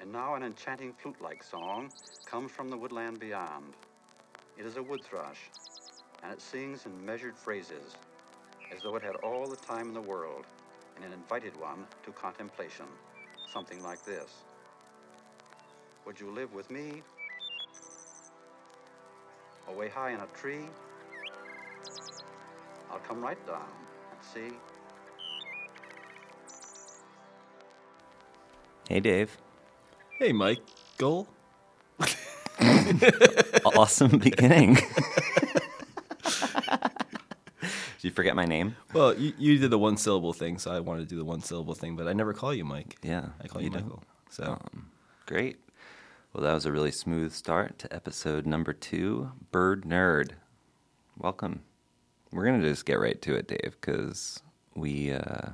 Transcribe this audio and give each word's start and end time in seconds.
And 0.00 0.10
now 0.10 0.34
an 0.34 0.42
enchanting 0.42 0.94
flute-like 0.94 1.42
song 1.42 1.92
comes 2.24 2.50
from 2.50 2.70
the 2.70 2.76
woodland 2.76 3.20
beyond. 3.20 3.74
It 4.58 4.64
is 4.64 4.78
a 4.78 4.82
wood 4.82 5.02
thrush, 5.04 5.50
and 6.22 6.32
it 6.32 6.40
sings 6.40 6.86
in 6.86 7.04
measured 7.04 7.36
phrases, 7.36 7.96
as 8.74 8.82
though 8.82 8.96
it 8.96 9.02
had 9.02 9.16
all 9.16 9.46
the 9.46 9.56
time 9.56 9.88
in 9.88 9.94
the 9.94 10.00
world, 10.00 10.46
and 10.96 11.04
it 11.04 11.12
invited 11.12 11.54
one 11.60 11.86
to 12.04 12.12
contemplation, 12.12 12.86
something 13.46 13.82
like 13.82 14.02
this. 14.06 14.30
Would 16.06 16.18
you 16.18 16.30
live 16.30 16.54
with 16.54 16.70
me? 16.70 17.02
Away 19.68 19.90
high 19.90 20.12
in 20.12 20.20
a 20.20 20.26
tree? 20.34 20.64
I'll 22.90 22.98
come 23.00 23.20
right 23.20 23.46
down 23.46 23.68
and 24.10 24.50
see. 24.50 24.56
Hey, 28.88 29.00
Dave. 29.00 29.36
Hey, 30.20 30.32
Michael. 30.32 31.26
Awesome 33.64 34.18
beginning. 34.18 34.74
Did 34.74 34.82
you 38.02 38.10
forget 38.10 38.36
my 38.36 38.44
name? 38.44 38.76
Well, 38.92 39.14
you, 39.16 39.32
you 39.38 39.56
did 39.58 39.70
the 39.70 39.78
one 39.78 39.96
syllable 39.96 40.34
thing, 40.34 40.58
so 40.58 40.70
I 40.70 40.80
wanted 40.80 41.00
to 41.02 41.06
do 41.06 41.16
the 41.16 41.24
one 41.24 41.40
syllable 41.40 41.72
thing, 41.74 41.96
but 41.96 42.06
I 42.06 42.12
never 42.12 42.34
call 42.34 42.52
you 42.52 42.64
Mike. 42.66 42.96
Yeah, 43.02 43.28
I 43.42 43.46
call 43.48 43.62
you, 43.62 43.68
you. 43.68 43.74
Michael. 43.76 44.02
So 44.28 44.44
Um, 44.44 44.90
great. 45.24 45.58
Well, 46.34 46.42
that 46.44 46.52
was 46.52 46.66
a 46.66 46.72
really 46.72 46.90
smooth 46.90 47.32
start 47.32 47.78
to 47.78 47.90
episode 47.94 48.44
number 48.46 48.74
two 48.74 49.32
Bird 49.52 49.84
Nerd. 49.84 50.32
Welcome. 51.16 51.62
We're 52.30 52.44
going 52.44 52.60
to 52.60 52.68
just 52.68 52.84
get 52.84 53.00
right 53.00 53.20
to 53.22 53.34
it, 53.36 53.48
Dave, 53.48 53.76
because 53.80 54.42
we 54.74 55.12
uh, 55.12 55.50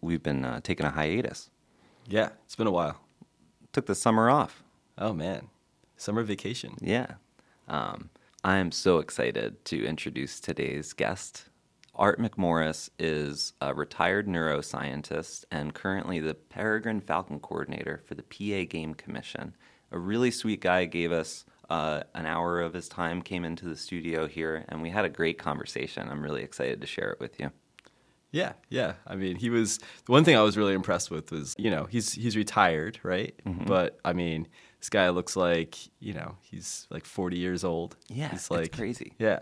we've 0.00 0.22
been 0.22 0.44
uh, 0.46 0.60
taking 0.62 0.86
a 0.86 0.90
hiatus. 0.90 1.50
yeah, 2.08 2.30
it's 2.46 2.56
been 2.56 2.66
a 2.66 2.70
while. 2.72 3.00
Took 3.76 3.84
the 3.84 3.94
summer 3.94 4.30
off. 4.30 4.62
Oh 4.96 5.12
man, 5.12 5.48
summer 5.98 6.22
vacation. 6.22 6.76
Yeah. 6.80 7.16
Um, 7.68 8.08
I 8.42 8.56
am 8.56 8.72
so 8.72 9.00
excited 9.00 9.62
to 9.66 9.84
introduce 9.84 10.40
today's 10.40 10.94
guest. 10.94 11.50
Art 11.94 12.18
McMorris 12.18 12.88
is 12.98 13.52
a 13.60 13.74
retired 13.74 14.28
neuroscientist 14.28 15.44
and 15.50 15.74
currently 15.74 16.20
the 16.20 16.32
Peregrine 16.32 17.02
Falcon 17.02 17.38
coordinator 17.38 18.00
for 18.06 18.14
the 18.14 18.22
PA 18.22 18.66
Game 18.66 18.94
Commission. 18.94 19.54
A 19.92 19.98
really 19.98 20.30
sweet 20.30 20.62
guy 20.62 20.86
gave 20.86 21.12
us 21.12 21.44
uh, 21.68 22.00
an 22.14 22.24
hour 22.24 22.62
of 22.62 22.72
his 22.72 22.88
time, 22.88 23.20
came 23.20 23.44
into 23.44 23.66
the 23.66 23.76
studio 23.76 24.26
here, 24.26 24.64
and 24.70 24.80
we 24.80 24.88
had 24.88 25.04
a 25.04 25.10
great 25.10 25.36
conversation. 25.36 26.08
I'm 26.08 26.22
really 26.22 26.42
excited 26.42 26.80
to 26.80 26.86
share 26.86 27.10
it 27.10 27.20
with 27.20 27.38
you. 27.38 27.50
Yeah, 28.32 28.52
yeah. 28.68 28.94
I 29.06 29.16
mean, 29.16 29.36
he 29.36 29.50
was 29.50 29.78
the 29.78 30.12
one 30.12 30.24
thing 30.24 30.36
I 30.36 30.42
was 30.42 30.56
really 30.56 30.74
impressed 30.74 31.10
with 31.10 31.30
was 31.32 31.54
you 31.58 31.70
know 31.70 31.84
he's 31.88 32.12
he's 32.12 32.36
retired, 32.36 32.98
right? 33.02 33.34
Mm-hmm. 33.46 33.64
But 33.64 33.98
I 34.04 34.12
mean, 34.12 34.48
this 34.80 34.88
guy 34.90 35.08
looks 35.10 35.36
like 35.36 35.76
you 36.00 36.12
know 36.12 36.36
he's 36.42 36.86
like 36.90 37.04
forty 37.04 37.38
years 37.38 37.64
old. 37.64 37.96
Yeah, 38.08 38.28
he's 38.30 38.40
it's 38.40 38.50
like 38.50 38.72
crazy. 38.76 39.12
Yeah, 39.18 39.38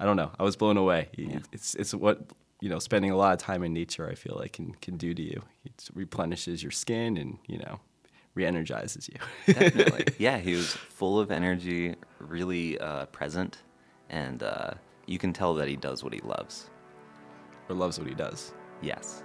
I 0.00 0.04
don't 0.04 0.16
know. 0.16 0.30
I 0.38 0.44
was 0.44 0.56
blown 0.56 0.76
away. 0.76 1.08
He- 1.12 1.24
Yeah. 1.24 1.40
It's 1.52 1.74
it's 1.74 1.92
what 1.94 2.20
you 2.60 2.68
know 2.70 2.78
spending 2.78 3.10
a 3.10 3.16
lot 3.16 3.32
of 3.34 3.38
time 3.38 3.62
in 3.62 3.72
nature. 3.74 4.08
I 4.08 4.14
feel 4.14 4.36
like 4.38 4.52
can 4.54 4.72
can 4.80 4.96
do 4.96 5.12
to 5.12 5.22
you. 5.22 5.42
It 5.64 5.88
replenishes 5.94 6.62
your 6.62 6.72
skin 6.72 7.16
and 7.18 7.38
you 7.48 7.58
know 7.58 7.80
re-energizes 8.34 9.08
you. 9.08 9.52
Definitely. 9.54 10.04
yeah, 10.18 10.38
he 10.38 10.54
was 10.54 10.70
full 10.74 11.18
of 11.18 11.30
energy, 11.30 11.94
really 12.18 12.78
uh, 12.78 13.06
present, 13.06 13.58
and 14.10 14.42
uh, 14.42 14.70
you 15.06 15.18
can 15.18 15.32
tell 15.32 15.54
that 15.54 15.68
he 15.68 15.76
does 15.76 16.04
what 16.04 16.12
he 16.12 16.20
loves. 16.20 16.68
Or 17.68 17.74
loves 17.76 17.98
what 17.98 18.08
he 18.08 18.14
does. 18.14 18.52
Yes. 18.82 19.22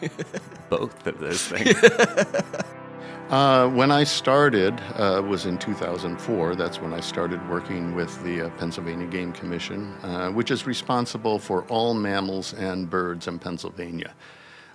Both 0.70 1.06
of 1.06 1.18
those 1.18 1.46
things. 1.46 1.74
Uh, 3.30 3.68
when 3.68 3.92
I 3.92 4.02
started 4.02 4.80
uh, 4.96 5.22
was 5.24 5.46
in 5.46 5.56
2004. 5.56 6.56
That's 6.56 6.80
when 6.80 6.92
I 6.92 6.98
started 6.98 7.48
working 7.48 7.94
with 7.94 8.20
the 8.24 8.46
uh, 8.46 8.50
Pennsylvania 8.58 9.06
Game 9.06 9.32
Commission, 9.32 9.94
uh, 10.02 10.30
which 10.30 10.50
is 10.50 10.66
responsible 10.66 11.38
for 11.38 11.62
all 11.66 11.94
mammals 11.94 12.52
and 12.54 12.90
birds 12.90 13.28
in 13.28 13.38
Pennsylvania. 13.38 14.16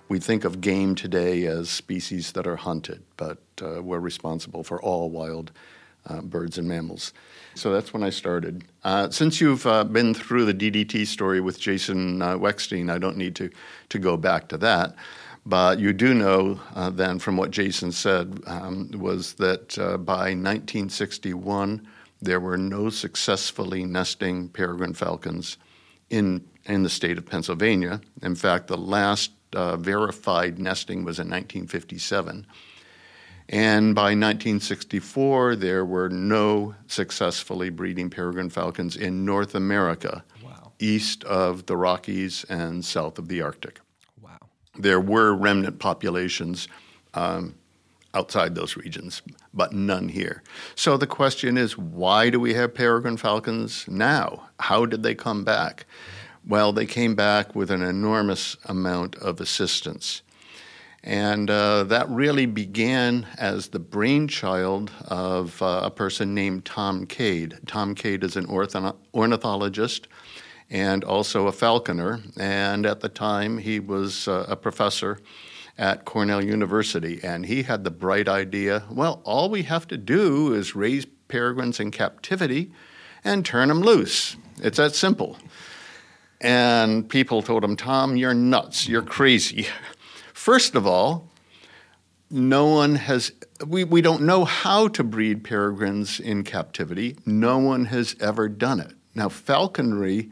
We 0.08 0.20
think 0.20 0.44
of 0.44 0.62
game 0.62 0.94
today 0.94 1.44
as 1.44 1.68
species 1.68 2.32
that 2.32 2.46
are 2.46 2.56
hunted, 2.56 3.02
but 3.18 3.42
uh, 3.60 3.82
we're 3.82 4.00
responsible 4.00 4.64
for 4.64 4.80
all 4.80 5.10
wild 5.10 5.52
uh, 6.06 6.20
birds 6.20 6.58
and 6.58 6.68
mammals. 6.68 7.12
So 7.54 7.72
that's 7.72 7.92
when 7.92 8.02
I 8.02 8.10
started. 8.10 8.64
Uh, 8.84 9.08
since 9.10 9.40
you've 9.40 9.66
uh, 9.66 9.84
been 9.84 10.12
through 10.12 10.44
the 10.44 10.54
DDT 10.54 11.06
story 11.06 11.40
with 11.40 11.58
Jason 11.58 12.20
uh, 12.20 12.36
Weckstein, 12.36 12.90
I 12.90 12.98
don't 12.98 13.16
need 13.16 13.34
to, 13.36 13.50
to 13.88 13.98
go 13.98 14.16
back 14.16 14.48
to 14.48 14.58
that. 14.58 14.94
But 15.46 15.78
you 15.78 15.92
do 15.92 16.12
know 16.12 16.60
uh, 16.74 16.90
then 16.90 17.18
from 17.18 17.36
what 17.36 17.50
Jason 17.50 17.92
said 17.92 18.40
um, 18.46 18.90
was 18.92 19.34
that 19.34 19.78
uh, 19.78 19.96
by 19.96 20.34
1961, 20.34 21.86
there 22.20 22.40
were 22.40 22.58
no 22.58 22.90
successfully 22.90 23.84
nesting 23.84 24.48
peregrine 24.48 24.94
falcons 24.94 25.56
in, 26.10 26.44
in 26.64 26.82
the 26.82 26.88
state 26.90 27.16
of 27.16 27.24
Pennsylvania. 27.24 28.00
In 28.22 28.34
fact, 28.34 28.66
the 28.66 28.76
last 28.76 29.30
verified 29.52 30.58
nesting 30.58 31.04
was 31.04 31.18
in 31.18 31.28
1957. 31.28 32.46
And 33.48 33.94
by 33.94 34.14
1964, 34.14 35.56
there 35.56 35.84
were 35.84 36.08
no 36.08 36.74
successfully 36.88 37.70
breeding 37.70 38.10
peregrine 38.10 38.50
falcons 38.50 38.96
in 38.96 39.24
North 39.24 39.54
America, 39.54 40.24
Wow. 40.42 40.72
east 40.80 41.22
of 41.24 41.66
the 41.66 41.76
Rockies 41.76 42.44
and 42.48 42.84
south 42.84 43.18
of 43.18 43.28
the 43.28 43.42
Arctic. 43.42 43.80
Wow. 44.20 44.38
There 44.76 45.00
were 45.00 45.32
remnant 45.32 45.78
populations 45.78 46.66
um, 47.14 47.54
outside 48.14 48.54
those 48.56 48.76
regions, 48.76 49.22
but 49.54 49.72
none 49.72 50.08
here. 50.08 50.42
So 50.74 50.96
the 50.96 51.06
question 51.06 51.56
is 51.56 51.78
why 51.78 52.30
do 52.30 52.40
we 52.40 52.54
have 52.54 52.74
peregrine 52.74 53.16
falcons 53.16 53.84
now? 53.86 54.48
How 54.58 54.86
did 54.86 55.02
they 55.04 55.14
come 55.14 55.44
back? 55.44 55.86
Well, 56.48 56.72
they 56.72 56.86
came 56.86 57.14
back 57.14 57.54
with 57.54 57.70
an 57.70 57.82
enormous 57.82 58.56
amount 58.66 59.16
of 59.16 59.40
assistance. 59.40 60.22
And 61.06 61.48
uh, 61.48 61.84
that 61.84 62.10
really 62.10 62.46
began 62.46 63.28
as 63.38 63.68
the 63.68 63.78
brainchild 63.78 64.90
of 65.06 65.62
uh, 65.62 65.82
a 65.84 65.90
person 65.90 66.34
named 66.34 66.64
Tom 66.64 67.06
Cade. 67.06 67.60
Tom 67.64 67.94
Cade 67.94 68.24
is 68.24 68.34
an 68.34 68.46
ortho- 68.48 68.96
ornithologist 69.14 70.08
and 70.68 71.04
also 71.04 71.46
a 71.46 71.52
falconer. 71.52 72.18
And 72.36 72.84
at 72.84 73.00
the 73.00 73.08
time, 73.08 73.58
he 73.58 73.78
was 73.78 74.26
uh, 74.26 74.46
a 74.48 74.56
professor 74.56 75.20
at 75.78 76.04
Cornell 76.04 76.44
University. 76.44 77.20
And 77.22 77.46
he 77.46 77.62
had 77.62 77.84
the 77.84 77.92
bright 77.92 78.28
idea 78.28 78.82
well, 78.90 79.22
all 79.22 79.48
we 79.48 79.62
have 79.62 79.86
to 79.88 79.96
do 79.96 80.54
is 80.54 80.74
raise 80.74 81.06
peregrines 81.28 81.78
in 81.78 81.92
captivity 81.92 82.72
and 83.22 83.46
turn 83.46 83.68
them 83.68 83.80
loose. 83.80 84.36
It's 84.60 84.78
that 84.78 84.96
simple. 84.96 85.38
And 86.40 87.08
people 87.08 87.42
told 87.42 87.62
him, 87.62 87.76
Tom, 87.76 88.16
you're 88.16 88.34
nuts. 88.34 88.88
You're 88.88 89.02
crazy. 89.02 89.68
First 90.46 90.76
of 90.76 90.86
all, 90.86 91.28
no 92.30 92.66
one 92.66 92.94
has, 92.94 93.32
we, 93.66 93.82
we 93.82 94.00
don't 94.00 94.22
know 94.22 94.44
how 94.44 94.86
to 94.86 95.02
breed 95.02 95.42
peregrines 95.42 96.20
in 96.20 96.44
captivity. 96.44 97.16
No 97.26 97.58
one 97.58 97.86
has 97.86 98.14
ever 98.20 98.48
done 98.48 98.78
it. 98.78 98.92
Now, 99.12 99.28
falconry 99.28 100.30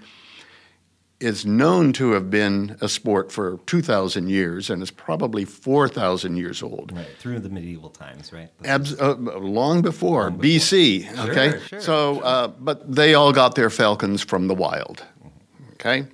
is 1.19 1.45
known 1.45 1.93
to 1.95 2.13
have 2.13 2.31
been 2.31 2.77
a 2.81 2.89
sport 2.89 3.33
for 3.33 3.59
2,000 3.67 4.29
years 4.29 4.71
and 4.71 4.85
is 4.85 4.93
probably 4.93 5.45
4,000 5.45 6.37
years 6.37 6.63
old. 6.63 6.93
Right, 6.95 7.09
through 7.19 7.41
the 7.41 7.49
medieval 7.49 7.91
times, 7.91 8.33
right? 8.33 8.51
Abs- 8.65 8.97
uh, 9.01 9.17
long 9.17 9.83
before 9.83 10.31
BC. 10.31 11.11
Okay, 11.29 11.59
sure, 11.67 11.81
so 11.81 12.21
uh, 12.21 12.47
but 12.47 12.95
they 12.95 13.15
all 13.15 13.33
got 13.33 13.57
their 13.57 13.69
falcons 13.69 14.23
from 14.23 14.47
the 14.47 14.55
wild. 14.55 15.05
Okay, 15.73 16.07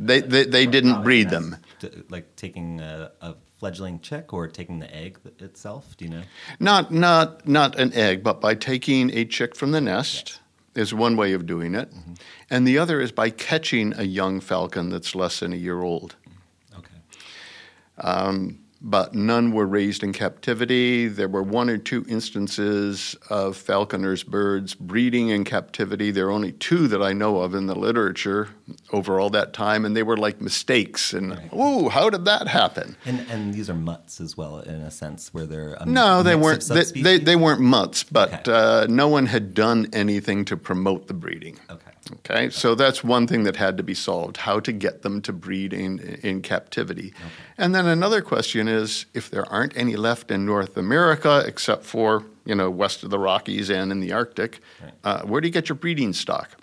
they 0.00 0.22
they, 0.22 0.44
they 0.44 0.66
didn't 0.66 1.04
breed 1.04 1.30
them. 1.30 1.56
T- 1.78 1.90
like 2.08 2.34
taking 2.36 2.80
a, 2.80 3.12
a 3.20 3.34
fledgling 3.64 3.98
chick 4.00 4.34
or 4.34 4.46
taking 4.46 4.78
the 4.78 4.94
egg 4.94 5.18
itself? 5.38 5.96
Do 5.96 6.04
you 6.04 6.10
know? 6.10 6.22
Not 6.60 6.90
not 6.90 7.48
not 7.48 7.78
an 7.78 7.94
egg, 7.94 8.22
but 8.22 8.38
by 8.38 8.54
taking 8.54 9.10
a 9.16 9.24
chick 9.24 9.56
from 9.56 9.70
the 9.70 9.80
nest 9.80 10.40
is 10.74 10.92
one 10.92 11.16
way 11.16 11.32
of 11.32 11.46
doing 11.46 11.74
it, 11.74 11.90
mm-hmm. 11.90 12.12
and 12.50 12.66
the 12.66 12.76
other 12.76 13.00
is 13.00 13.10
by 13.10 13.30
catching 13.30 13.94
a 13.96 14.02
young 14.02 14.40
falcon 14.40 14.90
that's 14.90 15.14
less 15.14 15.40
than 15.40 15.54
a 15.54 15.56
year 15.56 15.80
old. 15.80 16.14
Mm-hmm. 16.28 16.78
Okay. 16.80 18.06
Um, 18.06 18.58
but 18.86 19.14
none 19.14 19.50
were 19.52 19.66
raised 19.66 20.02
in 20.02 20.12
captivity. 20.12 21.08
There 21.08 21.26
were 21.28 21.42
one 21.42 21.70
or 21.70 21.78
two 21.78 22.04
instances 22.06 23.16
of 23.30 23.56
falconers' 23.56 24.22
birds 24.22 24.74
breeding 24.74 25.30
in 25.30 25.44
captivity. 25.44 26.10
There 26.10 26.26
are 26.28 26.30
only 26.30 26.52
two 26.52 26.86
that 26.88 27.02
I 27.02 27.14
know 27.14 27.38
of 27.40 27.54
in 27.54 27.66
the 27.66 27.74
literature 27.74 28.50
over 28.92 29.18
all 29.18 29.30
that 29.30 29.54
time, 29.54 29.86
and 29.86 29.96
they 29.96 30.02
were 30.02 30.18
like 30.18 30.40
mistakes. 30.42 31.14
And 31.14 31.30
Right. 31.30 31.52
ooh, 31.54 31.88
how 31.88 32.10
did 32.10 32.26
that 32.26 32.46
happen? 32.48 32.96
And 33.06 33.20
and 33.30 33.54
these 33.54 33.70
are 33.70 33.74
mutts 33.74 34.20
as 34.20 34.36
well, 34.36 34.58
in 34.60 34.82
a 34.82 34.90
sense, 34.90 35.32
where 35.32 35.46
they're 35.46 35.76
No, 35.86 36.22
they 36.22 36.36
weren't. 36.36 36.62
They, 36.68 36.84
they, 36.84 37.18
they 37.18 37.36
weren't 37.36 37.60
mutts, 37.62 38.04
but 38.04 38.46
Okay. 38.46 38.52
uh, 38.52 38.86
no 38.88 39.08
one 39.08 39.26
had 39.26 39.54
done 39.54 39.88
anything 39.94 40.44
to 40.44 40.56
promote 40.58 41.06
the 41.06 41.14
breeding. 41.14 41.58
Okay. 41.70 41.90
Okay, 42.12 42.50
so 42.50 42.74
that's 42.74 43.02
one 43.02 43.26
thing 43.26 43.44
that 43.44 43.56
had 43.56 43.76
to 43.78 43.82
be 43.82 43.94
solved 43.94 44.36
how 44.38 44.60
to 44.60 44.72
get 44.72 45.02
them 45.02 45.22
to 45.22 45.32
breed 45.32 45.72
in, 45.72 45.98
in 46.22 46.42
captivity. 46.42 47.14
And 47.56 47.74
then 47.74 47.86
another 47.86 48.20
question 48.20 48.68
is 48.68 49.06
if 49.14 49.30
there 49.30 49.50
aren't 49.50 49.76
any 49.76 49.96
left 49.96 50.30
in 50.30 50.44
North 50.44 50.76
America 50.76 51.42
except 51.46 51.84
for, 51.84 52.24
you 52.44 52.54
know, 52.54 52.70
west 52.70 53.04
of 53.04 53.10
the 53.10 53.18
Rockies 53.18 53.70
and 53.70 53.90
in 53.90 54.00
the 54.00 54.12
Arctic, 54.12 54.60
uh, 55.02 55.22
where 55.22 55.40
do 55.40 55.48
you 55.48 55.52
get 55.52 55.68
your 55.68 55.76
breeding 55.76 56.12
stock? 56.12 56.58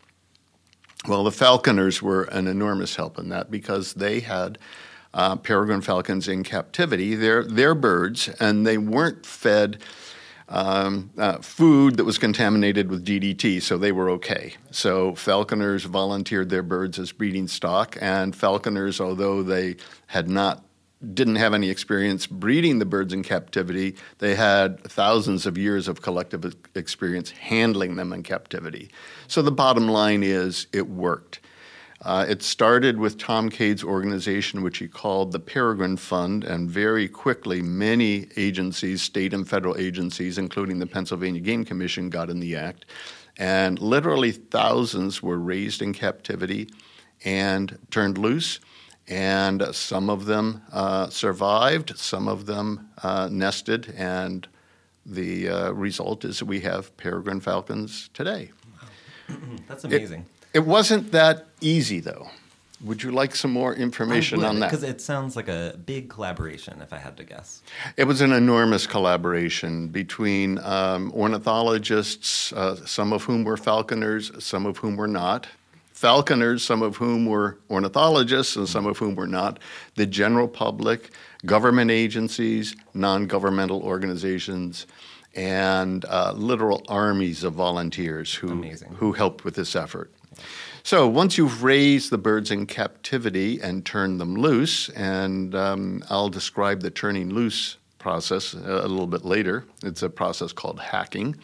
Well, 1.07 1.23
the 1.23 1.31
falconers 1.31 2.01
were 2.01 2.23
an 2.25 2.47
enormous 2.47 2.95
help 2.95 3.17
in 3.17 3.29
that 3.29 3.49
because 3.49 3.93
they 3.93 4.19
had 4.19 4.59
uh, 5.13 5.35
peregrine 5.37 5.81
falcons 5.81 6.27
in 6.27 6.43
captivity. 6.43 7.15
They're, 7.15 7.43
they're 7.43 7.75
birds, 7.75 8.29
and 8.39 8.65
they 8.65 8.77
weren't 8.77 9.25
fed 9.25 9.81
um, 10.51 11.09
uh, 11.17 11.37
food 11.37 11.97
that 11.97 12.03
was 12.03 12.17
contaminated 12.17 12.89
with 12.89 13.05
DDT, 13.05 13.61
so 13.61 13.77
they 13.77 13.91
were 13.91 14.09
okay. 14.11 14.55
So 14.69 15.15
falconers 15.15 15.85
volunteered 15.85 16.49
their 16.49 16.61
birds 16.61 16.99
as 16.99 17.11
breeding 17.11 17.47
stock, 17.47 17.97
and 18.01 18.35
falconers, 18.35 18.99
although 18.99 19.41
they 19.41 19.77
had 20.07 20.29
not 20.29 20.63
didn't 21.13 21.37
have 21.37 21.55
any 21.55 21.69
experience 21.71 22.27
breeding 22.27 22.77
the 22.77 22.85
birds 22.85 23.11
in 23.11 23.23
captivity, 23.23 23.95
they 24.19 24.35
had 24.35 24.83
thousands 24.83 25.47
of 25.47 25.57
years 25.57 25.87
of 25.87 26.03
collective 26.03 26.55
experience 26.75 27.31
handling 27.31 27.95
them 27.95 28.13
in 28.13 28.21
captivity. 28.21 28.87
So 29.27 29.41
the 29.41 29.51
bottom 29.51 29.87
line 29.87 30.21
is 30.21 30.67
it 30.71 30.87
worked. 30.87 31.39
Uh, 32.03 32.25
it 32.27 32.41
started 32.41 32.97
with 32.97 33.17
Tom 33.19 33.49
Cade's 33.49 33.83
organization, 33.83 34.63
which 34.63 34.79
he 34.79 34.87
called 34.87 35.31
the 35.31 35.39
Peregrine 35.39 35.97
Fund, 35.97 36.43
and 36.43 36.69
very 36.69 37.07
quickly, 37.07 37.61
many 37.61 38.27
agencies, 38.37 39.03
state 39.03 39.33
and 39.33 39.47
federal 39.47 39.77
agencies, 39.77 40.39
including 40.39 40.79
the 40.79 40.87
Pennsylvania 40.87 41.41
Game 41.41 41.63
Commission, 41.63 42.09
got 42.09 42.31
in 42.31 42.39
the 42.39 42.55
act. 42.55 42.85
And 43.37 43.79
literally 43.79 44.31
thousands 44.31 45.21
were 45.21 45.37
raised 45.37 45.81
in 45.81 45.93
captivity 45.93 46.69
and 47.23 47.77
turned 47.91 48.17
loose. 48.17 48.59
And 49.07 49.63
some 49.71 50.09
of 50.09 50.25
them 50.25 50.63
uh, 50.71 51.09
survived, 51.09 51.97
some 51.97 52.27
of 52.27 52.45
them 52.45 52.89
uh, 53.03 53.29
nested, 53.31 53.93
and 53.95 54.47
the 55.05 55.49
uh, 55.49 55.71
result 55.71 56.23
is 56.25 56.39
that 56.39 56.45
we 56.45 56.61
have 56.61 56.95
peregrine 56.97 57.41
falcons 57.41 58.09
today. 58.13 58.51
That's 59.67 59.83
amazing. 59.83 60.21
It 60.21 60.40
wasn't 60.59 61.11
that 61.11 61.47
easy, 61.61 61.99
though. 61.99 62.29
Would 62.83 63.03
you 63.03 63.11
like 63.11 63.35
some 63.35 63.51
more 63.51 63.75
information 63.75 64.43
on 64.43 64.59
that? 64.59 64.71
Because 64.71 64.83
it 64.83 65.01
sounds 65.01 65.35
like 65.35 65.47
a 65.47 65.77
big 65.85 66.09
collaboration, 66.09 66.81
if 66.81 66.91
I 66.91 66.97
had 66.97 67.15
to 67.17 67.23
guess. 67.23 67.61
It 67.95 68.05
was 68.05 68.21
an 68.21 68.31
enormous 68.31 68.87
collaboration 68.87 69.89
between 69.89 70.57
um, 70.59 71.11
ornithologists, 71.13 72.51
uh, 72.53 72.75
some 72.87 73.13
of 73.13 73.23
whom 73.23 73.43
were 73.43 73.57
falconers, 73.57 74.31
some 74.43 74.65
of 74.65 74.77
whom 74.77 74.95
were 74.95 75.07
not. 75.07 75.47
Falconers, 75.93 76.63
some 76.63 76.81
of 76.81 76.97
whom 76.97 77.27
were 77.27 77.59
ornithologists, 77.69 78.55
and 78.55 78.67
some 78.67 78.87
of 78.87 78.97
whom 78.97 79.13
were 79.13 79.27
not. 79.27 79.59
The 79.95 80.07
general 80.07 80.47
public, 80.47 81.11
government 81.45 81.91
agencies, 81.91 82.75
non 82.95 83.27
governmental 83.27 83.83
organizations, 83.83 84.87
and 85.35 86.03
uh, 86.05 86.33
literal 86.35 86.83
armies 86.89 87.43
of 87.43 87.53
volunteers 87.53 88.33
who, 88.33 88.49
Amazing. 88.49 88.95
who 88.95 89.11
helped 89.11 89.45
with 89.45 89.53
this 89.53 89.75
effort. 89.75 90.11
So 90.83 91.07
once 91.07 91.37
you've 91.37 91.63
raised 91.63 92.09
the 92.09 92.17
birds 92.17 92.51
in 92.51 92.65
captivity 92.65 93.61
and 93.61 93.85
turned 93.85 94.19
them 94.19 94.35
loose, 94.35 94.89
and 94.89 95.53
um, 95.53 96.03
I'll 96.09 96.29
describe 96.29 96.81
the 96.81 96.91
turning 96.91 97.29
loose 97.29 97.77
process 97.99 98.53
a 98.53 98.87
little 98.87 99.07
bit 99.07 99.23
later. 99.23 99.65
It's 99.83 100.01
a 100.01 100.09
process 100.09 100.51
called 100.51 100.79
hacking. 100.79 101.35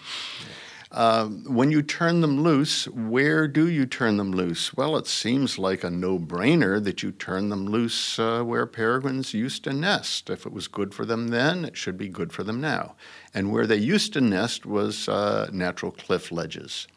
Um, 0.91 1.43
when 1.53 1.69
you 1.69 1.81
turn 1.83 2.21
them 2.21 2.41
loose, 2.41 2.87
where 2.87 3.47
do 3.47 3.67
you 3.67 3.85
turn 3.85 4.17
them 4.17 4.31
loose? 4.31 4.73
Well, 4.73 4.95
it 4.97 5.05
seems 5.05 5.59
like 5.59 5.83
a 5.83 5.91
no 5.91 6.17
brainer 6.17 6.81
that 6.83 7.03
you 7.03 7.11
turn 7.11 7.49
them 7.49 7.67
loose 7.67 8.17
uh, 8.17 8.41
where 8.43 8.65
peregrines 8.65 9.33
used 9.33 9.65
to 9.65 9.73
nest. 9.73 10.29
If 10.29 10.45
it 10.45 10.53
was 10.53 10.67
good 10.67 10.95
for 10.95 11.05
them 11.05 11.27
then, 11.27 11.65
it 11.65 11.75
should 11.75 11.97
be 11.97 12.07
good 12.07 12.31
for 12.31 12.43
them 12.43 12.61
now. 12.61 12.95
And 13.33 13.51
where 13.51 13.67
they 13.67 13.75
used 13.75 14.13
to 14.13 14.21
nest 14.21 14.65
was 14.65 15.09
uh, 15.09 15.49
natural 15.51 15.91
cliff 15.91 16.31
ledges. 16.31 16.87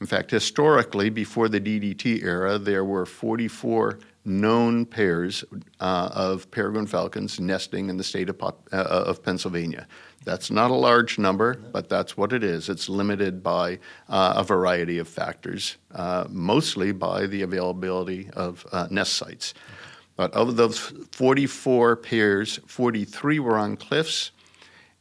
In 0.00 0.06
fact, 0.06 0.30
historically, 0.30 1.08
before 1.10 1.48
the 1.48 1.60
DDT 1.60 2.22
era, 2.22 2.58
there 2.58 2.84
were 2.84 3.06
44 3.06 3.98
known 4.24 4.86
pairs 4.86 5.44
uh, 5.80 6.08
of 6.12 6.50
peregrine 6.50 6.86
falcons 6.86 7.38
nesting 7.38 7.90
in 7.90 7.96
the 7.96 8.04
state 8.04 8.28
of, 8.28 8.38
pop, 8.38 8.66
uh, 8.72 8.76
of 8.76 9.22
Pennsylvania. 9.22 9.86
That's 10.24 10.50
not 10.50 10.70
a 10.70 10.74
large 10.74 11.18
number, 11.18 11.54
but 11.54 11.90
that's 11.90 12.16
what 12.16 12.32
it 12.32 12.42
is. 12.42 12.70
It's 12.70 12.88
limited 12.88 13.42
by 13.42 13.78
uh, 14.08 14.34
a 14.36 14.42
variety 14.42 14.98
of 14.98 15.06
factors, 15.06 15.76
uh, 15.94 16.24
mostly 16.30 16.92
by 16.92 17.26
the 17.26 17.42
availability 17.42 18.30
of 18.30 18.66
uh, 18.72 18.88
nest 18.90 19.14
sites. 19.14 19.52
But 20.16 20.32
of 20.32 20.56
those 20.56 20.78
44 21.12 21.96
pairs, 21.96 22.58
43 22.66 23.38
were 23.40 23.58
on 23.58 23.76
cliffs, 23.76 24.30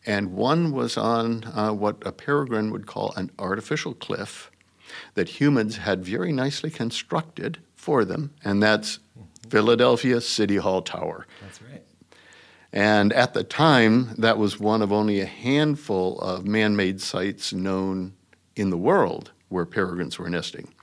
and 0.05 0.33
one 0.33 0.73
was 0.73 0.97
on 0.97 1.45
uh, 1.55 1.71
what 1.71 2.05
a 2.05 2.11
peregrine 2.11 2.71
would 2.71 2.87
call 2.87 3.13
an 3.15 3.31
artificial 3.39 3.93
cliff 3.93 4.51
that 5.15 5.39
humans 5.39 5.77
had 5.77 6.05
very 6.05 6.31
nicely 6.31 6.69
constructed 6.69 7.59
for 7.75 8.05
them, 8.05 8.31
and 8.43 8.61
that's 8.61 8.99
Philadelphia 9.49 10.21
City 10.21 10.57
Hall 10.57 10.81
Tower. 10.81 11.27
That's 11.41 11.61
right. 11.61 11.83
And 12.71 13.13
at 13.13 13.33
the 13.33 13.43
time, 13.43 14.15
that 14.17 14.37
was 14.37 14.59
one 14.59 14.81
of 14.81 14.91
only 14.91 15.21
a 15.21 15.25
handful 15.25 16.19
of 16.19 16.45
man 16.45 16.75
made 16.75 17.01
sites 17.01 17.53
known 17.53 18.13
in 18.55 18.71
the 18.71 18.77
world 18.77 19.31
where 19.49 19.65
peregrines 19.65 20.17
were 20.17 20.29
nesting. 20.29 20.73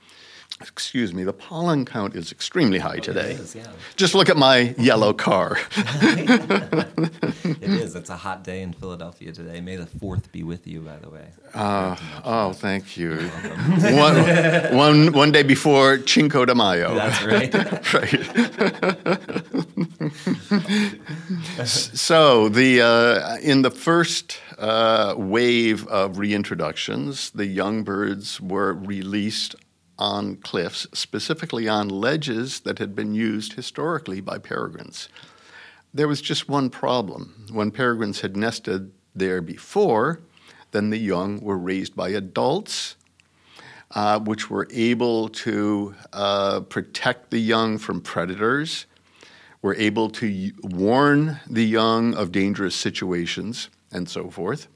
Excuse 0.67 1.13
me, 1.13 1.23
the 1.23 1.33
pollen 1.33 1.85
count 1.85 2.15
is 2.15 2.31
extremely 2.31 2.79
high 2.79 2.99
today. 2.99 3.31
It 3.31 3.39
is, 3.39 3.55
yeah. 3.55 3.67
Just 3.95 4.15
look 4.15 4.29
at 4.29 4.37
my 4.37 4.75
yellow 4.77 5.13
car. 5.13 5.57
It 7.61 7.69
is. 7.69 7.95
It's 7.95 8.09
a 8.09 8.17
hot 8.17 8.43
day 8.43 8.61
in 8.61 8.73
Philadelphia 8.73 9.31
today. 9.31 9.61
May 9.61 9.75
the 9.75 9.85
4th 9.85 10.31
be 10.31 10.41
with 10.43 10.65
you, 10.67 10.81
by 10.81 10.97
the 10.97 11.09
way. 11.09 11.27
Uh, 11.53 11.95
oh, 12.23 12.53
thank 12.53 12.97
you. 12.97 13.17
one, 13.17 14.75
one, 14.75 15.13
one 15.13 15.31
day 15.31 15.43
before 15.43 16.05
Cinco 16.07 16.45
de 16.45 16.55
Mayo. 16.55 16.95
That's 16.95 17.23
right. 17.23 17.53
right. 17.93 18.09
so 21.67 22.49
the 22.49 22.81
uh, 22.81 23.37
in 23.37 23.61
the 23.61 23.71
first 23.71 24.39
uh, 24.57 25.13
wave 25.17 25.87
of 25.87 26.17
reintroductions, 26.17 27.31
the 27.31 27.45
young 27.45 27.83
birds 27.83 28.41
were 28.41 28.73
released 28.73 29.55
on 29.97 30.37
cliffs, 30.37 30.87
specifically 30.93 31.67
on 31.67 31.89
ledges 31.89 32.61
that 32.61 32.79
had 32.79 32.95
been 32.95 33.13
used 33.13 33.53
historically 33.53 34.21
by 34.21 34.37
peregrines. 34.37 35.09
There 35.93 36.07
was 36.07 36.21
just 36.21 36.49
one 36.49 36.69
problem. 36.69 37.47
When 37.51 37.71
peregrines 37.71 38.21
had 38.21 38.37
nested 38.37 38.91
there 39.13 39.41
before, 39.41 40.21
then 40.71 40.89
the 40.89 40.97
young 40.97 41.41
were 41.41 41.57
raised 41.57 41.95
by 41.95 42.09
adults, 42.09 42.95
uh, 43.91 44.19
which 44.19 44.49
were 44.49 44.67
able 44.71 45.27
to 45.29 45.93
uh, 46.13 46.61
protect 46.61 47.29
the 47.29 47.39
young 47.39 47.77
from 47.77 48.01
predators, 48.01 48.85
were 49.61 49.75
able 49.75 50.09
to 50.09 50.51
warn 50.63 51.39
the 51.47 51.65
young 51.65 52.13
of 52.15 52.31
dangerous 52.31 52.75
situations, 52.75 53.69
and 53.91 54.07
so 54.09 54.29
forth. 54.29 54.67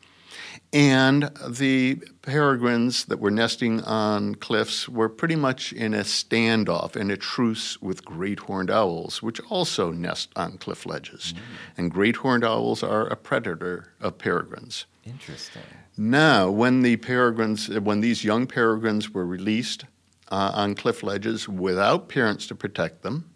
And 0.75 1.31
the 1.47 2.03
peregrines 2.21 3.05
that 3.05 3.21
were 3.21 3.31
nesting 3.31 3.79
on 3.79 4.35
cliffs 4.35 4.89
were 4.89 5.07
pretty 5.07 5.37
much 5.37 5.71
in 5.71 5.93
a 5.93 6.01
standoff, 6.01 6.97
in 6.97 7.09
a 7.09 7.15
truce 7.15 7.81
with 7.81 8.03
great 8.03 8.39
horned 8.39 8.69
owls, 8.69 9.23
which 9.23 9.39
also 9.49 9.91
nest 9.91 10.31
on 10.35 10.57
cliff 10.57 10.85
ledges. 10.85 11.33
And 11.77 11.89
great 11.89 12.17
horned 12.17 12.43
owls 12.43 12.83
are 12.83 13.07
a 13.07 13.15
predator 13.15 13.93
of 14.01 14.17
peregrines. 14.17 14.85
Interesting. 15.05 15.61
Now, 15.95 16.49
when 16.49 16.81
the 16.81 16.97
peregrines, 16.97 17.69
when 17.69 18.01
these 18.01 18.25
young 18.25 18.45
peregrines 18.45 19.09
were 19.11 19.25
released 19.25 19.85
uh, 20.29 20.51
on 20.53 20.75
cliff 20.75 21.03
ledges 21.03 21.47
without 21.47 22.09
parents 22.09 22.47
to 22.47 22.55
protect 22.55 23.01
them, 23.01 23.31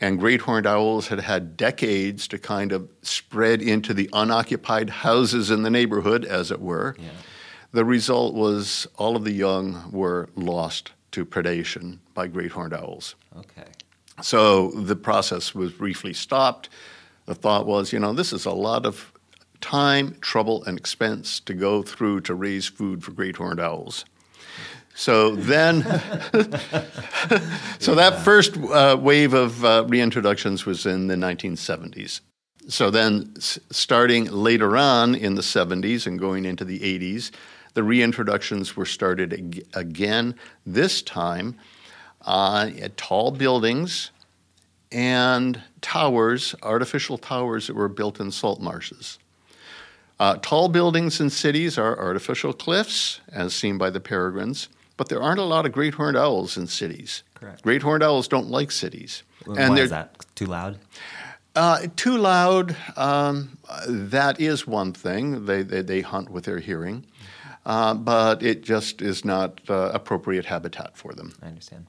and 0.00 0.18
great 0.18 0.40
horned 0.40 0.66
owls 0.66 1.08
had 1.08 1.20
had 1.20 1.56
decades 1.56 2.26
to 2.28 2.38
kind 2.38 2.72
of 2.72 2.88
spread 3.02 3.60
into 3.60 3.92
the 3.92 4.08
unoccupied 4.12 4.90
houses 4.90 5.50
in 5.50 5.62
the 5.62 5.70
neighborhood, 5.70 6.24
as 6.24 6.50
it 6.50 6.60
were. 6.60 6.96
Yeah. 6.98 7.08
The 7.72 7.84
result 7.84 8.34
was 8.34 8.86
all 8.96 9.14
of 9.14 9.24
the 9.24 9.32
young 9.32 9.90
were 9.92 10.28
lost 10.34 10.92
to 11.12 11.24
predation 11.24 11.98
by 12.14 12.26
great 12.26 12.52
horned 12.52 12.74
owls. 12.74 13.14
Okay. 13.36 13.68
So 14.22 14.70
the 14.72 14.96
process 14.96 15.54
was 15.54 15.72
briefly 15.72 16.12
stopped. 16.12 16.68
The 17.26 17.34
thought 17.34 17.66
was, 17.66 17.92
you 17.92 18.00
know, 18.00 18.12
this 18.12 18.32
is 18.32 18.44
a 18.44 18.52
lot 18.52 18.86
of 18.86 19.12
time, 19.60 20.16
trouble, 20.20 20.64
and 20.64 20.78
expense 20.78 21.38
to 21.40 21.54
go 21.54 21.82
through 21.82 22.22
to 22.22 22.34
raise 22.34 22.66
food 22.66 23.04
for 23.04 23.12
great 23.12 23.36
horned 23.36 23.60
owls. 23.60 24.04
So 24.94 25.34
then, 25.34 25.82
so 27.78 27.94
that 27.94 28.20
first 28.22 28.56
uh, 28.56 28.96
wave 29.00 29.32
of 29.32 29.64
uh, 29.64 29.84
reintroductions 29.84 30.66
was 30.66 30.84
in 30.84 31.06
the 31.06 31.14
1970s. 31.14 32.20
So 32.68 32.90
then, 32.90 33.32
s- 33.36 33.58
starting 33.70 34.26
later 34.26 34.76
on 34.76 35.14
in 35.14 35.34
the 35.36 35.42
70s 35.42 36.06
and 36.06 36.18
going 36.18 36.44
into 36.44 36.64
the 36.64 36.80
80s, 36.80 37.30
the 37.74 37.80
reintroductions 37.80 38.74
were 38.74 38.84
started 38.84 39.32
ag- 39.32 39.66
again, 39.74 40.34
this 40.66 41.02
time 41.02 41.56
uh, 42.22 42.68
tall 42.96 43.30
buildings 43.30 44.10
and 44.92 45.62
towers, 45.80 46.54
artificial 46.62 47.16
towers 47.16 47.68
that 47.68 47.76
were 47.76 47.88
built 47.88 48.20
in 48.20 48.30
salt 48.30 48.60
marshes. 48.60 49.18
Uh, 50.18 50.36
tall 50.42 50.68
buildings 50.68 51.20
in 51.20 51.30
cities 51.30 51.78
are 51.78 51.98
artificial 51.98 52.52
cliffs, 52.52 53.20
as 53.32 53.54
seen 53.54 53.78
by 53.78 53.88
the 53.88 54.00
peregrines, 54.00 54.68
but 55.00 55.08
there 55.08 55.22
aren't 55.22 55.40
a 55.40 55.44
lot 55.44 55.64
of 55.64 55.72
great 55.72 55.94
horned 55.94 56.14
owls 56.18 56.58
in 56.58 56.66
cities. 56.66 57.22
Correct. 57.32 57.62
Great 57.62 57.80
horned 57.80 58.02
owls 58.02 58.28
don't 58.28 58.50
like 58.50 58.70
cities. 58.70 59.22
Why 59.46 59.74
they're- 59.74 59.84
is 59.84 59.90
that 59.90 60.14
too 60.34 60.44
loud? 60.44 60.78
uh, 61.56 61.86
too 61.96 62.18
loud, 62.18 62.76
um, 62.98 63.56
that 63.88 64.38
is 64.38 64.66
one 64.66 64.92
thing. 64.92 65.46
They, 65.46 65.62
they, 65.62 65.80
they 65.80 66.02
hunt 66.02 66.28
with 66.28 66.44
their 66.44 66.58
hearing, 66.58 67.06
uh, 67.64 67.94
but 67.94 68.42
it 68.42 68.62
just 68.62 69.00
is 69.00 69.24
not 69.24 69.62
uh, 69.70 69.90
appropriate 69.94 70.44
habitat 70.44 70.98
for 70.98 71.14
them. 71.14 71.32
I 71.42 71.46
understand. 71.46 71.86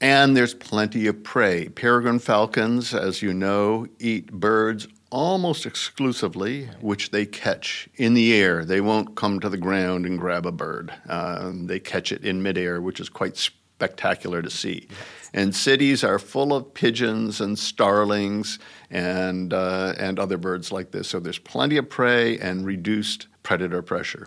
And 0.00 0.36
there's 0.36 0.54
plenty 0.54 1.06
of 1.06 1.22
prey. 1.22 1.68
Peregrine 1.68 2.18
falcons, 2.18 2.92
as 2.92 3.22
you 3.22 3.32
know, 3.32 3.86
eat 4.00 4.32
birds 4.32 4.88
almost 5.14 5.64
exclusively, 5.64 6.64
which 6.80 7.12
they 7.12 7.24
catch 7.24 7.88
in 7.94 8.14
the 8.14 8.34
air. 8.34 8.64
They 8.64 8.80
won't 8.80 9.14
come 9.14 9.38
to 9.38 9.48
the 9.48 9.56
ground 9.56 10.06
and 10.06 10.18
grab 10.18 10.44
a 10.44 10.50
bird. 10.50 10.92
Um, 11.08 11.68
they 11.68 11.78
catch 11.78 12.10
it 12.10 12.24
in 12.24 12.42
midair, 12.42 12.80
which 12.80 12.98
is 12.98 13.08
quite 13.08 13.36
spectacular 13.36 14.42
to 14.42 14.50
see. 14.50 14.88
And 15.32 15.54
cities 15.54 16.02
are 16.02 16.18
full 16.18 16.52
of 16.52 16.74
pigeons 16.74 17.40
and 17.40 17.56
starlings 17.56 18.58
and, 18.90 19.52
uh, 19.52 19.94
and 19.98 20.18
other 20.18 20.36
birds 20.36 20.72
like 20.72 20.90
this. 20.90 21.10
So 21.10 21.20
there's 21.20 21.38
plenty 21.38 21.76
of 21.76 21.88
prey 21.88 22.36
and 22.38 22.66
reduced 22.66 23.28
predator 23.44 23.82
pressure. 23.82 24.26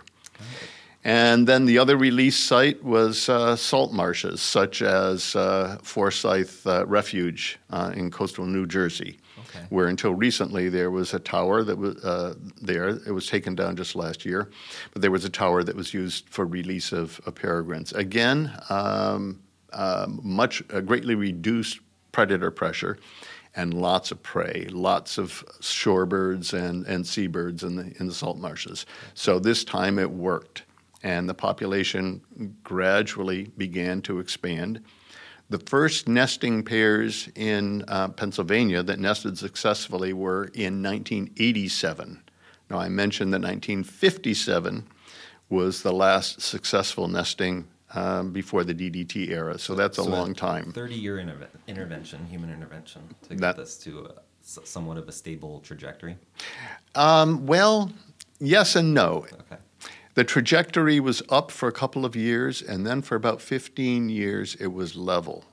And 1.04 1.46
then 1.46 1.66
the 1.66 1.76
other 1.76 1.98
release 1.98 2.36
site 2.36 2.82
was 2.82 3.28
uh, 3.28 3.56
salt 3.56 3.92
marshes, 3.92 4.40
such 4.40 4.80
as 4.80 5.36
uh, 5.36 5.78
Forsythe 5.82 6.66
uh, 6.66 6.86
Refuge 6.86 7.58
uh, 7.68 7.92
in 7.94 8.10
coastal 8.10 8.46
New 8.46 8.66
Jersey, 8.66 9.18
Okay. 9.48 9.64
where 9.70 9.86
until 9.86 10.14
recently 10.14 10.68
there 10.68 10.90
was 10.90 11.14
a 11.14 11.18
tower 11.18 11.64
that 11.64 11.78
was 11.78 11.96
uh, 12.04 12.34
there. 12.60 12.88
It 12.88 13.12
was 13.12 13.26
taken 13.26 13.54
down 13.54 13.76
just 13.76 13.96
last 13.96 14.24
year, 14.24 14.50
but 14.92 15.02
there 15.02 15.10
was 15.10 15.24
a 15.24 15.30
tower 15.30 15.62
that 15.64 15.74
was 15.74 15.94
used 15.94 16.28
for 16.28 16.44
release 16.44 16.92
of, 16.92 17.20
of 17.24 17.34
peregrines. 17.34 17.92
Again, 17.92 18.52
um, 18.68 19.40
um, 19.72 20.20
much 20.22 20.62
uh, 20.72 20.80
greatly 20.80 21.14
reduced 21.14 21.80
predator 22.12 22.50
pressure. 22.50 22.98
And 23.54 23.74
lots 23.74 24.12
of 24.12 24.22
prey, 24.22 24.68
lots 24.70 25.18
of 25.18 25.44
shorebirds 25.60 26.52
and, 26.52 26.86
and 26.86 27.04
seabirds 27.04 27.64
in 27.64 27.74
the, 27.74 27.92
in 27.98 28.06
the 28.06 28.14
salt 28.14 28.38
marshes. 28.38 28.86
So 29.14 29.40
this 29.40 29.64
time 29.64 29.98
it 29.98 30.10
worked 30.10 30.62
and 31.02 31.28
the 31.28 31.34
population 31.34 32.20
gradually 32.62 33.50
began 33.56 34.02
to 34.02 34.20
expand. 34.20 34.82
The 35.50 35.58
first 35.60 36.08
nesting 36.08 36.62
pairs 36.62 37.28
in 37.34 37.82
uh, 37.88 38.08
Pennsylvania 38.08 38.82
that 38.82 38.98
nested 38.98 39.38
successfully 39.38 40.12
were 40.12 40.44
in 40.52 40.82
1987. 40.82 42.22
Now, 42.68 42.78
I 42.78 42.90
mentioned 42.90 43.32
that 43.32 43.40
1957 43.40 44.86
was 45.48 45.82
the 45.82 45.92
last 45.92 46.42
successful 46.42 47.08
nesting 47.08 47.66
um, 47.94 48.30
before 48.32 48.62
the 48.64 48.74
DDT 48.74 49.30
era, 49.30 49.58
so 49.58 49.74
that's 49.74 49.96
a 49.96 50.02
So 50.04 50.10
long 50.10 50.34
time. 50.34 50.70
30 50.72 50.94
year 50.94 51.16
interve- 51.16 51.46
intervention, 51.66 52.26
human 52.26 52.50
intervention, 52.52 53.00
to 53.22 53.28
get 53.30 53.40
That- 53.40 53.56
this 53.56 53.78
to 53.78 54.00
a, 54.00 54.14
somewhat 54.42 54.98
of 54.98 55.08
a 55.08 55.12
stable 55.12 55.60
trajectory. 55.60 56.18
Um, 56.94 57.46
well, 57.46 57.90
yes 58.38 58.76
and 58.76 58.92
no. 58.92 59.24
Okay. 59.32 59.56
The 60.18 60.24
trajectory 60.24 60.98
was 60.98 61.22
up 61.28 61.52
for 61.52 61.68
a 61.68 61.72
couple 61.72 62.04
of 62.04 62.16
years, 62.16 62.60
and 62.60 62.84
then 62.84 63.02
for 63.02 63.14
about 63.14 63.40
15 63.40 64.08
years, 64.08 64.56
it 64.56 64.66
was 64.66 64.96
level. 64.96 65.44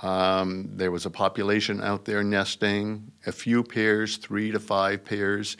Um, 0.00 0.70
there 0.76 0.90
was 0.90 1.04
a 1.04 1.10
population 1.10 1.82
out 1.82 2.06
there 2.06 2.24
nesting, 2.24 3.12
a 3.26 3.32
few 3.32 3.62
pairs, 3.62 4.16
three 4.16 4.50
to 4.50 4.58
five 4.58 5.04
pairs, 5.04 5.58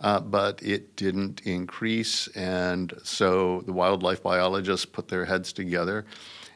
uh, 0.00 0.18
but 0.20 0.62
it 0.62 0.96
didn't 0.96 1.42
increase. 1.42 2.26
And 2.28 2.94
so 3.04 3.60
the 3.66 3.74
wildlife 3.74 4.22
biologists 4.22 4.86
put 4.86 5.08
their 5.08 5.26
heads 5.26 5.52
together 5.52 6.06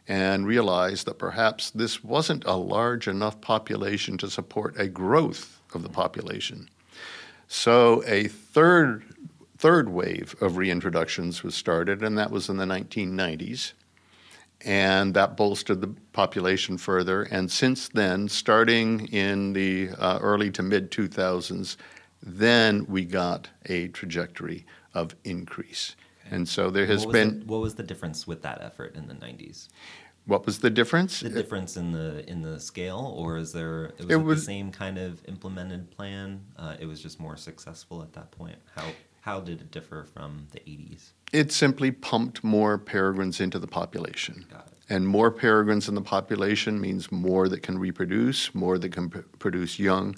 and 0.08 0.46
realized 0.46 1.06
that 1.08 1.18
perhaps 1.18 1.68
this 1.72 2.02
wasn't 2.02 2.46
a 2.46 2.54
large 2.54 3.06
enough 3.06 3.38
population 3.42 4.16
to 4.16 4.30
support 4.30 4.80
a 4.80 4.88
growth 4.88 5.60
of 5.74 5.82
the 5.82 5.90
population. 5.90 6.70
So 7.48 8.02
a 8.06 8.28
third 8.28 9.04
third 9.62 9.88
wave 9.88 10.34
of 10.40 10.54
reintroductions 10.54 11.44
was 11.44 11.54
started, 11.54 12.02
and 12.02 12.18
that 12.18 12.32
was 12.32 12.48
in 12.48 12.56
the 12.56 12.64
1990s. 12.64 13.74
And 14.64 15.14
that 15.14 15.36
bolstered 15.36 15.80
the 15.80 15.94
population 16.12 16.76
further. 16.78 17.22
And 17.22 17.48
since 17.48 17.88
then, 17.88 18.28
starting 18.28 19.06
in 19.06 19.52
the 19.52 19.90
uh, 19.98 20.18
early 20.20 20.50
to 20.52 20.62
mid 20.64 20.90
2000s, 20.90 21.76
then 22.22 22.86
we 22.86 23.04
got 23.04 23.48
a 23.66 23.88
trajectory 23.88 24.66
of 24.94 25.14
increase. 25.22 25.94
And 26.28 26.48
so 26.48 26.68
there 26.70 26.86
has 26.86 27.06
what 27.06 27.12
been. 27.12 27.40
The, 27.40 27.46
what 27.46 27.60
was 27.60 27.76
the 27.76 27.82
difference 27.84 28.26
with 28.26 28.42
that 28.42 28.60
effort 28.62 28.96
in 28.96 29.06
the 29.06 29.14
90s? 29.14 29.68
what 30.24 30.46
was 30.46 30.60
the 30.60 30.70
difference? 30.70 31.20
The 31.20 31.28
difference 31.30 31.76
in 31.76 31.90
the 31.90 32.28
in 32.30 32.42
the 32.42 32.60
scale, 32.60 33.12
or 33.16 33.38
is 33.38 33.52
there 33.52 33.86
it 33.86 33.98
was, 33.98 34.10
it 34.10 34.16
was- 34.16 34.40
the 34.40 34.46
same 34.46 34.70
kind 34.70 34.98
of 34.98 35.20
implemented 35.26 35.90
plan? 35.90 36.40
Uh, 36.56 36.76
it 36.78 36.86
was 36.86 37.00
just 37.00 37.18
more 37.18 37.36
successful 37.36 38.02
at 38.02 38.12
that 38.12 38.30
point. 38.30 38.58
How 38.76 38.86
how 39.22 39.38
did 39.38 39.60
it 39.60 39.70
differ 39.70 40.04
from 40.12 40.48
the 40.50 40.58
80s? 40.58 41.12
It 41.32 41.52
simply 41.52 41.92
pumped 41.92 42.42
more 42.42 42.76
peregrines 42.76 43.40
into 43.40 43.60
the 43.60 43.68
population. 43.68 44.44
And 44.90 45.06
more 45.06 45.30
peregrines 45.30 45.88
in 45.88 45.94
the 45.94 46.02
population 46.02 46.80
means 46.80 47.10
more 47.12 47.48
that 47.48 47.62
can 47.62 47.78
reproduce, 47.78 48.52
more 48.52 48.78
that 48.78 48.90
can 48.90 49.10
pr- 49.10 49.20
produce 49.38 49.78
young. 49.78 50.16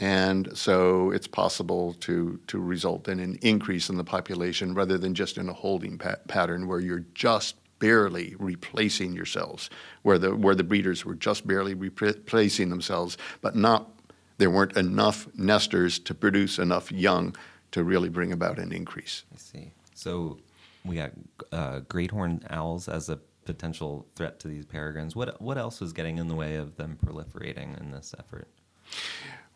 And 0.00 0.56
so 0.58 1.12
it's 1.12 1.28
possible 1.28 1.94
to, 2.00 2.40
to 2.48 2.58
result 2.58 3.06
in 3.06 3.20
an 3.20 3.38
increase 3.40 3.88
in 3.88 3.96
the 3.96 4.04
population 4.04 4.74
rather 4.74 4.98
than 4.98 5.14
just 5.14 5.38
in 5.38 5.48
a 5.48 5.52
holding 5.52 5.96
pa- 5.96 6.16
pattern 6.26 6.66
where 6.66 6.80
you're 6.80 7.04
just 7.14 7.54
barely 7.78 8.34
replacing 8.40 9.12
yourselves, 9.12 9.70
where 10.02 10.18
the, 10.18 10.34
where 10.34 10.56
the 10.56 10.64
breeders 10.64 11.04
were 11.04 11.14
just 11.14 11.46
barely 11.46 11.74
replacing 11.74 12.68
themselves, 12.68 13.16
but 13.42 13.54
not, 13.54 13.90
there 14.38 14.50
weren't 14.50 14.76
enough 14.76 15.28
nesters 15.36 16.00
to 16.00 16.14
produce 16.14 16.58
enough 16.58 16.90
young 16.90 17.36
to 17.72 17.84
really 17.84 18.08
bring 18.08 18.32
about 18.32 18.58
an 18.58 18.72
increase. 18.72 19.24
I 19.34 19.38
see. 19.38 19.72
So 19.94 20.38
we 20.84 20.96
got 20.96 21.12
uh, 21.52 21.80
great 21.80 22.10
horned 22.10 22.46
owls 22.50 22.88
as 22.88 23.08
a 23.08 23.18
potential 23.44 24.06
threat 24.14 24.38
to 24.40 24.48
these 24.48 24.64
peregrines. 24.64 25.16
What 25.16 25.40
what 25.40 25.58
else 25.58 25.80
was 25.80 25.92
getting 25.92 26.18
in 26.18 26.28
the 26.28 26.34
way 26.34 26.56
of 26.56 26.76
them 26.76 26.98
proliferating 27.04 27.80
in 27.80 27.90
this 27.90 28.14
effort? 28.18 28.48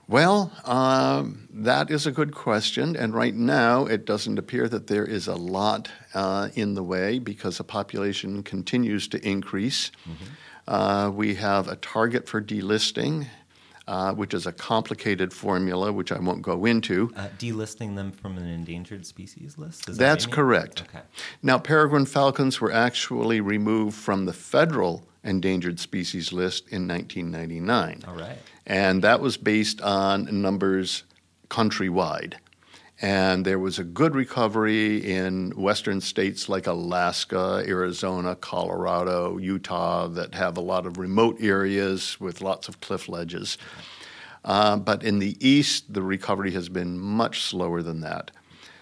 Well, 0.07 0.53
um, 0.65 1.49
that 1.51 1.91
is 1.91 2.07
a 2.07 2.13
good 2.13 2.35
question. 2.35 2.95
And 2.95 3.15
right 3.15 3.35
now, 3.35 3.87
it 3.87 4.05
doesn't 4.05 4.39
appear 4.39 4.69
that 4.69 4.87
there 4.87 5.07
is 5.07 5.27
a 5.27 5.35
lot 5.35 5.89
uh, 6.13 6.51
in 6.55 6.75
the 6.75 6.83
way 6.83 7.19
because 7.19 7.57
the 7.57 7.65
population 7.65 8.43
continues 8.43 9.09
to 9.09 9.27
increase. 9.27 9.91
Uh, 10.69 11.11
we 11.13 11.37
have 11.37 11.69
a 11.69 11.77
target 11.77 12.29
for 12.29 12.43
delisting, 12.43 13.29
uh, 13.87 14.15
which 14.15 14.35
is 14.35 14.47
a 14.47 14.53
complicated 14.53 15.33
formula, 15.33 15.93
which 15.93 16.11
I 16.11 16.19
won't 16.19 16.43
go 16.43 16.65
into. 16.65 17.13
Uh, 17.17 17.29
delisting 17.39 17.97
them 17.97 18.13
from 18.13 18.39
an 18.39 18.47
endangered 18.47 19.05
species 19.07 19.59
list? 19.59 19.89
Is 19.89 19.99
That's 19.99 20.25
you 20.25 20.29
mean? 20.29 20.35
correct. 20.37 20.83
Okay. 20.83 21.05
Now, 21.43 21.59
peregrine 21.59 22.07
falcons 22.07 22.61
were 22.61 22.73
actually 22.73 23.41
removed 23.41 23.97
from 23.97 24.25
the 24.25 24.33
federal 24.33 25.07
endangered 25.23 25.81
species 25.81 26.33
list 26.33 26.69
in 26.69 26.87
1999. 26.89 28.05
All 28.07 28.15
right. 28.15 28.39
And 28.67 29.03
that 29.03 29.21
was 29.21 29.37
based 29.37 29.81
on 29.81 30.43
numbers 30.43 31.05
countrywide. 31.51 32.35
And 33.05 33.45
there 33.45 33.59
was 33.59 33.79
a 33.79 33.85
good 33.85 34.15
recovery 34.15 34.97
in 34.97 35.51
western 35.51 36.01
states 36.01 36.49
like 36.49 36.67
Alaska, 36.67 37.63
Arizona, 37.69 38.35
Colorado, 38.35 39.37
Utah 39.37 40.09
that 40.09 40.33
have 40.33 40.57
a 40.57 40.63
lot 40.63 40.87
of 40.87 40.97
remote 40.97 41.37
areas 41.39 42.19
with 42.19 42.41
lots 42.41 42.67
of 42.67 42.81
cliff 42.81 43.07
ledges. 43.07 43.59
Uh, 44.43 44.79
but 44.79 45.03
in 45.03 45.19
the 45.19 45.37
east, 45.47 45.93
the 45.93 46.01
recovery 46.01 46.53
has 46.53 46.71
been 46.71 46.99
much 46.99 47.43
slower 47.43 47.83
than 47.83 48.01
that. 48.01 48.31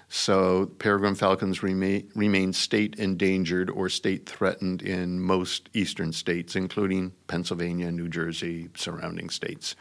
So 0.09 0.67
peregrine 0.79 1.17
falcons 1.17 1.65
remain, 1.65 2.09
remain 2.15 2.53
state 2.53 2.95
endangered 3.01 3.71
or 3.71 3.89
state 3.89 4.29
threatened 4.29 4.83
in 4.83 5.19
most 5.19 5.69
eastern 5.75 6.13
states, 6.13 6.55
including 6.55 7.11
Pennsylvania, 7.27 7.91
New 7.91 8.09
Jersey, 8.09 8.69
surrounding 8.77 9.31
states. 9.31 9.75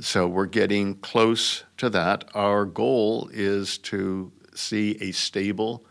So 0.00 0.28
we're 0.28 0.46
getting 0.46 0.96
close 0.96 1.64
to 1.78 1.90
that. 1.90 2.24
Our 2.34 2.64
goal 2.64 3.30
is 3.32 3.78
to 3.78 4.32
see 4.54 4.96
a 5.00 5.12
stable 5.12 5.84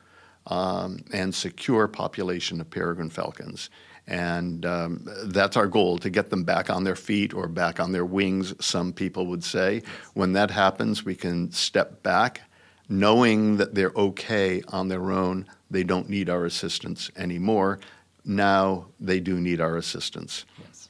um, 0.45 0.99
and 1.11 1.35
secure 1.35 1.87
population 1.87 2.61
of 2.61 2.69
peregrine 2.69 3.09
falcons. 3.09 3.69
And 4.07 4.65
um, 4.65 5.05
that's 5.25 5.57
our 5.57 5.67
goal 5.67 5.97
to 5.97 6.09
get 6.09 6.29
them 6.29 6.45
back 6.45 6.69
on 6.69 6.85
their 6.85 6.95
feet 6.95 7.33
or 7.33 7.49
back 7.49 7.81
on 7.81 7.91
their 7.91 8.05
wings, 8.05 8.53
some 8.65 8.93
people 8.93 9.25
would 9.27 9.43
say. 9.43 9.81
When 10.13 10.31
that 10.33 10.49
happens, 10.51 11.03
we 11.03 11.15
can 11.15 11.51
step 11.51 12.01
back 12.03 12.41
knowing 12.87 13.57
that 13.57 13.75
they're 13.75 13.91
okay 13.97 14.61
on 14.69 14.87
their 14.87 15.11
own. 15.11 15.45
They 15.69 15.83
don't 15.83 16.07
need 16.09 16.29
our 16.29 16.45
assistance 16.45 17.11
anymore. 17.17 17.79
now 18.23 18.87
they 18.99 19.19
do 19.21 19.39
need 19.39 19.61
our 19.61 19.77
assistance. 19.77 20.45
Yes. 20.59 20.89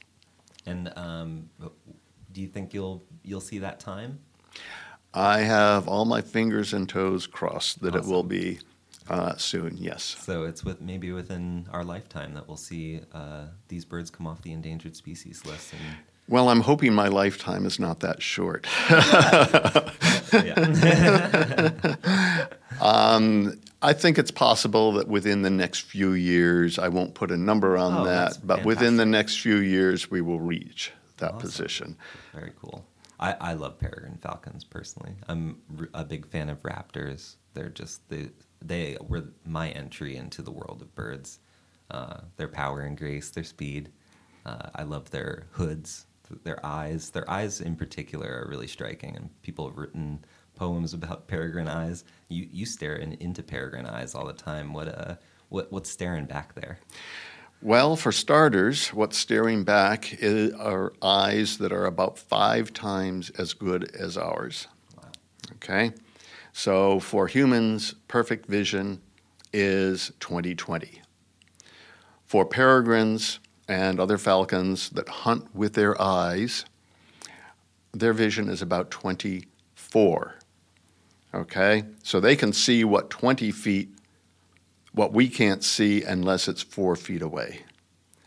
And 0.66 0.92
um, 0.96 1.48
do 2.32 2.40
you 2.40 2.48
think 2.48 2.74
you'll 2.74 3.04
you'll 3.28 3.40
see 3.40 3.58
that 3.58 3.78
time? 3.80 4.20
I 5.14 5.40
have 5.40 5.86
all 5.88 6.04
my 6.04 6.20
fingers 6.22 6.72
and 6.72 6.88
toes 6.88 7.26
crossed 7.26 7.80
that 7.82 7.94
it 7.94 8.04
will 8.04 8.22
be 8.22 8.58
uh, 9.08 9.36
soon. 9.36 9.76
Yes. 9.78 10.16
So 10.20 10.44
it's 10.44 10.64
with 10.64 10.80
maybe 10.80 11.12
within 11.12 11.66
our 11.72 11.84
lifetime 11.84 12.34
that 12.34 12.46
we'll 12.46 12.56
see 12.56 13.00
uh, 13.12 13.46
these 13.68 13.84
birds 13.84 14.10
come 14.10 14.26
off 14.26 14.42
the 14.42 14.52
endangered 14.52 14.96
species 14.96 15.44
list. 15.46 15.72
And 15.72 15.80
Well, 16.28 16.48
I'm 16.50 16.60
hoping 16.60 16.94
my 16.94 17.08
lifetime 17.08 17.64
is 17.66 17.78
not 17.78 18.00
that 18.00 18.20
short. 18.22 18.66
yeah, 18.90 19.16
I 23.80 23.92
think 23.92 24.18
it's 24.18 24.30
possible 24.32 24.92
that 24.92 25.08
within 25.08 25.42
the 25.42 25.50
next 25.50 25.80
few 25.82 26.12
years, 26.12 26.78
I 26.78 26.88
won't 26.88 27.14
put 27.14 27.30
a 27.30 27.36
number 27.36 27.76
on 27.78 27.98
Oh, 27.98 28.04
that, 28.04 28.38
but 28.44 28.64
within 28.64 28.96
the 28.96 29.06
next 29.06 29.38
few 29.40 29.56
years, 29.56 30.10
we 30.10 30.20
will 30.20 30.40
reach 30.40 30.92
that 31.18 31.34
Awesome. 31.34 31.40
position. 31.40 31.96
very 32.34 32.52
cool. 32.60 32.84
I, 33.20 33.32
I 33.40 33.52
love 33.54 33.78
peregrine 33.78 34.18
falcons 34.20 34.64
personally. 34.64 35.14
I'm 35.28 35.60
a 35.94 36.04
big 36.04 36.26
fan 36.26 36.48
of 36.48 36.62
raptors. 36.62 37.36
They're 37.54 37.68
just 37.68 38.08
they 38.08 38.30
they 38.62 38.96
were 39.00 39.24
my 39.44 39.70
entry 39.70 40.16
into 40.16 40.42
the 40.42 40.50
world 40.50 40.82
of 40.82 40.94
birds. 40.94 41.40
Uh, 41.90 42.20
their 42.36 42.48
power 42.48 42.82
and 42.82 42.96
grace, 42.96 43.30
their 43.30 43.44
speed. 43.44 43.90
Uh, 44.44 44.70
I 44.74 44.82
love 44.82 45.10
their 45.10 45.46
hoods, 45.52 46.06
their 46.44 46.64
eyes. 46.64 47.10
Their 47.10 47.28
eyes 47.30 47.60
in 47.60 47.76
particular 47.76 48.42
are 48.42 48.48
really 48.48 48.66
striking, 48.66 49.16
and 49.16 49.30
people 49.42 49.66
have 49.68 49.78
written 49.78 50.24
poems 50.54 50.94
about 50.94 51.26
peregrine 51.28 51.68
eyes. 51.68 52.04
You 52.28 52.48
you 52.52 52.66
stare 52.66 52.96
in, 52.96 53.14
into 53.14 53.42
peregrine 53.42 53.86
eyes 53.86 54.14
all 54.14 54.26
the 54.26 54.32
time. 54.32 54.72
What 54.72 54.88
uh 54.88 55.16
what 55.48 55.72
what's 55.72 55.90
staring 55.90 56.26
back 56.26 56.54
there? 56.54 56.78
Well, 57.60 57.96
for 57.96 58.12
starters, 58.12 58.90
what's 58.90 59.18
staring 59.18 59.64
back 59.64 60.16
are 60.22 60.92
eyes 61.02 61.58
that 61.58 61.72
are 61.72 61.86
about 61.86 62.16
five 62.16 62.72
times 62.72 63.30
as 63.30 63.52
good 63.52 63.90
as 63.96 64.16
ours. 64.16 64.68
Wow. 64.96 65.08
Okay? 65.56 65.92
So 66.52 67.00
for 67.00 67.26
humans, 67.26 67.96
perfect 68.06 68.46
vision 68.46 69.00
is 69.52 70.12
2020. 70.20 71.02
For 72.26 72.46
peregrines 72.46 73.40
and 73.66 73.98
other 73.98 74.18
falcons 74.18 74.90
that 74.90 75.08
hunt 75.08 75.52
with 75.52 75.72
their 75.74 76.00
eyes, 76.00 76.64
their 77.92 78.12
vision 78.12 78.48
is 78.48 78.62
about 78.62 78.92
24. 78.92 80.34
Okay? 81.34 81.84
So 82.04 82.20
they 82.20 82.36
can 82.36 82.52
see 82.52 82.84
what 82.84 83.10
20 83.10 83.50
feet, 83.50 83.88
what 84.92 85.12
we 85.12 85.28
can't 85.28 85.62
see 85.64 86.02
unless 86.02 86.48
it's 86.48 86.62
four 86.62 86.96
feet 86.96 87.22
away. 87.22 87.60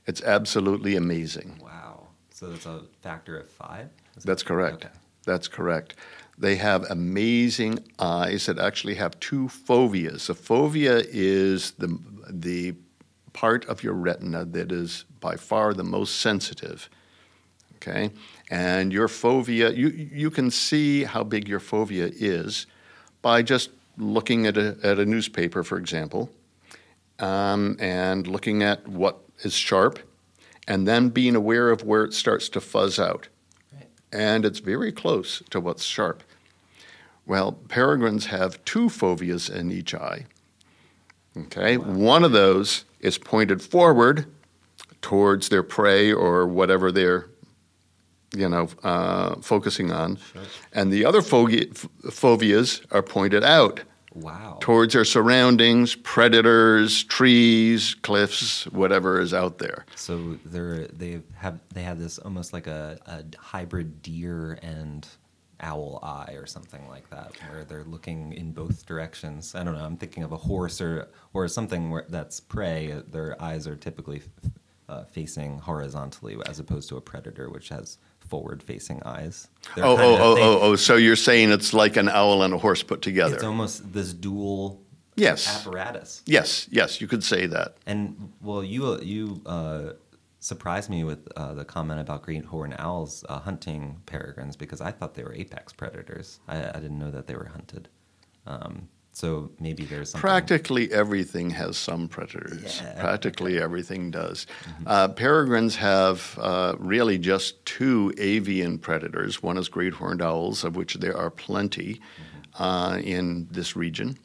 It's 0.06 0.22
absolutely 0.22 0.96
amazing. 0.96 1.60
Wow. 1.62 2.08
So 2.32 2.50
that's 2.50 2.66
a 2.66 2.82
factor 3.02 3.38
of 3.40 3.50
five. 3.50 3.90
Is 4.18 4.24
That's 4.24 4.42
that- 4.44 4.48
correct. 4.48 4.86
Okay. 4.86 4.94
That's 5.26 5.48
correct. 5.48 5.96
They 6.38 6.56
have 6.56 6.90
amazing 6.90 7.84
eyes 8.00 8.48
that 8.48 8.58
actually 8.58 8.96
have 8.96 9.20
two 9.20 9.48
foveas. 9.48 10.30
A 10.30 10.34
fovea 10.34 11.06
is 11.08 11.72
the, 11.72 12.00
the 12.28 12.74
part 13.34 13.66
of 13.66 13.84
your 13.84 13.94
retina 13.94 14.46
that 14.46 14.72
is 14.72 15.06
by 15.20 15.36
far 15.36 15.76
the 15.76 15.84
most 15.84 16.20
sensitive. 16.20 16.90
Okay? 17.76 18.10
And 18.50 18.92
your 18.92 19.08
fovea, 19.08 19.76
you, 19.76 19.90
you 19.90 20.32
can 20.32 20.50
see 20.50 21.04
how 21.04 21.24
big 21.24 21.48
your 21.48 21.60
fovea 21.60 22.12
is 22.16 22.66
by 23.22 23.44
just 23.44 23.70
looking 23.98 24.48
at 24.48 24.58
a, 24.58 24.78
at 24.82 24.98
a 24.98 25.06
newspaper, 25.06 25.64
for 25.64 25.78
example, 25.78 26.32
um, 27.22 27.78
and 27.80 28.28
looking 28.28 28.64
at 28.64 28.88
what 28.88 29.20
is 29.44 29.54
sharp, 29.54 30.00
and 30.68 30.88
then 30.88 31.10
being 31.10 31.36
aware 31.36 31.70
of 31.72 31.84
where 31.84 32.04
it 32.04 32.14
starts 32.14 32.50
to 32.50 32.62
fuzz 32.62 33.00
out 33.00 33.28
Right. 33.74 33.88
and 34.12 34.46
it's 34.46 34.60
very 34.60 34.92
close 34.92 35.42
to 35.50 35.60
what's 35.60 35.84
sharp. 35.84 36.24
Well, 37.26 37.54
peregrines 37.54 38.26
have 38.28 38.64
two 38.66 38.88
foveas 38.90 39.50
in 39.50 39.72
each 39.72 39.94
eye. 39.94 40.26
Okay, 41.38 41.78
one 41.78 42.24
of 42.26 42.32
those 42.34 42.84
is 43.00 43.18
pointed 43.18 43.62
forward 43.62 44.26
towards 45.02 45.50
their 45.50 45.64
prey 45.64 46.12
or 46.12 46.46
whatever 46.46 46.92
they're, 46.92 47.28
you 48.36 48.50
know, 48.50 48.68
uh, 48.84 49.36
focusing 49.42 49.92
on, 49.92 50.18
Sure. 50.18 50.42
and 50.74 50.92
the 50.92 51.06
other 51.06 51.22
foveas 51.22 52.86
are 52.92 53.02
pointed 53.04 53.44
out 53.44 53.82
Wow. 54.14 54.58
towards 54.60 54.94
their 54.94 55.06
surroundings, 55.06 55.96
predators, 55.96 57.04
trees, 57.06 57.94
cliffs, 58.02 58.66
whatever 58.68 59.22
is 59.22 59.34
out 59.34 59.58
there. 59.58 59.86
So 59.96 60.38
they're 60.46 60.88
they 60.88 61.22
have 61.36 61.60
they 61.74 61.84
have 61.84 62.00
this 62.00 62.20
almost 62.20 62.52
like 62.52 62.68
a, 62.68 63.00
a 63.06 63.24
hybrid 63.38 64.02
deer 64.02 64.60
and 64.62 65.08
owl 65.62 66.00
eye 66.02 66.34
or 66.34 66.46
something 66.46 66.88
like 66.90 67.10
that, 67.10 67.34
where 67.50 67.64
they're 67.64 67.84
looking 67.86 68.34
in 68.34 68.52
both 68.52 68.86
directions. 68.86 69.56
I 69.56 69.64
don't 69.64 69.78
know. 69.78 69.86
I'm 69.86 69.98
thinking 69.98 70.24
of 70.24 70.32
a 70.32 70.38
horse 70.38 70.82
or 70.82 71.08
or 71.34 71.48
something 71.48 71.90
where 71.90 72.06
that's 72.10 72.40
prey. 72.40 73.02
Their 73.08 73.42
eyes 73.42 73.66
are 73.68 73.76
typically 73.76 74.24
uh, 74.90 75.06
facing 75.06 75.60
horizontally, 75.60 76.38
as 76.48 76.60
opposed 76.60 76.90
to 76.90 76.98
a 76.98 77.02
predator, 77.02 77.50
which 77.50 77.70
has 77.70 77.98
forward-facing 78.32 79.04
eyes. 79.04 79.48
They're 79.76 79.86
Oh, 79.86 79.98
oh, 80.00 80.14
of- 80.16 80.20
oh, 80.22 80.36
oh, 80.40 80.60
oh! 80.72 80.76
So 80.78 80.96
you're 80.96 81.16
saying 81.30 81.52
it's 81.52 81.74
like 81.74 81.98
an 81.98 82.10
owl 82.10 82.42
and 82.44 82.54
a 82.54 82.58
horse 82.58 82.82
put 82.92 83.02
together? 83.02 83.36
It's 83.36 83.44
almost 83.44 83.94
this 83.94 84.14
dual 84.14 84.82
Yes. 85.16 85.42
apparatus. 85.48 86.24
Yes, 86.26 86.68
yes, 86.72 87.02
you 87.02 87.08
could 87.08 87.24
say 87.24 87.46
that. 87.56 87.70
And 87.86 88.32
well, 88.42 88.64
you 88.64 88.82
you 89.02 89.42
uh, 89.46 89.84
surprised 90.40 90.90
me 90.90 91.04
with 91.04 91.22
uh, 91.36 91.54
the 91.60 91.66
comment 91.66 92.00
about 92.00 92.20
great 92.24 92.46
horn 92.46 92.74
owls 92.80 93.14
uh, 93.30 93.40
hunting 93.40 93.82
peregrines 94.06 94.56
because 94.56 94.80
I 94.90 94.92
thought 94.92 95.14
they 95.16 95.24
were 95.24 95.36
apex 95.36 95.74
predators. 95.74 96.40
I, 96.48 96.56
I 96.76 96.80
didn't 96.84 97.00
know 97.04 97.12
that 97.12 97.28
they 97.28 97.36
were 97.36 97.50
hunted. 97.58 97.90
Um, 98.48 98.88
so 99.14 99.52
maybe 99.60 99.84
there's 99.86 100.12
something. 100.12 100.22
Practically 100.22 100.92
everything 100.92 101.50
has 101.52 101.78
some 101.78 102.08
predators. 102.08 102.82
Yeah, 102.82 103.00
Practically 103.00 103.60
everything 103.60 104.10
does. 104.10 104.48
Uh, 104.86 105.10
peregrines 105.10 105.76
have 105.76 106.38
uh, 106.42 106.76
really 106.80 107.18
just 107.18 107.64
two 107.66 108.14
avian 108.18 108.78
predators. 108.78 109.44
One 109.44 109.58
is 109.58 109.68
great 109.68 109.94
horned 109.94 110.22
owls, 110.22 110.64
of 110.64 110.76
which 110.76 110.96
there 110.96 111.18
are 111.18 111.30
plenty 111.30 112.00
uh, 112.58 113.00
in 113.04 113.48
this 113.52 113.76
region, 113.76 114.18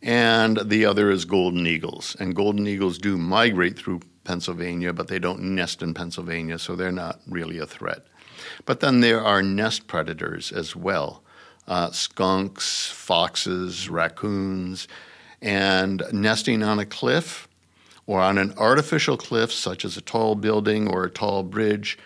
and 0.00 0.58
the 0.64 0.86
other 0.86 1.10
is 1.10 1.24
golden 1.24 1.66
eagles. 1.66 2.16
And 2.18 2.34
golden 2.34 2.66
eagles 2.66 2.98
do 2.98 3.18
migrate 3.18 3.78
through 3.78 4.00
Pennsylvania, 4.24 4.92
but 4.92 5.08
they 5.08 5.18
don't 5.18 5.42
nest 5.42 5.82
in 5.82 5.94
Pennsylvania, 5.94 6.58
so 6.58 6.74
they're 6.74 6.92
not 6.92 7.20
really 7.28 7.58
a 7.58 7.66
threat. 7.66 8.06
But 8.64 8.80
then 8.80 9.00
there 9.00 9.22
are 9.24 9.42
nest 9.42 9.86
predators 9.86 10.52
as 10.52 10.74
well 10.74 11.21
uh, 11.68 11.90
skunks, 11.90 12.90
foxes, 12.90 13.88
raccoons, 13.88 14.88
and 15.40 16.02
nesting 16.12 16.62
on 16.62 16.78
a 16.78 16.86
cliff 16.86 17.48
or 18.06 18.20
on 18.20 18.38
an 18.38 18.52
artificial 18.56 19.16
cliff, 19.16 19.52
such 19.52 19.84
as 19.84 19.96
a 19.96 20.00
tall 20.00 20.34
building 20.34 20.88
or 20.88 21.04
a 21.04 21.10
tall 21.10 21.42
bridge, 21.42 21.98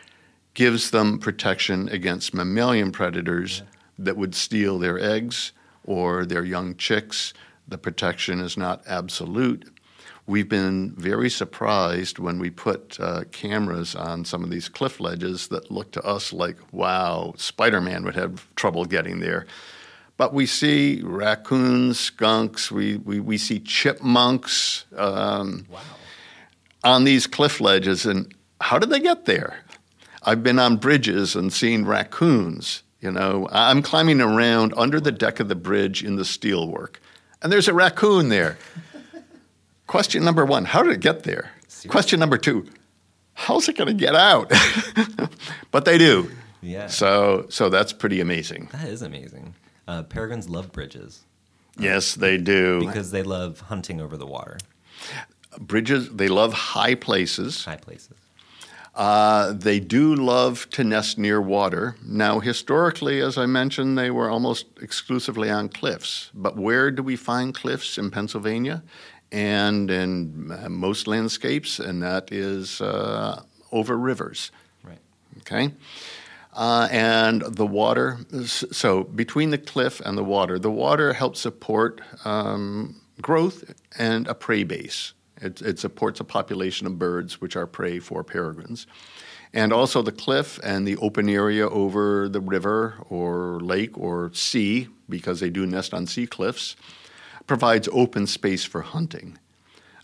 gives 0.54 0.90
them 0.90 1.18
protection 1.18 1.88
against 1.88 2.34
mammalian 2.34 2.92
predators 2.92 3.62
that 3.98 4.16
would 4.16 4.34
steal 4.34 4.78
their 4.78 4.98
eggs 4.98 5.52
or 5.84 6.24
their 6.24 6.44
young 6.44 6.76
chicks. 6.76 7.32
The 7.68 7.78
protection 7.78 8.40
is 8.40 8.56
not 8.56 8.82
absolute. 8.86 9.75
We've 10.28 10.48
been 10.48 10.92
very 10.96 11.30
surprised 11.30 12.18
when 12.18 12.40
we 12.40 12.50
put 12.50 12.98
uh, 12.98 13.24
cameras 13.30 13.94
on 13.94 14.24
some 14.24 14.42
of 14.42 14.50
these 14.50 14.68
cliff 14.68 14.98
ledges 14.98 15.48
that 15.48 15.70
look 15.70 15.92
to 15.92 16.02
us 16.04 16.32
like, 16.32 16.56
wow, 16.72 17.34
Spider 17.36 17.80
Man 17.80 18.04
would 18.04 18.16
have 18.16 18.52
trouble 18.56 18.84
getting 18.86 19.20
there. 19.20 19.46
But 20.16 20.34
we 20.34 20.46
see 20.46 21.00
raccoons, 21.04 22.00
skunks, 22.00 22.72
we, 22.72 22.96
we, 22.96 23.20
we 23.20 23.38
see 23.38 23.60
chipmunks 23.60 24.84
um, 24.96 25.66
Wow. 25.70 25.80
on 26.82 27.04
these 27.04 27.26
cliff 27.28 27.60
ledges. 27.60 28.04
And 28.04 28.34
how 28.60 28.78
did 28.80 28.90
they 28.90 29.00
get 29.00 29.26
there? 29.26 29.60
I've 30.24 30.42
been 30.42 30.58
on 30.58 30.78
bridges 30.78 31.36
and 31.36 31.52
seen 31.52 31.84
raccoons. 31.84 32.82
You 33.00 33.12
know, 33.12 33.46
I'm 33.52 33.80
climbing 33.82 34.20
around 34.20 34.74
under 34.76 34.98
the 34.98 35.12
deck 35.12 35.38
of 35.38 35.48
the 35.48 35.54
bridge 35.54 36.02
in 36.02 36.16
the 36.16 36.24
steelwork, 36.24 36.96
and 37.42 37.52
there's 37.52 37.68
a 37.68 37.74
raccoon 37.74 38.30
there. 38.30 38.58
Question 39.86 40.24
number 40.24 40.44
one 40.44 40.64
How 40.64 40.82
did 40.82 40.92
it 40.92 41.00
get 41.00 41.22
there? 41.22 41.50
Seriously? 41.68 41.90
Question 41.90 42.20
number 42.20 42.38
two 42.38 42.66
How's 43.34 43.68
it 43.68 43.76
going 43.76 43.88
to 43.88 43.94
get 43.94 44.14
out? 44.14 44.50
but 45.70 45.84
they 45.84 45.98
do. 45.98 46.30
Yeah. 46.62 46.86
So, 46.86 47.46
so 47.50 47.68
that's 47.68 47.92
pretty 47.92 48.20
amazing. 48.20 48.70
That 48.72 48.88
is 48.88 49.02
amazing. 49.02 49.54
Uh, 49.86 50.02
peregrines 50.04 50.48
love 50.48 50.72
bridges 50.72 51.22
Yes, 51.78 52.14
they 52.14 52.38
do. 52.38 52.80
because 52.80 53.10
they 53.10 53.22
love 53.22 53.60
hunting 53.60 54.00
over 54.00 54.16
the 54.16 54.26
water, 54.26 54.58
Bridges, 55.58 56.10
they 56.10 56.28
love 56.28 56.52
high 56.52 56.94
places. 56.94 57.64
high 57.64 57.76
places. 57.76 58.14
Uh, 58.94 59.52
they 59.52 59.78
do 59.78 60.14
love 60.14 60.68
to 60.70 60.82
nest 60.82 61.18
near 61.18 61.40
water. 61.40 61.96
Now, 62.02 62.40
historically, 62.40 63.20
as 63.20 63.36
I 63.36 63.44
mentioned, 63.44 63.98
they 63.98 64.10
were 64.10 64.30
almost 64.30 64.66
exclusively 64.80 65.50
on 65.50 65.68
cliffs. 65.68 66.30
But 66.34 66.56
where 66.56 66.90
do 66.90 67.02
we 67.02 67.14
find 67.14 67.54
cliffs 67.54 67.98
in 67.98 68.10
Pennsylvania? 68.10 68.82
And 69.32 69.90
in 69.90 70.70
most 70.70 71.06
landscapes, 71.06 71.78
and 71.78 72.02
that 72.02 72.32
is 72.32 72.80
uh, 72.80 73.42
over 73.72 73.96
rivers. 73.96 74.50
Right. 74.82 75.00
Okay? 75.38 75.72
Uh, 76.56 76.88
and 76.90 77.42
the 77.42 77.66
water, 77.66 78.18
so 78.46 79.04
between 79.04 79.50
the 79.50 79.58
cliff 79.58 80.00
and 80.00 80.16
the 80.16 80.24
water, 80.24 80.58
the 80.58 80.70
water 80.70 81.12
helps 81.12 81.38
support 81.38 82.00
um, 82.24 82.96
growth 83.20 83.74
and 83.98 84.26
a 84.26 84.34
prey 84.34 84.64
base. 84.64 85.12
It, 85.42 85.60
it, 85.60 85.78
supports 85.78 86.18
a 86.18 86.24
population 86.24 86.86
of 86.86 86.98
birds, 86.98 87.42
which 87.42 87.56
are 87.56 87.66
prey 87.66 87.98
for 87.98 88.24
peregrines. 88.24 88.86
And 89.52 89.70
also 89.70 90.00
the 90.00 90.12
cliff 90.12 90.58
and 90.64 90.88
the 90.88 90.96
open 90.96 91.28
area 91.28 91.68
over 91.68 92.26
the 92.26 92.40
river 92.40 92.94
or 93.10 93.60
lake 93.60 93.98
or 93.98 94.30
sea, 94.32 94.88
because 95.10 95.40
they 95.40 95.50
do 95.50 95.66
nest 95.66 95.92
on 95.92 96.06
sea 96.06 96.26
cliffs, 96.26 96.74
provides 97.46 97.88
open 97.92 98.26
space 98.26 98.64
for 98.64 98.82
hunting. 98.82 99.38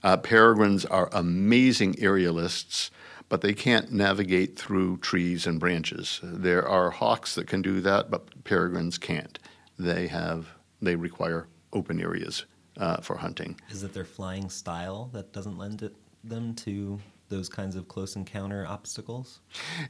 Uh, 0.02 0.16
peregrines 0.16 0.84
are 0.84 1.08
amazing 1.12 1.94
aerialists 1.94 2.90
but 3.32 3.40
they 3.40 3.54
can't 3.54 3.90
navigate 3.90 4.58
through 4.58 4.98
trees 4.98 5.46
and 5.46 5.58
branches. 5.58 6.20
There 6.22 6.68
are 6.68 6.90
hawks 6.90 7.34
that 7.36 7.46
can 7.46 7.62
do 7.62 7.80
that, 7.80 8.10
but 8.10 8.44
peregrines 8.44 8.98
can't. 8.98 9.38
They 9.78 10.08
have 10.08 10.48
they 10.82 10.96
require 10.96 11.46
open 11.72 11.98
areas 11.98 12.44
uh, 12.76 12.98
for 12.98 13.16
hunting. 13.16 13.58
Is 13.70 13.84
it 13.84 13.94
their 13.94 14.04
flying 14.04 14.50
style 14.50 15.08
that 15.14 15.32
doesn't 15.32 15.56
lend 15.56 15.80
it, 15.80 15.94
them 16.22 16.54
to 16.56 17.00
those 17.30 17.48
kinds 17.48 17.74
of 17.74 17.88
close 17.88 18.16
encounter 18.16 18.66
obstacles? 18.68 19.40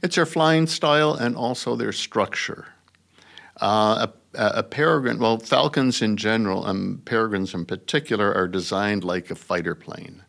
It's 0.01 0.15
their 0.15 0.25
flying 0.25 0.65
style 0.65 1.13
and 1.13 1.35
also 1.35 1.75
their 1.75 1.91
structure. 1.91 2.67
Uh, 3.57 4.07
a, 4.33 4.45
a, 4.55 4.63
peregrine, 4.63 5.19
well, 5.19 5.37
falcons 5.37 6.01
in 6.01 6.17
general, 6.17 6.65
and 6.65 6.95
um, 6.95 7.01
peregrines 7.05 7.53
in 7.53 7.65
particular, 7.65 8.33
are 8.33 8.47
designed 8.47 9.03
like 9.03 9.29
a 9.29 9.35
fighter 9.35 9.75
plane. 9.75 10.23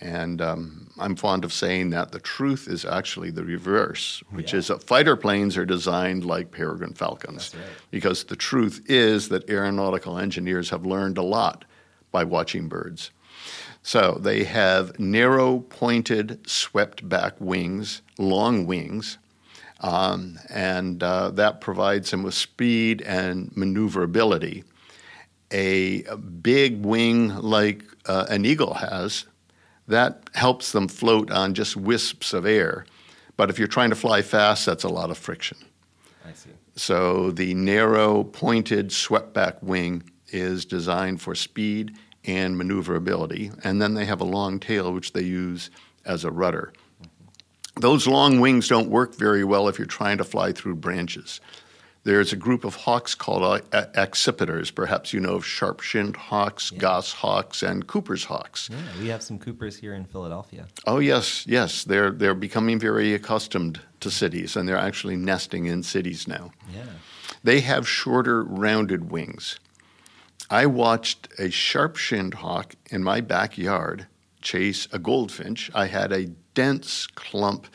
And 0.00 0.42
um, 0.42 0.90
I'm 0.98 1.16
fond 1.16 1.44
of 1.44 1.52
saying 1.52 1.90
that 1.90 2.12
the 2.12 2.20
truth 2.20 2.68
is 2.68 2.84
actually 2.84 3.30
the 3.30 3.44
reverse, 3.44 4.22
which 4.30 4.52
yeah. 4.52 4.58
is 4.58 4.68
that 4.68 4.84
fighter 4.84 5.16
planes 5.16 5.56
are 5.56 5.64
designed 5.64 6.24
like 6.24 6.50
peregrine 6.50 6.92
falcons. 6.92 7.54
Right. 7.54 7.64
Because 7.90 8.24
the 8.24 8.36
truth 8.36 8.82
is 8.86 9.30
that 9.30 9.48
aeronautical 9.48 10.18
engineers 10.18 10.70
have 10.70 10.84
learned 10.84 11.16
a 11.18 11.22
lot 11.22 11.64
by 12.10 12.24
watching 12.24 12.68
birds. 12.68 13.10
So 13.82 14.18
they 14.20 14.44
have 14.44 14.98
narrow, 14.98 15.60
pointed, 15.60 16.48
swept 16.48 17.08
back 17.08 17.40
wings, 17.40 18.02
long 18.18 18.66
wings, 18.66 19.18
um, 19.80 20.38
and 20.48 21.02
uh, 21.02 21.30
that 21.30 21.60
provides 21.60 22.10
them 22.10 22.22
with 22.22 22.34
speed 22.34 23.02
and 23.02 23.54
maneuverability. 23.56 24.64
A, 25.52 26.02
a 26.04 26.16
big 26.16 26.84
wing 26.84 27.34
like 27.36 27.84
uh, 28.06 28.26
an 28.28 28.44
eagle 28.44 28.74
has 28.74 29.26
that 29.88 30.28
helps 30.34 30.72
them 30.72 30.88
float 30.88 31.30
on 31.30 31.54
just 31.54 31.76
wisps 31.76 32.32
of 32.32 32.44
air. 32.44 32.84
But 33.36 33.50
if 33.50 33.58
you're 33.58 33.68
trying 33.68 33.90
to 33.90 33.96
fly 33.96 34.22
fast, 34.22 34.66
that's 34.66 34.84
a 34.84 34.88
lot 34.88 35.10
of 35.10 35.18
friction. 35.18 35.58
I 36.26 36.32
see. 36.32 36.50
So 36.74 37.30
the 37.30 37.54
narrow, 37.54 38.24
pointed, 38.24 38.92
swept 38.92 39.32
back 39.32 39.62
wing 39.62 40.02
is 40.28 40.64
designed 40.64 41.20
for 41.20 41.34
speed 41.34 41.96
and 42.24 42.58
maneuverability. 42.58 43.52
And 43.62 43.80
then 43.80 43.94
they 43.94 44.04
have 44.04 44.20
a 44.20 44.24
long 44.24 44.58
tail, 44.58 44.92
which 44.92 45.12
they 45.12 45.22
use 45.22 45.70
as 46.04 46.24
a 46.24 46.30
rudder. 46.30 46.72
Those 47.78 48.06
long 48.06 48.40
wings 48.40 48.68
don't 48.68 48.88
work 48.88 49.14
very 49.14 49.44
well 49.44 49.68
if 49.68 49.78
you're 49.78 49.86
trying 49.86 50.18
to 50.18 50.24
fly 50.24 50.52
through 50.52 50.76
branches. 50.76 51.40
There's 52.04 52.32
a 52.32 52.36
group 52.36 52.64
of 52.64 52.76
hawks 52.76 53.16
called 53.16 53.42
uh, 53.42 53.86
accipiters. 53.94 54.72
Perhaps 54.72 55.12
you 55.12 55.18
know 55.18 55.34
of 55.34 55.44
sharp-shinned 55.44 56.16
hawks, 56.16 56.70
yeah. 56.70 56.78
goshawks, 56.78 57.64
and 57.64 57.86
Cooper's 57.86 58.24
hawks. 58.24 58.70
Yeah, 58.70 58.78
we 59.00 59.08
have 59.08 59.24
some 59.24 59.40
Coopers 59.40 59.76
here 59.76 59.92
in 59.92 60.04
Philadelphia. 60.04 60.68
Oh 60.86 61.00
yes, 61.00 61.44
yes. 61.48 61.82
They're 61.82 62.12
they're 62.12 62.34
becoming 62.34 62.78
very 62.78 63.12
accustomed 63.12 63.80
to 64.00 64.10
cities, 64.10 64.56
and 64.56 64.68
they're 64.68 64.76
actually 64.76 65.16
nesting 65.16 65.66
in 65.66 65.82
cities 65.82 66.28
now. 66.28 66.52
Yeah. 66.72 66.84
They 67.42 67.60
have 67.60 67.88
shorter, 67.88 68.44
rounded 68.44 69.10
wings. 69.10 69.58
I 70.48 70.66
watched 70.66 71.28
a 71.40 71.50
sharp-shinned 71.50 72.34
hawk 72.34 72.76
in 72.88 73.02
my 73.02 73.20
backyard 73.20 74.06
chase 74.42 74.86
a 74.92 75.00
goldfinch. 75.00 75.72
I 75.74 75.86
had 75.86 76.12
a 76.12 76.28
dense 76.56 77.06
clump 77.14 77.68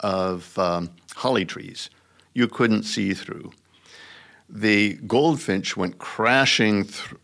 of 0.00 0.58
um, 0.58 0.90
holly 1.14 1.44
trees 1.44 1.88
you 2.34 2.48
couldn't 2.48 2.82
see 2.82 3.14
through 3.14 3.52
the 4.52 4.94
goldfinch 5.06 5.76
went 5.76 5.98
crashing 5.98 6.84
th- 6.84 7.14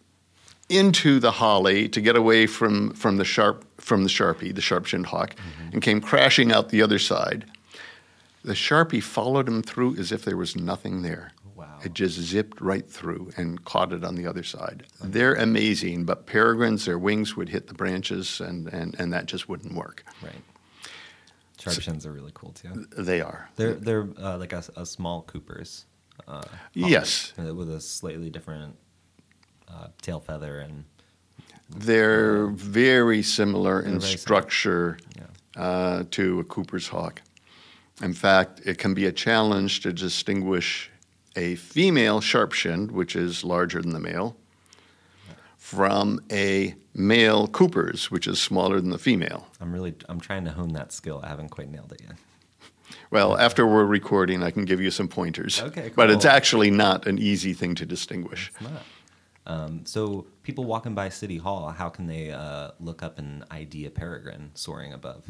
into 0.69 1.19
the 1.21 1.33
holly 1.33 1.89
to 1.89 2.01
get 2.01 2.17
away 2.17 2.47
from, 2.47 2.93
from 2.95 3.17
the 3.17 3.25
sharp 3.25 3.65
from 3.79 4.03
the 4.03 4.11
sharpie, 4.11 4.55
the 4.55 4.61
sharp-shinned 4.61 5.07
hawk, 5.07 5.35
mm-hmm. 5.35 5.73
and 5.73 5.83
came 5.83 6.01
crashing 6.01 6.53
out 6.53 6.69
the 6.69 6.83
other 6.83 6.99
side. 6.99 7.47
The 8.45 8.53
sharpie 8.53 9.03
followed 9.03 9.49
him 9.49 9.63
through 9.63 9.97
as 9.97 10.13
if 10.13 10.25
there 10.25 10.37
was 10.37 10.57
nothing 10.57 11.03
there. 11.03 11.33
Wow. 11.55 11.79
It 11.83 11.95
just 11.95 12.19
zipped 12.19 12.61
right 12.61 12.89
through 12.89 13.31
and 13.37 13.65
caught 13.65 13.93
it 13.93 14.05
on 14.05 14.15
the 14.15 14.27
other 14.27 14.43
side. 14.43 14.85
They're 15.03 15.35
amazing, 15.35 16.05
but 16.05 16.27
peregrines, 16.27 16.85
their 16.85 16.99
wings 16.99 17.37
would 17.37 17.49
hit 17.49 17.69
the 17.69 17.75
branches, 17.75 18.41
and, 18.41 18.69
and, 18.69 18.95
and 18.99 19.13
that 19.13 19.27
just 19.27 19.49
wouldn't 19.49 19.75
work. 19.75 20.05
Right. 20.23 20.43
Sharpshins 21.59 22.03
so, 22.03 22.11
are 22.11 22.13
really 22.13 22.31
cool 22.35 22.53
too. 22.53 22.87
They 22.97 23.21
are. 23.21 23.49
They're 23.57 23.75
they're 23.75 24.09
uh, 24.19 24.39
like 24.39 24.53
a, 24.53 24.63
a 24.77 24.87
small 24.87 25.23
Coopers. 25.23 25.87
Uh, 26.27 26.43
yes, 26.73 27.33
with 27.37 27.71
a 27.71 27.81
slightly 27.81 28.31
different 28.31 28.77
uh, 29.69 29.89
tail 30.03 30.21
feather 30.21 30.61
and. 30.61 30.85
They're 31.71 32.47
very 32.47 33.23
similar 33.23 33.83
in 33.83 34.01
very 34.01 34.17
structure 34.17 34.97
similar. 35.13 35.31
Yeah. 35.55 35.63
Uh, 35.63 36.05
to 36.13 36.41
a 36.41 36.45
Cooper's 36.45 36.89
hawk. 36.89 37.21
In 38.01 38.15
fact, 38.15 38.63
it 38.65 38.79
can 38.79 38.95
be 38.95 39.05
a 39.05 39.13
challenge 39.13 39.81
to 39.81 39.93
distinguish 39.93 40.91
a 41.37 41.57
female 41.57 42.21
sharpshin, 42.21 42.91
which 42.91 43.15
is 43.15 43.45
larger 43.45 43.83
than 43.83 43.93
the 43.93 44.01
male, 44.01 44.37
from 45.57 46.21
a 46.31 46.75
male 46.99 47.47
Cooper's, 47.49 48.11
which 48.11 48.27
is 48.27 48.41
smaller 48.41 48.81
than 48.81 48.91
the 48.91 48.99
female. 48.99 49.47
I'm 49.61 49.73
really 49.73 49.95
I'm 50.09 50.21
trying 50.21 50.45
to 50.45 50.51
hone 50.51 50.73
that 50.73 50.93
skill. 50.93 51.21
I 51.23 51.29
haven't 51.29 51.51
quite 51.51 51.71
nailed 51.71 51.93
it 51.93 52.03
yet. 52.03 52.17
Well, 53.11 53.39
after 53.39 53.67
we're 53.67 53.87
recording, 53.87 54.43
I 54.43 54.51
can 54.51 54.65
give 54.65 54.81
you 54.81 54.91
some 54.91 55.09
pointers. 55.09 55.63
Okay, 55.63 55.83
cool. 55.85 55.93
But 55.97 56.11
it's 56.11 56.25
actually 56.25 56.71
not 56.71 57.07
an 57.07 57.19
easy 57.19 57.55
thing 57.55 57.75
to 57.77 57.87
distinguish. 57.87 58.51
It's 58.55 58.61
not. 58.61 58.83
Um, 59.47 59.87
so, 59.87 60.27
people 60.43 60.65
walking 60.65 60.95
by 60.95 61.09
City 61.09 61.39
Hall, 61.39 61.71
how 61.71 61.89
can 61.89 62.07
they 62.07 62.31
uh, 62.31 62.73
look 62.81 63.03
up 63.03 63.19
an 63.19 63.45
ID 63.51 63.87
a 63.87 63.91
peregrine 63.91 64.51
soaring 64.55 64.93
above? 64.93 65.25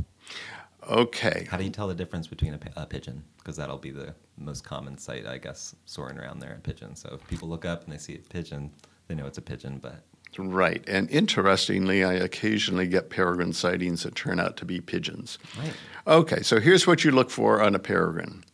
Okay. 0.88 1.46
How 1.48 1.56
do 1.56 1.62
you 1.62 1.70
tell 1.70 1.86
the 1.86 1.94
difference 1.94 2.26
between 2.26 2.54
a, 2.54 2.60
a 2.76 2.86
pigeon? 2.86 3.22
Because 3.36 3.54
that'll 3.56 3.78
be 3.78 3.92
the 3.92 4.14
most 4.36 4.64
common 4.64 4.98
sight, 4.98 5.26
I 5.26 5.38
guess, 5.38 5.76
soaring 5.84 6.18
around 6.18 6.40
there, 6.40 6.54
a 6.54 6.60
pigeon. 6.60 6.96
So, 6.96 7.10
if 7.20 7.28
people 7.28 7.48
look 7.48 7.64
up 7.64 7.84
and 7.84 7.92
they 7.92 7.98
see 7.98 8.16
a 8.16 8.18
pigeon, 8.18 8.72
they 9.06 9.14
know 9.14 9.26
it's 9.26 9.38
a 9.38 9.42
pigeon, 9.42 9.78
but 9.78 10.02
Right. 10.36 10.84
And 10.86 11.10
interestingly, 11.10 12.04
I 12.04 12.12
occasionally 12.12 12.86
get 12.86 13.10
peregrine 13.10 13.52
sightings 13.52 14.04
that 14.04 14.14
turn 14.14 14.38
out 14.38 14.56
to 14.58 14.64
be 14.64 14.80
pigeons. 14.80 15.38
Right. 15.58 15.72
Okay, 16.06 16.42
so 16.42 16.60
here's 16.60 16.86
what 16.86 17.04
you 17.04 17.10
look 17.10 17.30
for 17.30 17.60
on 17.60 17.74
a 17.74 17.78
peregrine. 17.78 18.44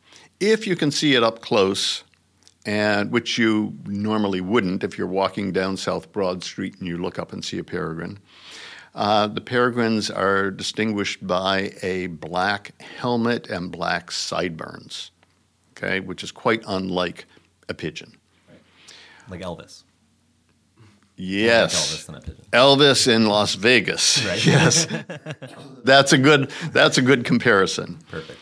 If 0.41 0.67
you 0.67 0.77
can 0.77 0.91
see 0.91 1.15
it 1.15 1.23
up 1.23 1.41
close, 1.41 2.05
and 2.67 3.11
which 3.11 3.37
you 3.37 3.77
normally 3.87 4.41
wouldn't 4.41 4.83
if 4.83 4.97
you're 4.97 5.07
walking 5.07 5.53
down 5.53 5.77
South 5.77 6.11
Broad 6.13 6.43
Street 6.43 6.77
and 6.79 6.89
you 6.89 6.97
look 6.97 7.19
up 7.19 7.33
and 7.33 7.45
see 7.45 7.59
a 7.59 7.65
peregrine, 7.65 8.19
uh, 8.95 9.27
the 9.27 9.41
peregrines 9.41 10.11
are 10.11 10.51
distinguished 10.51 11.27
by 11.27 11.73
a 11.83 12.07
black 12.07 12.81
helmet 12.81 13.49
and 13.49 13.71
black 13.71 14.11
sideburns, 14.11 15.11
okay, 15.73 16.01
which 16.01 16.23
is 16.23 16.31
quite 16.33 16.63
unlike 16.67 17.27
a 17.69 17.75
pigeon. 17.75 18.17
Right. 18.49 18.61
Like 19.29 19.41
Elvis. 19.41 19.83
Yes, 21.17 22.07
Elvis, 22.09 22.51
Elvis, 22.51 23.09
in 23.09 23.27
Las 23.27 23.55
Vegas. 23.55 24.25
Right. 24.25 24.45
Yes, 24.55 24.87
that's 25.85 26.13
a 26.13 26.19
good 26.19 26.51
that's 26.73 26.99
a 26.99 27.03
good 27.03 27.25
comparison. 27.25 27.99
Perfect. 28.11 28.39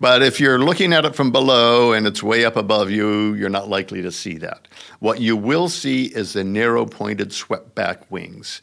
but 0.00 0.22
if 0.22 0.38
you're 0.38 0.60
looking 0.60 0.92
at 0.92 1.04
it 1.04 1.16
from 1.16 1.32
below 1.32 1.92
and 1.92 2.06
it's 2.06 2.22
way 2.22 2.44
up 2.44 2.56
above 2.56 2.90
you, 2.90 3.34
you're 3.34 3.48
not 3.48 3.68
likely 3.68 4.00
to 4.02 4.12
see 4.12 4.38
that. 4.38 4.68
What 5.00 5.20
you 5.20 5.36
will 5.36 5.68
see 5.68 6.04
is 6.06 6.34
the 6.34 6.44
narrow 6.44 6.86
pointed 6.86 7.32
swept 7.32 7.74
back 7.74 8.08
wings. 8.12 8.62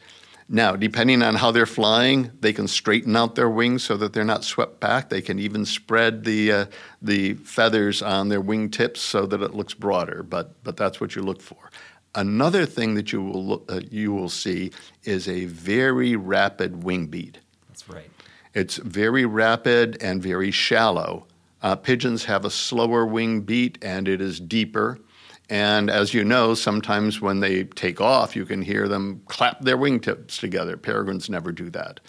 Now, 0.54 0.76
depending 0.76 1.22
on 1.22 1.36
how 1.36 1.52
they're 1.52 1.66
flying, 1.66 2.32
they 2.42 2.52
can 2.52 2.68
straighten 2.68 3.16
out 3.16 3.36
their 3.36 3.50
wings 3.50 3.84
so 3.84 3.96
that 3.98 4.12
they're 4.12 4.26
not 4.26 4.44
swept 4.44 4.82
back. 4.82 5.10
They 5.10 5.22
can 5.22 5.40
even 5.40 5.66
spread 5.66 6.24
the 6.26 6.52
uh, 6.52 6.66
the 7.02 7.36
feathers 7.36 8.02
on 8.02 8.30
their 8.30 8.42
wingtips 8.42 8.98
so 8.98 9.26
that 9.28 9.42
it 9.42 9.54
looks 9.54 9.74
broader. 9.74 10.24
But 10.24 10.62
but 10.64 10.78
that's 10.78 11.00
what 11.02 11.16
you 11.16 11.22
look 11.22 11.42
for. 11.42 11.70
Another 12.13 12.65
thing 12.65 12.95
that 12.95 13.13
you 13.13 13.21
will 13.21 13.63
uh, 13.69 13.82
you 13.89 14.12
will 14.12 14.30
see 14.30 14.71
is 15.04 15.28
a 15.28 15.45
very 15.45 16.15
rapid 16.15 16.84
wing 16.84 17.08
beat. 17.08 17.39
That's 17.69 17.88
right. 17.88 18.10
It's 18.54 18.78
very 18.78 19.26
rapid 19.26 19.97
and 20.02 20.21
very 20.21 20.52
shallow. 20.52 21.26
Uh, 21.62 21.76
pigeons 21.76 22.26
have 22.26 22.43
a 22.43 22.50
slower 22.50 23.06
wing 23.06 23.41
beat 23.41 23.78
and 23.82 24.08
it 24.08 24.19
is 24.19 24.39
deeper, 24.39 25.00
And 25.52 25.89
as 25.89 26.13
you 26.13 26.24
know, 26.24 26.54
sometimes 26.54 27.19
when 27.19 27.41
they 27.41 27.65
take 27.65 28.00
off, 28.00 28.38
you 28.38 28.45
can 28.45 28.62
hear 28.62 28.88
them 28.88 29.21
clap 29.28 29.60
their 29.60 29.78
wingtips 29.78 30.39
together. 30.39 30.78
Peregrines 30.78 31.30
never 31.30 31.52
do 31.52 31.69
that. 31.71 32.00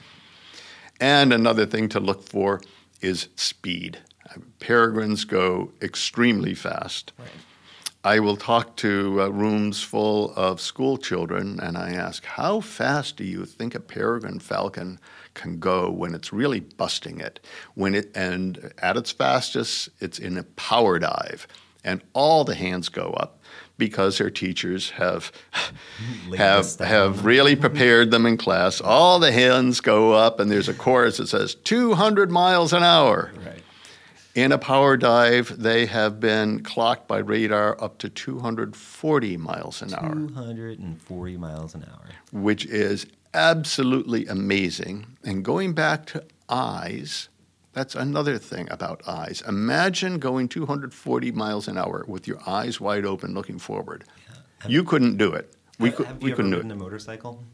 And 1.00 1.32
another 1.32 1.66
thing 1.66 1.88
to 1.90 1.98
look 2.00 2.22
for 2.22 2.60
is 3.00 3.28
speed. 3.34 3.98
Peregrines 4.60 5.24
go 5.24 5.72
extremely 5.82 6.54
fast. 6.54 7.12
I 8.04 8.18
will 8.18 8.36
talk 8.36 8.76
to 8.78 9.22
uh, 9.22 9.28
rooms 9.28 9.80
full 9.82 10.32
of 10.34 10.60
school 10.60 10.96
children 10.96 11.60
and 11.60 11.78
I 11.78 11.92
ask, 11.92 12.24
How 12.24 12.60
fast 12.60 13.16
do 13.16 13.24
you 13.24 13.44
think 13.44 13.74
a 13.74 13.80
peregrine 13.80 14.40
falcon 14.40 14.98
can 15.34 15.60
go 15.60 15.88
when 15.88 16.12
it's 16.14 16.32
really 16.32 16.60
busting 16.60 17.20
it? 17.20 17.38
When 17.74 17.94
it 17.94 18.10
and 18.14 18.72
at 18.78 18.96
its 18.96 19.12
fastest, 19.12 19.88
it's 20.00 20.18
in 20.18 20.36
a 20.36 20.42
power 20.42 20.98
dive, 20.98 21.46
and 21.84 22.02
all 22.12 22.42
the 22.42 22.56
hands 22.56 22.88
go 22.88 23.10
up 23.10 23.38
because 23.78 24.18
their 24.18 24.30
teachers 24.30 24.90
have 24.90 25.30
have 26.36 26.76
have 26.80 27.24
really 27.24 27.54
prepared 27.54 28.10
them 28.10 28.26
in 28.26 28.36
class. 28.36 28.80
All 28.80 29.20
the 29.20 29.30
hands 29.30 29.80
go 29.80 30.12
up, 30.12 30.40
and 30.40 30.50
there's 30.50 30.68
a 30.68 30.74
chorus 30.74 31.18
that 31.18 31.28
says 31.28 31.54
200 31.54 32.32
miles 32.32 32.72
an 32.72 32.82
hour. 32.82 33.32
Right. 33.46 33.61
In 34.34 34.50
a 34.50 34.56
power 34.58 34.96
dive, 34.96 35.58
they 35.58 35.84
have 35.86 36.18
been 36.18 36.62
clocked 36.62 37.06
by 37.06 37.18
radar 37.18 37.76
up 37.82 37.98
to 37.98 38.08
240 38.08 39.36
miles 39.36 39.82
an 39.82 39.92
hour, 39.92 40.14
240 40.14 41.36
miles 41.36 41.74
an 41.74 41.84
hour. 41.90 42.06
which 42.32 42.64
is 42.66 43.06
absolutely 43.34 44.26
amazing. 44.26 45.18
And 45.22 45.44
going 45.44 45.74
back 45.74 46.06
to 46.06 46.24
eyes, 46.48 47.28
that's 47.74 47.94
another 47.94 48.38
thing 48.38 48.68
about 48.70 49.06
eyes. 49.06 49.42
Imagine 49.46 50.18
going 50.18 50.48
240 50.48 51.32
miles 51.32 51.68
an 51.68 51.76
hour 51.76 52.04
with 52.08 52.26
your 52.26 52.38
eyes 52.46 52.80
wide 52.80 53.04
open 53.04 53.34
looking 53.34 53.58
forward. 53.58 54.04
Yeah, 54.28 54.68
You 54.68 54.84
couldn't 54.84 55.18
do 55.18 55.32
it. 55.34 55.52
We, 55.78 55.88
have 55.90 55.96
could, 55.96 56.06
have 56.06 56.22
we 56.22 56.28
you 56.28 56.32
ever 56.32 56.36
couldn't 56.36 56.50
do 56.52 56.56
ridden 56.56 56.70
it. 56.70 56.74
a 56.74 56.78
motorcycle? 56.78 57.44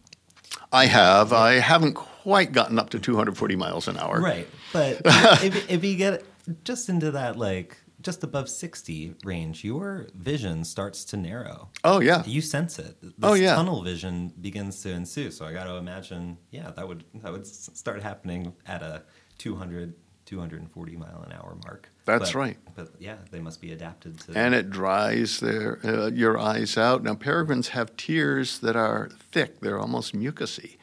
I 0.73 0.87
have. 0.87 1.33
I 1.33 1.55
haven't 1.55 1.95
quite 1.95 2.53
gotten 2.53 2.79
up 2.79 2.91
to 2.91 3.01
240 3.01 3.57
miles 3.57 3.88
an 3.88 3.97
hour. 3.97 4.21
Right, 4.21 4.47
but 4.73 5.01
if, 5.43 5.71
if 5.71 5.83
you 5.85 5.97
get 5.97 6.25
just 6.64 6.88
into 6.88 7.11
that 7.12 7.37
like 7.37 7.76
just 8.00 8.22
above 8.22 8.48
60 8.48 9.14
range, 9.24 9.64
your 9.64 10.06
vision 10.14 10.64
starts 10.64 11.04
to 11.06 11.16
narrow. 11.16 11.68
Oh, 11.82 11.98
yeah. 12.00 12.22
You 12.26 12.40
sense 12.40 12.78
it. 12.78 12.96
This 13.02 13.12
Oh, 13.22 13.34
yeah. 13.34 13.56
tunnel 13.56 13.82
vision 13.82 14.32
begins 14.40 14.80
to 14.82 14.90
ensue. 14.90 15.32
So 15.32 15.44
I 15.44 15.52
got 15.52 15.64
to 15.64 15.74
imagine, 15.74 16.38
yeah, 16.52 16.70
that 16.76 16.87
would 16.87 17.02
that 17.14 17.32
would 17.32 17.44
start 17.46 18.02
happening 18.02 18.54
at 18.66 18.82
a 18.82 19.02
200 19.38 19.94
240 20.26 20.96
mile 20.96 21.22
an 21.26 21.32
hour 21.32 21.56
mark. 21.64 21.88
That's 22.04 22.32
But- 22.32 22.38
right. 22.38 22.58
But 22.76 22.92
yeah, 23.00 23.16
they 23.30 23.40
must 23.40 23.61
be 23.62 23.72
adapted 23.72 24.20
to 24.20 24.32
and 24.38 24.54
it 24.54 24.68
dries 24.70 25.40
their 25.40 25.78
uh, 25.84 26.08
your 26.11 26.38
eyes 26.38 26.76
out. 26.78 27.02
Now 27.02 27.14
peregrines 27.14 27.68
have 27.68 27.96
tears 27.96 28.58
that 28.61 28.76
are 28.76 29.08
thick; 29.32 29.61
they're 29.61 29.78
almost 29.80 30.14
mucousy. 30.14 30.76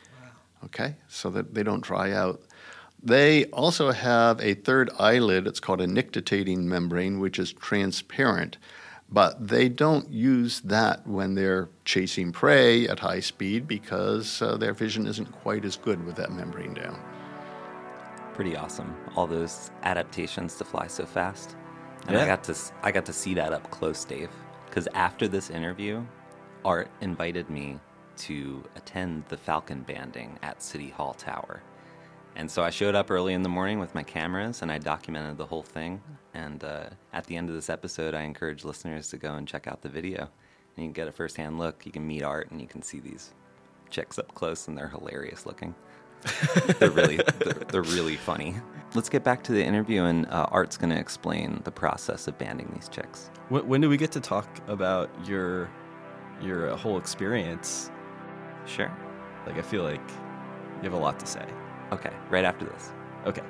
Okay, 0.63 0.95
so 1.07 1.29
that 1.29 1.53
they 1.53 1.61
don't 1.63 1.81
dry 1.83 2.11
out. 2.11 2.41
They 3.05 3.45
also 3.45 3.91
have 3.91 4.41
a 4.41 4.55
third 4.55 4.89
eyelid. 4.97 5.45
It's 5.45 5.59
called 5.59 5.79
a 5.79 5.85
nictitating 5.85 6.67
membrane, 6.67 7.19
which 7.19 7.37
is 7.37 7.53
transparent. 7.53 8.57
But 9.11 9.47
they 9.47 9.69
don't 9.69 10.09
use 10.09 10.61
that 10.61 11.05
when 11.05 11.35
they're 11.35 11.69
chasing 11.85 12.31
prey 12.31 12.87
at 12.87 12.99
high 12.99 13.19
speed 13.19 13.67
because 13.67 14.41
uh, 14.41 14.57
their 14.57 14.73
vision 14.73 15.05
isn't 15.05 15.31
quite 15.31 15.63
as 15.63 15.77
good 15.77 16.03
with 16.03 16.15
that 16.15 16.31
membrane 16.31 16.73
down. 16.73 16.99
Pretty 18.33 18.57
awesome. 18.57 18.95
All 19.15 19.27
those 19.27 19.69
adaptations 19.83 20.55
to 20.55 20.65
fly 20.65 20.87
so 20.87 21.05
fast. 21.05 21.55
And 22.07 22.17
I 22.17 22.25
got 22.25 22.43
to 22.45 22.55
I 22.81 22.91
got 22.91 23.05
to 23.05 23.13
see 23.13 23.35
that 23.35 23.53
up 23.53 23.69
close, 23.69 24.03
Dave. 24.03 24.31
Because 24.65 24.87
after 24.95 25.27
this 25.27 25.51
interview, 25.51 26.03
Art 26.65 26.89
invited 27.01 27.51
me 27.51 27.79
to 28.17 28.63
attend 28.75 29.25
the 29.29 29.37
Falcon 29.37 29.83
banding 29.83 30.39
at 30.41 30.63
City 30.63 30.89
Hall 30.89 31.13
Tower. 31.13 31.61
And 32.35 32.51
so 32.51 32.63
I 32.63 32.69
showed 32.69 32.95
up 32.95 33.09
early 33.09 33.33
in 33.33 33.43
the 33.43 33.49
morning 33.49 33.79
with 33.79 33.95
my 33.95 34.03
cameras 34.03 34.61
and 34.61 34.71
I 34.71 34.77
documented 34.77 35.37
the 35.37 35.45
whole 35.45 35.63
thing. 35.63 36.01
And 36.33 36.63
uh, 36.63 36.89
at 37.13 37.25
the 37.27 37.37
end 37.37 37.49
of 37.49 37.55
this 37.55 37.69
episode, 37.69 38.13
I 38.13 38.23
encourage 38.23 38.65
listeners 38.65 39.09
to 39.09 39.17
go 39.17 39.35
and 39.35 39.47
check 39.47 39.67
out 39.67 39.81
the 39.81 39.89
video. 39.89 40.19
And 40.19 40.83
you 40.83 40.83
can 40.85 40.93
get 40.93 41.07
a 41.07 41.11
firsthand 41.11 41.57
look. 41.57 41.85
You 41.85 41.91
can 41.91 42.05
meet 42.05 42.23
Art 42.23 42.51
and 42.51 42.59
you 42.59 42.67
can 42.67 42.81
see 42.81 42.99
these 42.99 43.33
chicks 43.89 44.19
up 44.19 44.33
close, 44.35 44.67
and 44.67 44.77
they're 44.77 44.89
hilarious 44.89 45.45
looking. 45.45 45.73
they're 46.79 46.89
really 46.89 47.17
they're, 47.17 47.53
they're 47.53 47.81
really 47.83 48.15
funny. 48.15 48.55
Let's 48.93 49.09
get 49.09 49.23
back 49.23 49.43
to 49.43 49.51
the 49.51 49.63
interview, 49.63 50.03
and 50.03 50.25
uh, 50.27 50.47
Art's 50.51 50.75
going 50.77 50.89
to 50.89 50.99
explain 50.99 51.61
the 51.63 51.71
process 51.71 52.27
of 52.27 52.37
banding 52.37 52.71
these 52.73 52.89
chicks. 52.89 53.29
When, 53.49 53.67
when 53.67 53.81
do 53.81 53.89
we 53.89 53.97
get 53.97 54.11
to 54.13 54.19
talk 54.19 54.47
about 54.67 55.09
your 55.27 55.69
your 56.41 56.71
uh, 56.71 56.75
whole 56.75 56.97
experience? 56.97 57.91
Sure. 58.65 58.91
Like 59.45 59.57
I 59.57 59.61
feel 59.61 59.83
like 59.83 60.01
you 60.77 60.83
have 60.83 60.93
a 60.93 60.97
lot 60.97 61.19
to 61.19 61.25
say. 61.25 61.45
Okay. 61.91 62.11
Right 62.29 62.45
after 62.45 62.65
this. 62.65 62.91
Okay. 63.25 63.43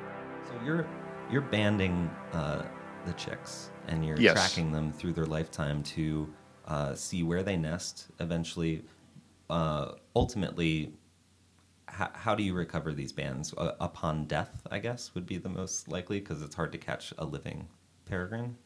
So 0.48 0.54
you're 0.66 0.86
you're 1.32 1.42
banding 1.42 2.10
uh, 2.34 2.64
the 3.06 3.14
chicks 3.14 3.72
and 3.88 4.06
you're 4.06 4.20
Yes. 4.20 4.34
tracking 4.34 4.72
them 4.72 4.92
through 4.92 5.14
their 5.14 5.26
lifetime 5.26 5.82
to 5.84 6.32
uh, 6.68 6.94
see 6.96 7.24
where 7.24 7.44
they 7.44 7.58
nest 7.58 8.08
eventually. 8.20 8.84
Uh, 9.50 9.92
ultimately, 10.16 10.92
how, 11.88 12.10
how 12.14 12.36
do 12.36 12.44
you 12.44 12.54
recover 12.54 12.94
these 12.94 13.12
bands 13.12 13.54
uh, 13.58 13.72
upon 13.80 14.26
death? 14.26 14.62
I 14.72 14.80
guess 14.80 15.14
would 15.16 15.26
be 15.26 15.38
the 15.38 15.50
most 15.50 15.88
likely 15.88 16.20
because 16.20 16.42
it's 16.42 16.56
hard 16.56 16.72
to 16.74 16.78
catch 16.78 17.14
a 17.18 17.26
living 17.26 17.68
peregrine. 18.06 18.58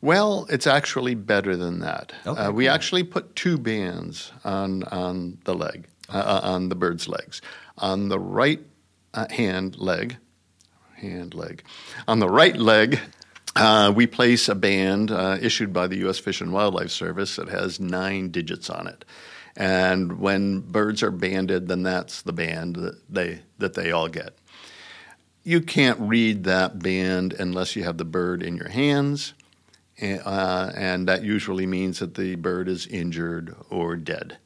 Well, 0.00 0.46
it's 0.48 0.66
actually 0.66 1.14
better 1.14 1.54
than 1.56 1.80
that. 1.80 2.12
Okay, 2.26 2.40
uh, 2.40 2.50
we 2.50 2.64
cool. 2.64 2.72
actually 2.74 3.02
put 3.04 3.36
two 3.36 3.58
bands 3.58 4.32
on 4.44 4.84
on 4.84 5.38
the 5.44 5.54
leg, 5.54 5.86
uh, 6.08 6.16
uh, 6.16 6.40
on 6.42 6.70
the 6.70 6.74
bird's 6.74 7.08
legs. 7.08 7.42
On 7.78 8.08
the 8.08 8.18
right 8.18 8.60
uh, 9.14 9.28
hand 9.30 9.78
leg, 9.78 10.16
hand 10.96 11.34
leg, 11.34 11.62
on 12.06 12.18
the 12.18 12.28
right 12.28 12.56
leg, 12.56 13.00
uh, 13.56 13.92
we 13.94 14.06
place 14.06 14.48
a 14.48 14.54
band 14.54 15.10
uh, 15.10 15.38
issued 15.40 15.72
by 15.72 15.86
the 15.86 15.96
U.S. 15.98 16.18
Fish 16.18 16.40
and 16.40 16.52
Wildlife 16.52 16.90
Service 16.90 17.36
that 17.36 17.48
has 17.48 17.80
nine 17.80 18.30
digits 18.30 18.70
on 18.70 18.86
it. 18.86 19.04
And 19.56 20.20
when 20.20 20.60
birds 20.60 21.02
are 21.02 21.10
banded, 21.10 21.68
then 21.68 21.82
that's 21.82 22.22
the 22.22 22.32
band 22.32 22.76
that 22.76 23.12
they 23.12 23.40
that 23.58 23.74
they 23.74 23.90
all 23.90 24.08
get. 24.08 24.38
You 25.42 25.60
can't 25.60 25.98
read 25.98 26.44
that 26.44 26.78
band 26.78 27.32
unless 27.32 27.74
you 27.74 27.82
have 27.84 27.98
the 27.98 28.04
bird 28.04 28.42
in 28.42 28.56
your 28.56 28.68
hands 28.68 29.34
uh, 30.02 30.72
and 30.74 31.08
that 31.08 31.22
usually 31.22 31.66
means 31.66 31.98
that 31.98 32.14
the 32.14 32.34
bird 32.36 32.68
is 32.68 32.86
injured 32.86 33.54
or 33.68 33.96
dead. 33.96 34.38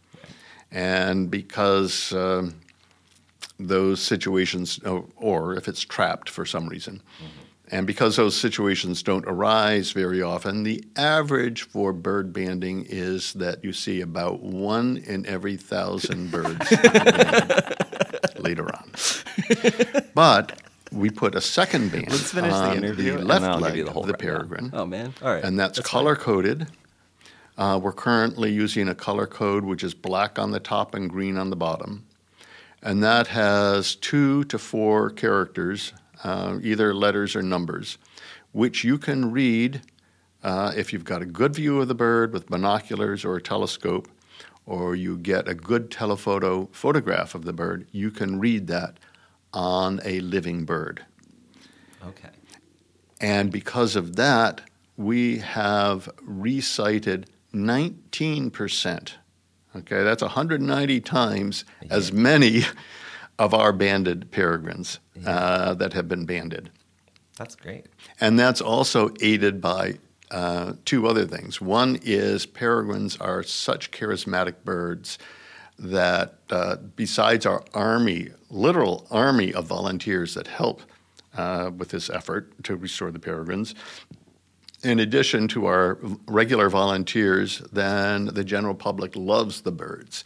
And 0.70 1.30
because 1.30 2.12
um, 2.12 2.60
those 3.58 4.00
situations, 4.02 4.78
or- 4.84 5.04
or 5.16 5.54
if 5.54 5.68
it's 5.68 5.80
trapped 5.82 6.28
for 6.28 6.44
some 6.44 6.68
reason, 6.68 7.00
and 7.70 7.86
because 7.86 8.16
those 8.16 8.36
situations 8.36 9.02
don't 9.02 9.24
arise 9.26 9.92
very 9.92 10.20
often, 10.20 10.64
the 10.64 10.84
average 10.96 11.62
for 11.62 11.92
bird 11.92 12.32
banding 12.32 12.84
is 12.88 13.32
that 13.34 13.64
you 13.64 13.72
see 13.72 14.00
about 14.00 14.42
one 14.42 14.96
in 14.98 15.24
every 15.26 15.56
thousand 15.56 16.30
birds 16.32 16.70
later 18.38 18.66
on. 18.74 18.90
But 20.14 20.60
we 20.92 21.10
put 21.10 21.34
a 21.34 21.40
second 21.40 21.90
band 21.90 22.10
Let's 22.10 22.30
finish 22.32 22.52
the 22.52 22.58
on 22.58 22.76
interview, 22.76 23.18
the 23.18 23.24
left 23.24 23.60
leg 23.60 23.74
the 23.84 23.90
of 23.92 24.06
the 24.06 24.14
peregrine 24.14 24.70
Oh 24.72 24.86
man. 24.86 25.12
All 25.22 25.32
right. 25.32 25.42
and 25.44 25.58
that's, 25.58 25.78
fine. 25.78 25.84
color 25.84 26.16
coded. 26.16 26.66
Uh, 27.56 27.78
we're 27.82 27.92
currently 27.92 28.52
using 28.52 28.88
a 28.88 28.94
color 28.94 29.26
code 29.26 29.64
which 29.64 29.82
is 29.84 29.94
black 29.94 30.38
on 30.38 30.50
the 30.50 30.60
top 30.60 30.94
and 30.94 31.08
green 31.08 31.36
on 31.36 31.50
the 31.50 31.56
bottom. 31.56 32.04
And 32.84 33.02
that 33.02 33.28
has 33.28 33.96
two 33.96 34.44
to 34.44 34.58
four 34.58 35.08
characters, 35.08 35.94
uh, 36.22 36.58
either 36.62 36.94
letters 36.94 37.34
or 37.34 37.42
numbers, 37.42 37.96
which 38.52 38.84
you 38.84 38.98
can 38.98 39.32
read 39.32 39.80
uh, 40.42 40.72
if 40.76 40.92
you've 40.92 41.04
got 41.04 41.22
a 41.22 41.26
good 41.26 41.54
view 41.54 41.80
of 41.80 41.88
the 41.88 41.94
bird 41.94 42.34
with 42.34 42.46
binoculars 42.48 43.24
or 43.24 43.36
a 43.36 43.42
telescope, 43.42 44.08
or 44.66 44.94
you 44.94 45.16
get 45.16 45.48
a 45.48 45.54
good 45.54 45.90
telephoto 45.90 46.68
photograph 46.72 47.34
of 47.34 47.46
the 47.46 47.52
bird, 47.54 47.86
you 47.90 48.10
can 48.10 48.38
read 48.38 48.66
that 48.66 48.98
on 49.54 50.00
a 50.04 50.20
living 50.20 50.66
bird. 50.66 51.04
Okay. 52.06 52.28
And 53.18 53.50
because 53.50 53.96
of 53.96 54.16
that, 54.16 54.60
we 54.98 55.38
have 55.38 56.10
resighted 56.22 57.30
19%. 57.54 59.12
Okay, 59.76 60.04
that's 60.04 60.22
190 60.22 61.00
times 61.00 61.64
as 61.90 62.12
many 62.12 62.62
of 63.38 63.52
our 63.52 63.72
banded 63.72 64.30
peregrines 64.30 65.00
uh, 65.26 65.74
that 65.74 65.92
have 65.92 66.08
been 66.08 66.24
banded. 66.24 66.70
That's 67.38 67.56
great. 67.56 67.86
And 68.20 68.38
that's 68.38 68.60
also 68.60 69.10
aided 69.20 69.60
by 69.60 69.98
uh, 70.30 70.74
two 70.84 71.06
other 71.08 71.26
things. 71.26 71.60
One 71.60 71.98
is 72.02 72.46
peregrines 72.46 73.16
are 73.16 73.42
such 73.42 73.90
charismatic 73.90 74.54
birds 74.64 75.18
that 75.78 76.38
uh, 76.50 76.76
besides 76.76 77.44
our 77.44 77.64
army, 77.74 78.28
literal 78.50 79.06
army 79.10 79.52
of 79.52 79.66
volunteers 79.66 80.34
that 80.34 80.46
help 80.46 80.82
uh, 81.36 81.70
with 81.76 81.88
this 81.88 82.08
effort 82.08 82.52
to 82.64 82.76
restore 82.76 83.10
the 83.10 83.18
peregrines, 83.18 83.74
in 84.84 85.00
addition 85.00 85.48
to 85.48 85.66
our 85.66 85.98
regular 86.26 86.68
volunteers, 86.68 87.60
then 87.72 88.26
the 88.26 88.44
general 88.44 88.74
public 88.74 89.16
loves 89.16 89.62
the 89.62 89.72
birds. 89.72 90.24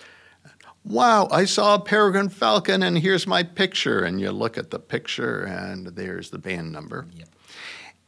Wow, 0.84 1.28
I 1.30 1.44
saw 1.44 1.74
a 1.74 1.80
peregrine 1.80 2.28
falcon 2.28 2.82
and 2.82 2.98
here's 2.98 3.26
my 3.26 3.42
picture. 3.42 4.00
And 4.04 4.20
you 4.20 4.30
look 4.30 4.56
at 4.56 4.70
the 4.70 4.78
picture 4.78 5.42
and 5.42 5.86
there's 5.88 6.30
the 6.30 6.38
band 6.38 6.72
number. 6.72 7.06
Yep. 7.14 7.28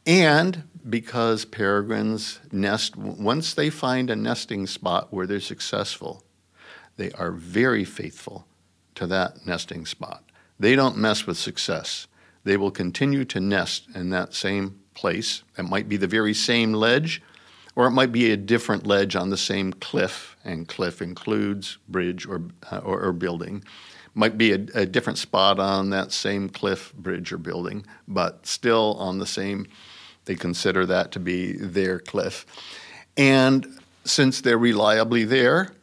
And 0.05 0.63
because 0.89 1.45
peregrines 1.45 2.39
nest, 2.51 2.97
once 2.97 3.53
they 3.53 3.69
find 3.69 4.09
a 4.09 4.15
nesting 4.15 4.65
spot 4.65 5.13
where 5.13 5.27
they're 5.27 5.39
successful, 5.39 6.23
they 6.97 7.11
are 7.11 7.31
very 7.31 7.85
faithful 7.85 8.47
to 8.95 9.05
that 9.07 9.45
nesting 9.45 9.85
spot. 9.85 10.23
They 10.59 10.75
don't 10.75 10.97
mess 10.97 11.27
with 11.27 11.37
success. 11.37 12.07
They 12.43 12.57
will 12.57 12.71
continue 12.71 13.25
to 13.25 13.39
nest 13.39 13.87
in 13.93 14.09
that 14.09 14.33
same 14.33 14.80
place. 14.93 15.43
It 15.57 15.63
might 15.63 15.89
be 15.89 15.97
the 15.97 16.07
very 16.07 16.33
same 16.33 16.73
ledge, 16.73 17.21
or 17.75 17.87
it 17.87 17.91
might 17.91 18.11
be 18.11 18.31
a 18.31 18.37
different 18.37 18.85
ledge 18.85 19.15
on 19.15 19.29
the 19.29 19.37
same 19.37 19.73
cliff, 19.73 20.35
and 20.43 20.67
cliff 20.67 21.01
includes 21.01 21.77
bridge 21.87 22.25
or, 22.25 22.43
uh, 22.71 22.79
or, 22.79 23.01
or, 23.01 23.13
building. 23.13 23.63
Might 24.13 24.37
be 24.37 24.51
a, 24.51 24.65
a 24.75 24.85
different 24.85 25.17
spot 25.17 25.59
on 25.59 25.89
that 25.91 26.11
same 26.11 26.49
cliff, 26.49 26.93
bridge, 26.93 27.31
or 27.31 27.37
building, 27.37 27.85
but 28.07 28.45
still 28.45 28.95
on 28.99 29.19
the 29.19 29.25
same 29.25 29.67
they 30.25 30.35
consider 30.35 30.85
that 30.85 31.11
to 31.13 31.19
be 31.19 31.53
their 31.53 31.99
cliff. 31.99 32.45
And 33.17 33.65
since 34.03 34.41
they're 34.41 34.57
reliably 34.57 35.23
there, 35.23 35.73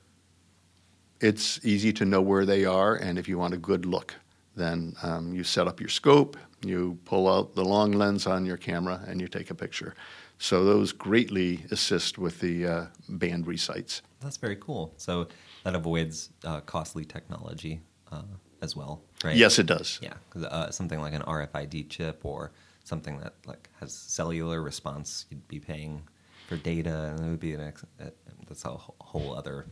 it's 1.21 1.65
easy 1.65 1.93
to 1.95 2.05
know 2.05 2.23
where 2.23 2.47
they 2.47 2.65
are. 2.65 2.95
And 2.95 3.19
if 3.19 3.29
you 3.29 3.39
want 3.39 3.55
a 3.55 3.59
good 3.59 3.85
look, 3.85 4.15
then 4.57 4.95
um, 5.03 5.35
you 5.35 5.45
set 5.45 5.67
up 5.67 5.81
your 5.81 5.89
scope, 5.89 6.37
you 6.65 6.99
pull 7.05 7.29
out 7.29 7.55
the 7.55 7.65
long 7.65 7.93
lens 7.93 8.27
on 8.27 8.45
your 8.47 8.57
camera, 8.57 9.03
and 9.07 9.21
you 9.21 9.29
take 9.29 9.51
a 9.51 9.55
picture. 9.55 9.95
So 10.39 10.65
those 10.65 10.93
greatly 10.93 11.65
assist 11.71 12.19
with 12.19 12.41
the 12.41 12.67
uh, 12.67 12.87
band 13.09 13.47
resights. 13.47 14.03
That's 14.21 14.37
very 14.37 14.57
cool. 14.57 14.95
So 14.97 15.29
that 15.65 15.75
avoids 15.75 16.31
uh, 16.45 16.61
costly 16.61 17.05
technology 17.05 17.81
uh, 18.13 18.23
as 18.63 18.77
well, 18.77 19.03
right? 19.25 19.37
Yes, 19.37 19.59
it 19.59 19.67
does. 19.67 19.99
Yeah, 20.03 20.15
uh, 20.37 20.71
something 20.71 21.01
like 21.01 21.13
an 21.13 21.23
RFID 21.23 21.89
chip 21.89 22.25
or 22.25 22.53
something 22.85 23.19
that 23.21 23.35
like 23.47 23.69
has 23.81 23.93
cellular 23.93 24.63
response, 24.63 25.27
you'd 25.31 25.47
be 25.49 25.61
paying 25.61 26.03
for 26.49 26.57
data, 26.57 27.15
and 27.17 27.27
it 27.27 27.31
would 27.31 27.41
be 27.41 27.55
an 27.55 27.61
ex- 27.61 27.85
uh, 28.01 28.07
that's 28.47 28.65
a 28.65 28.71
whole 28.71 29.35
other 29.35 29.67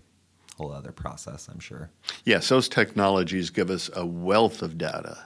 whole 0.57 0.72
other 0.72 0.92
process, 0.92 1.49
I'm 1.49 1.61
sure. 1.61 1.90
Yes, 2.25 2.49
those 2.49 2.68
technologies 2.68 3.51
give 3.51 3.70
us 3.70 3.90
a 3.94 4.07
wealth 4.07 4.62
of 4.62 4.79
data 4.79 5.18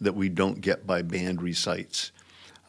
that 0.00 0.14
we 0.14 0.28
don't 0.28 0.60
get 0.60 0.86
by 0.86 1.02
band 1.02 1.42
resights. 1.42 2.12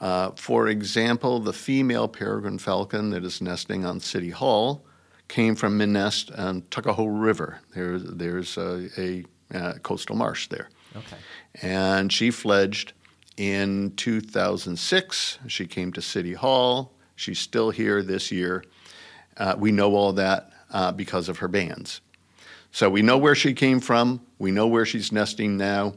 Uh, 0.02 0.32
for 0.32 0.68
example, 0.68 1.40
the 1.40 1.54
female 1.54 2.08
peregrine 2.08 2.58
falcon 2.58 3.10
that 3.10 3.24
is 3.24 3.42
nesting 3.42 3.86
on 3.86 4.00
City 4.00 4.30
Hall 4.30 4.86
came 5.28 5.56
from 5.56 5.80
a 5.82 5.88
nest 5.88 6.32
on 6.32 6.64
Tuckahoe 6.72 7.06
River. 7.06 7.60
There's, 7.76 8.04
there's 8.04 8.58
a, 8.58 8.90
a 8.98 9.26
uh, 9.54 9.74
coastal 9.84 10.16
marsh 10.16 10.48
there. 10.48 10.70
Okay. 10.96 11.18
And 11.62 12.12
she 12.12 12.32
fledged 12.32 12.94
in 13.38 13.94
2006. 13.96 15.40
She 15.48 15.68
came 15.68 15.94
to 15.94 16.02
City 16.02 16.34
Hall. 16.34 16.94
She's 17.16 17.40
still 17.40 17.70
here 17.70 18.02
this 18.02 18.32
year. 18.32 18.64
Uh, 19.38 19.56
we 19.58 19.72
know 19.72 19.96
all 19.96 20.14
that 20.14 20.52
uh, 20.72 20.92
because 20.92 21.30
of 21.30 21.40
her 21.40 21.48
bands. 21.48 22.02
So 22.72 22.90
we 22.90 23.02
know 23.02 23.18
where 23.18 23.36
she 23.36 23.54
came 23.54 23.80
from. 23.80 24.22
We 24.38 24.52
know 24.52 24.68
where 24.68 24.86
she's 24.86 25.12
nesting 25.12 25.58
now. 25.58 25.94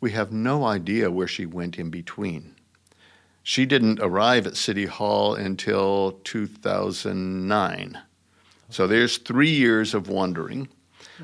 We 0.00 0.12
have 0.12 0.32
no 0.32 0.64
idea 0.64 1.10
where 1.10 1.28
she 1.28 1.46
went 1.46 1.78
in 1.78 1.90
between. 1.90 2.54
She 3.42 3.64
didn't 3.64 4.00
arrive 4.00 4.46
at 4.46 4.56
City 4.56 4.86
Hall 4.86 5.34
until 5.34 6.20
2009. 6.24 7.98
So 8.68 8.86
there's 8.86 9.18
three 9.18 9.50
years 9.50 9.94
of 9.94 10.08
wandering 10.08 10.68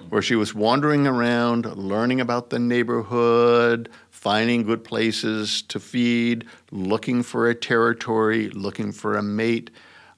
where 0.08 0.22
she 0.22 0.36
was 0.36 0.54
wandering 0.54 1.06
around, 1.06 1.66
learning 1.76 2.20
about 2.20 2.50
the 2.50 2.58
neighborhood, 2.58 3.90
finding 4.10 4.62
good 4.62 4.84
places 4.84 5.62
to 5.62 5.80
feed, 5.80 6.46
looking 6.70 7.22
for 7.22 7.48
a 7.48 7.54
territory, 7.54 8.48
looking 8.50 8.92
for 8.92 9.16
a 9.16 9.22
mate. 9.22 9.70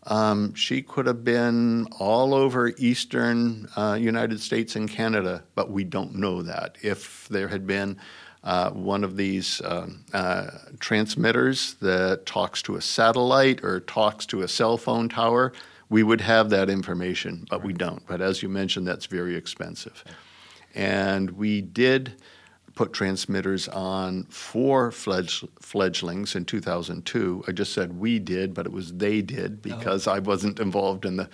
Um, 0.07 0.55
she 0.55 0.83
could 0.83 1.07
have 1.07 1.25
been 1.25 1.87
all 1.99 2.35
over 2.35 2.73
eastern 2.77 3.67
uh, 3.77 3.97
United 3.99 4.41
States 4.41 4.77
and 4.77 4.89
Canada, 4.89 5.43
but 5.55 5.71
we 5.71 5.85
don't 5.85 6.15
know 6.15 6.43
that. 6.43 6.77
If 6.83 7.27
there 7.29 7.49
had 7.49 7.67
been 7.67 7.99
uh, 8.45 8.71
one 8.71 9.03
of 9.03 9.17
these 9.17 9.61
uh, 9.63 9.89
uh 10.13 10.51
transmitters 10.79 11.75
that 11.75 12.27
talks 12.27 12.63
to 12.63 12.77
a 12.77 12.81
satellite 12.81 13.65
or 13.65 13.81
talks 13.81 14.27
to 14.27 14.43
a 14.43 14.49
cell 14.49 14.77
phone 14.77 15.09
tower, 15.09 15.53
we 15.89 16.03
would 16.03 16.21
have 16.21 16.51
that 16.51 16.71
information, 16.71 17.47
but 17.51 17.65
we 17.65 17.73
don't. 17.73 18.07
But 18.07 18.21
as 18.21 18.43
you 18.43 18.49
mentioned, 18.49 18.87
that's 18.87 19.07
very 19.07 19.35
expensive. 19.35 20.05
And 20.75 21.31
we 21.33 21.61
did 21.61 22.15
put 22.75 22.93
transmitters 22.93 23.69
on 23.69 24.25
four 24.25 24.91
fledg- 24.91 25.49
fledglings 25.61 26.35
in 26.35 26.45
2002. 26.45 27.45
I 27.47 27.53
just 27.53 27.73
said 27.73 27.99
we 27.99 28.19
did, 28.19 28.53
but 28.53 28.67
it 28.67 28.73
was 28.73 28.93
they 28.93 29.23
did 29.23 29.63
because 29.63 30.07
oh. 30.07 30.13
I 30.13 30.19
wasn't 30.19 30.59
involved 30.59 31.05
in 31.05 31.17
the 31.17 31.29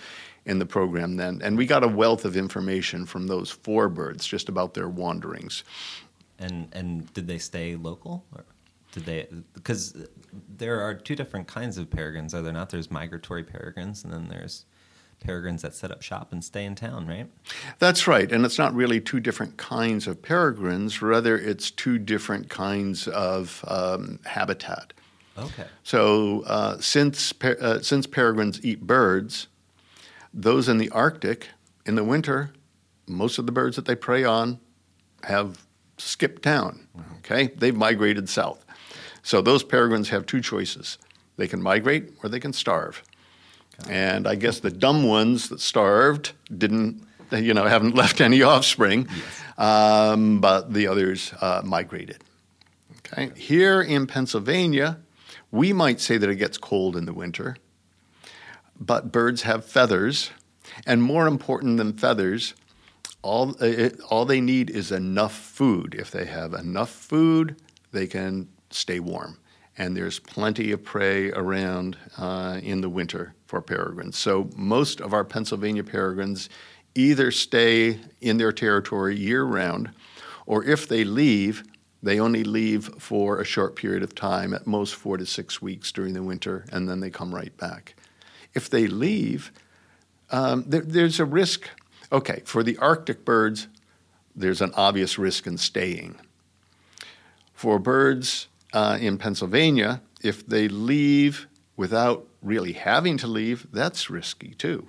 in 0.45 0.57
the 0.57 0.65
program 0.65 1.17
then. 1.17 1.39
And 1.43 1.57
we 1.57 1.67
got 1.67 1.83
a 1.83 1.87
wealth 1.87 2.25
of 2.25 2.35
information 2.35 3.05
from 3.05 3.27
those 3.27 3.51
four 3.51 3.89
birds 3.89 4.25
just 4.25 4.49
about 4.49 4.73
their 4.73 4.89
wanderings. 4.89 5.63
And 6.41 6.67
and 6.73 7.13
did 7.13 7.27
they 7.27 7.37
stay 7.37 7.75
local? 7.75 8.25
Or 8.35 8.43
did 8.91 9.05
they 9.05 9.27
because 9.53 9.95
there 10.57 10.81
are 10.81 10.93
two 10.93 11.15
different 11.15 11.47
kinds 11.47 11.77
of 11.77 11.89
peregrines, 11.89 12.33
are 12.33 12.41
there 12.41 12.53
not? 12.53 12.69
There's 12.69 12.91
migratory 12.91 13.43
peregrines 13.43 14.03
and 14.03 14.11
then 14.11 14.27
there's 14.27 14.65
peregrines 15.21 15.61
that 15.61 15.73
set 15.73 15.91
up 15.91 16.01
shop 16.01 16.31
and 16.31 16.43
stay 16.43 16.65
in 16.65 16.75
town, 16.75 17.07
right? 17.07 17.27
That's 17.79 18.07
right. 18.07 18.29
And 18.31 18.43
it's 18.43 18.57
not 18.57 18.73
really 18.73 18.99
two 18.99 19.19
different 19.19 19.55
kinds 19.57 20.07
of 20.07 20.21
peregrines, 20.21 21.01
rather, 21.01 21.37
it's 21.37 21.71
two 21.71 21.97
different 21.97 22.49
kinds 22.49 23.07
of 23.07 23.63
um, 23.67 24.19
habitat. 24.25 24.93
Okay. 25.37 25.65
So 25.83 26.41
uh, 26.41 26.79
since, 26.79 27.33
uh, 27.41 27.81
since 27.81 28.05
peregrines 28.07 28.63
eat 28.65 28.81
birds, 28.81 29.47
those 30.33 30.67
in 30.67 30.77
the 30.77 30.89
Arctic, 30.89 31.49
in 31.85 31.95
the 31.95 32.03
winter, 32.03 32.51
most 33.07 33.37
of 33.37 33.45
the 33.45 33.51
birds 33.51 33.75
that 33.75 33.85
they 33.85 33.95
prey 33.95 34.23
on 34.23 34.59
have 35.23 35.65
skipped 36.01 36.41
town. 36.41 36.87
Okay? 37.19 37.47
They've 37.55 37.75
migrated 37.75 38.29
south. 38.29 38.65
So 39.23 39.41
those 39.41 39.63
peregrines 39.63 40.09
have 40.09 40.25
two 40.25 40.41
choices 40.41 40.97
they 41.37 41.47
can 41.47 41.61
migrate 41.61 42.11
or 42.21 42.29
they 42.29 42.39
can 42.39 42.53
starve. 42.53 43.01
And 43.89 44.27
I 44.27 44.35
guess 44.35 44.59
the 44.59 44.69
dumb 44.69 45.03
ones 45.03 45.49
that 45.49 45.59
starved 45.59 46.33
didn't, 46.55 47.03
you 47.31 47.53
know, 47.53 47.65
haven't 47.65 47.95
left 48.03 48.21
any 48.21 48.41
offspring, 48.41 49.07
yes. 49.09 49.57
um, 49.57 50.39
but 50.39 50.73
the 50.73 50.87
others 50.87 51.33
uh, 51.41 51.61
migrated. 51.63 52.23
Okay. 52.97 53.31
Here 53.35 53.81
in 53.81 54.07
Pennsylvania, 54.07 54.99
we 55.51 55.73
might 55.73 55.99
say 55.99 56.17
that 56.17 56.29
it 56.29 56.35
gets 56.35 56.57
cold 56.57 56.95
in 56.95 57.05
the 57.05 57.13
winter, 57.13 57.57
but 58.79 59.11
birds 59.11 59.41
have 59.41 59.65
feathers, 59.65 60.31
and 60.85 61.03
more 61.03 61.27
important 61.27 61.77
than 61.77 61.93
feathers, 61.93 62.53
all, 63.21 63.55
it, 63.61 63.99
all 64.09 64.25
they 64.25 64.41
need 64.41 64.69
is 64.69 64.91
enough 64.91 65.33
food. 65.33 65.95
If 65.97 66.11
they 66.11 66.25
have 66.25 66.53
enough 66.53 66.89
food, 66.89 67.55
they 67.91 68.07
can 68.07 68.47
stay 68.69 68.99
warm 68.99 69.37
and 69.77 69.95
there's 69.95 70.19
plenty 70.19 70.71
of 70.71 70.83
prey 70.83 71.31
around 71.31 71.97
uh, 72.17 72.59
in 72.61 72.81
the 72.81 72.89
winter 72.89 73.33
for 73.47 73.61
peregrines. 73.61 74.17
So 74.17 74.49
most 74.55 75.01
of 75.01 75.13
our 75.13 75.23
Pennsylvania 75.23 75.83
peregrines 75.83 76.49
either 76.93 77.31
stay 77.31 77.99
in 78.19 78.37
their 78.37 78.51
territory 78.51 79.17
year 79.17 79.43
round, 79.43 79.89
or 80.45 80.63
if 80.63 80.87
they 80.87 81.03
leave, 81.03 81.63
they 82.03 82.19
only 82.19 82.43
leave 82.43 82.85
for 82.99 83.39
a 83.39 83.45
short 83.45 83.75
period 83.75 84.03
of 84.03 84.13
time, 84.13 84.53
at 84.53 84.67
most 84.67 84.95
four 84.95 85.17
to 85.17 85.25
six 85.25 85.61
weeks 85.61 85.91
during 85.91 86.13
the 86.13 86.23
winter, 86.23 86.65
and 86.71 86.89
then 86.89 86.99
they 86.99 87.09
come 87.09 87.33
right 87.33 87.55
back. 87.57 87.95
If 88.53 88.69
they 88.69 88.87
leave, 88.87 89.51
um, 90.31 90.65
there, 90.67 90.81
there's 90.81 91.19
a 91.19 91.25
risk. 91.25 91.69
Okay, 92.11 92.41
for 92.45 92.61
the 92.61 92.77
Arctic 92.77 93.23
birds, 93.23 93.67
there's 94.35 94.61
an 94.61 94.71
obvious 94.75 95.17
risk 95.17 95.47
in 95.47 95.57
staying. 95.57 96.19
For 97.53 97.79
birds 97.79 98.47
uh, 98.73 98.97
in 98.99 99.17
Pennsylvania, 99.17 100.01
if 100.21 100.45
they 100.45 100.67
leave 100.67 101.47
without 101.77 102.27
really 102.41 102.73
having 102.73 103.17
to 103.17 103.27
leave, 103.27 103.67
that's 103.71 104.09
risky 104.09 104.53
too. 104.55 104.87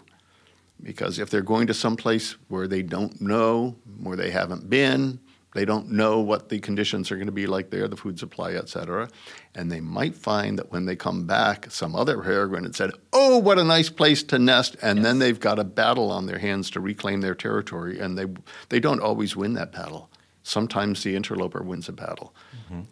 Because 0.82 1.18
if 1.18 1.30
they're 1.30 1.42
going 1.42 1.68
to 1.68 1.74
some 1.74 1.96
place 1.96 2.36
where 2.48 2.66
they 2.66 2.82
don't 2.82 3.20
know, 3.20 3.76
where 4.02 4.16
they 4.16 4.30
haven't 4.30 4.68
been, 4.68 5.20
they 5.54 5.64
don't 5.64 5.90
know 5.90 6.20
what 6.20 6.48
the 6.48 6.58
conditions 6.60 7.10
are 7.10 7.16
going 7.16 7.26
to 7.26 7.32
be 7.32 7.46
like 7.46 7.70
there, 7.70 7.86
the 7.86 7.96
food 7.96 8.18
supply, 8.18 8.52
et 8.52 8.68
cetera. 8.68 9.08
And 9.54 9.70
they 9.70 9.80
might 9.80 10.14
find 10.14 10.58
that 10.58 10.72
when 10.72 10.86
they 10.86 10.96
come 10.96 11.26
back, 11.26 11.70
some 11.70 11.94
other 11.94 12.20
peregrine 12.22 12.64
had 12.64 12.74
said, 12.74 12.92
Oh, 13.12 13.38
what 13.38 13.58
a 13.58 13.64
nice 13.64 13.90
place 13.90 14.22
to 14.24 14.38
nest. 14.38 14.76
And 14.82 14.98
yes. 14.98 15.04
then 15.04 15.18
they've 15.18 15.38
got 15.38 15.58
a 15.58 15.64
battle 15.64 16.10
on 16.10 16.26
their 16.26 16.38
hands 16.38 16.70
to 16.70 16.80
reclaim 16.80 17.20
their 17.20 17.34
territory. 17.34 17.98
And 17.98 18.18
they, 18.18 18.26
they 18.70 18.80
don't 18.80 19.00
always 19.00 19.36
win 19.36 19.52
that 19.54 19.72
battle. 19.72 20.10
Sometimes 20.42 21.02
the 21.02 21.14
interloper 21.14 21.62
wins 21.62 21.88
a 21.88 21.92
battle. 21.92 22.34
Mm-hmm. 22.64 22.82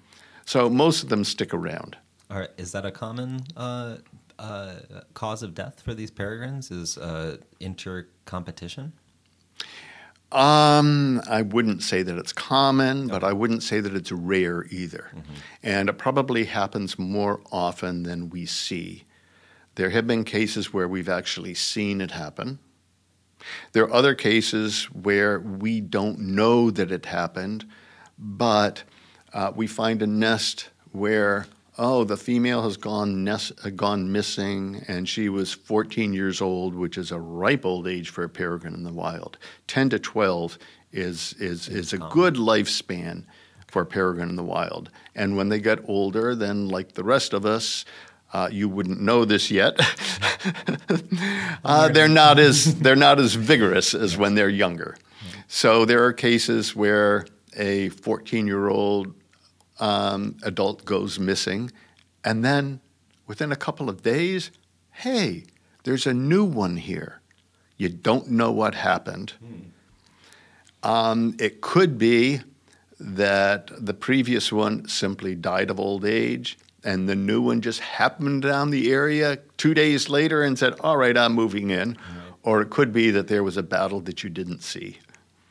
So 0.45 0.69
most 0.69 1.03
of 1.03 1.09
them 1.09 1.25
stick 1.25 1.55
around. 1.55 1.97
All 2.31 2.39
right. 2.39 2.51
Is 2.59 2.73
that 2.73 2.85
a 2.85 2.91
common 2.91 3.41
uh, 3.57 3.97
uh, 4.39 4.75
cause 5.15 5.43
of 5.43 5.55
death 5.55 5.81
for 5.81 5.95
these 5.95 6.11
peregrines 6.11 6.71
is 6.71 6.99
uh, 6.99 7.39
intercompetition? 7.61 8.93
Um, 10.33 11.21
I 11.29 11.43
wouldn't 11.43 11.83
say 11.83 12.03
that 12.03 12.17
it's 12.17 12.33
common, 12.33 13.09
but 13.09 13.25
I 13.25 13.33
wouldn't 13.33 13.63
say 13.65 13.81
that 13.81 13.95
it's 13.97 14.13
rare 14.13 14.65
either. 14.71 15.11
And 15.63 15.89
it 15.89 15.99
probably 15.99 16.45
happens 16.45 16.99
more 16.99 17.41
often 17.51 18.05
than 18.05 18.31
we 18.31 18.47
see. 18.47 19.05
There 19.75 19.91
have 19.91 20.07
been 20.07 20.25
cases 20.25 20.73
where 20.73 20.87
we've 20.87 21.09
actually 21.09 21.55
seen 21.55 22.01
it 22.01 22.13
happen. 22.13 22.59
There 23.73 23.85
are 23.85 23.93
other 23.93 24.15
cases 24.15 24.85
where 24.93 25.41
we 25.41 25.81
don't 25.81 26.19
know 26.21 26.71
that 26.71 26.93
it 26.93 27.07
happened, 27.07 27.67
but 28.19 28.85
uh, 29.33 29.53
we 29.57 29.67
find 29.67 30.03
a 30.03 30.07
nest 30.07 30.69
where 30.93 31.47
oh, 31.81 32.05
the 32.05 32.17
female 32.17 32.63
has 32.63 32.77
gone 32.77 33.25
nest, 33.25 33.53
uh, 33.65 33.71
gone 33.71 34.13
missing, 34.13 34.85
and 34.87 35.09
she 35.09 35.31
was 35.31 35.55
14 35.55 36.13
years 36.13 36.43
old, 36.43 36.75
which 36.75 36.99
is 36.99 37.11
a 37.11 37.19
ripe 37.19 37.65
old 37.65 37.89
age 37.89 38.11
for 38.11 38.23
a 38.23 38.29
peregrine 38.29 38.75
in 38.75 38.85
the 38.85 38.93
wild. 38.93 39.39
10 39.67 39.91
to 39.91 39.99
12 39.99 40.59
is 40.93 41.35
is 41.39 41.69
is 41.69 41.93
a 41.93 41.99
good 41.99 42.35
lifespan 42.35 43.25
for 43.69 43.83
a 43.83 43.87
peregrine 43.87 44.29
in 44.29 44.37
the 44.37 44.45
wild. 44.45 44.91
And 45.15 45.37
when 45.37 45.49
they 45.49 45.59
get 45.59 45.79
older, 45.89 46.35
then 46.35 46.69
like 46.69 46.93
the 46.93 47.05
rest 47.05 47.33
of 47.33 47.45
us. 47.45 47.85
Uh, 48.33 48.49
you 48.53 48.69
wouldn't 48.69 49.01
know 49.01 49.25
this 49.25 49.51
yet. 49.51 49.75
uh, 51.65 51.89
they're 51.89 52.07
not 52.07 52.39
as 52.39 52.77
they're 52.79 52.95
not 52.95 53.19
as 53.19 53.35
vigorous 53.35 53.93
as 53.93 54.17
when 54.17 54.37
they're 54.37 54.49
younger. 54.49 54.97
So 55.49 55.85
there 55.85 56.05
are 56.05 56.13
cases 56.13 56.77
where 56.77 57.27
a 57.57 57.89
14 57.89 58.47
year 58.47 58.69
old 58.69 59.20
um, 59.81 60.37
adult 60.43 60.85
goes 60.85 61.19
missing, 61.19 61.73
and 62.25 62.45
then 62.45 62.81
within 63.27 63.51
a 63.51 63.57
couple 63.57 63.89
of 63.89 64.03
days, 64.03 64.51
hey, 64.93 65.45
there's 65.85 66.07
a 66.07 66.15
new 66.15 66.45
one 66.45 66.77
here. 66.77 67.21
You 67.77 67.89
don't 67.89 68.31
know 68.31 68.53
what 68.53 68.75
happened. 68.75 69.33
Um, 70.83 71.35
it 71.39 71.61
could 71.61 71.99
be 71.99 72.41
that 72.99 73.71
the 73.79 73.95
previous 73.95 74.53
one 74.53 74.87
simply 74.87 75.35
died 75.35 75.71
of 75.71 75.81
old 75.81 76.05
age, 76.05 76.59
and 76.85 77.09
the 77.09 77.17
new 77.17 77.41
one 77.41 77.61
just 77.63 77.81
happened 77.81 78.43
down 78.43 78.71
the 78.71 78.93
area 78.93 79.39
two 79.57 79.75
days 79.75 80.09
later 80.09 80.43
and 80.43 80.59
said, 80.59 80.75
All 80.81 80.97
right, 80.97 81.17
I'm 81.17 81.33
moving 81.35 81.71
in. 81.71 81.97
Or 82.43 82.63
it 82.63 82.71
could 82.71 82.93
be 82.93 83.11
that 83.11 83.29
there 83.29 83.43
was 83.43 83.57
a 83.59 83.63
battle 83.63 84.01
that 84.01 84.25
you 84.25 84.31
didn't 84.31 84.63
see. 84.63 84.99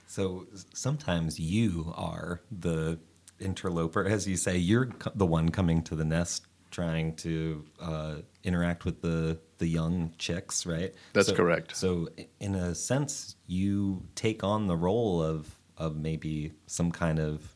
So 0.08 0.48
sometimes 0.74 1.40
you 1.40 1.94
are 1.96 2.42
the 2.52 2.98
interloper, 3.40 4.06
as 4.06 4.28
you 4.28 4.38
say. 4.38 4.58
You're 4.58 4.90
the 5.16 5.26
one 5.26 5.50
coming 5.50 5.82
to 5.84 5.96
the 5.96 6.06
nest, 6.06 6.46
trying 6.72 7.16
to 7.18 7.66
uh, 7.82 8.16
interact 8.44 8.86
with 8.86 9.02
the 9.02 9.40
the 9.58 9.68
young 9.68 10.14
chicks, 10.18 10.66
right? 10.66 10.94
That's 11.14 11.28
So- 11.28 11.36
correct. 11.36 11.76
So, 11.76 12.08
in 12.40 12.56
a 12.56 12.74
sense, 12.76 13.36
you 13.48 14.04
take 14.16 14.44
on 14.44 14.68
the 14.68 14.76
role 14.78 15.22
of 15.24 15.56
of 15.78 15.96
maybe 15.98 16.54
some 16.68 16.92
kind 16.92 17.20
of 17.20 17.56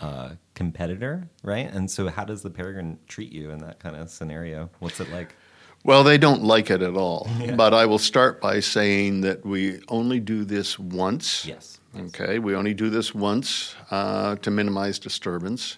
uh, 0.00 0.30
competitor, 0.54 1.28
right? 1.44 1.70
And 1.72 1.90
so, 1.90 2.08
how 2.08 2.24
does 2.24 2.42
the 2.42 2.50
peregrine 2.50 2.98
treat 3.06 3.30
you 3.32 3.50
in 3.50 3.58
that 3.58 3.78
kind 3.78 3.94
of 3.96 4.10
scenario? 4.10 4.70
What's 4.80 5.00
it 5.00 5.10
like? 5.10 5.36
Well, 5.84 6.04
they 6.04 6.16
don't 6.18 6.42
like 6.44 6.70
it 6.70 6.80
at 6.82 6.94
all. 6.96 7.28
But 7.56 7.74
I 7.74 7.86
will 7.86 7.98
start 7.98 8.40
by 8.40 8.60
saying 8.60 9.22
that 9.22 9.44
we 9.44 9.80
only 9.88 10.20
do 10.20 10.44
this 10.44 10.78
once. 10.78 11.44
Yes. 11.44 11.78
Okay, 11.94 12.38
we 12.38 12.54
only 12.54 12.72
do 12.72 12.88
this 12.88 13.14
once 13.14 13.74
uh, 13.90 14.36
to 14.36 14.50
minimize 14.50 14.98
disturbance. 14.98 15.76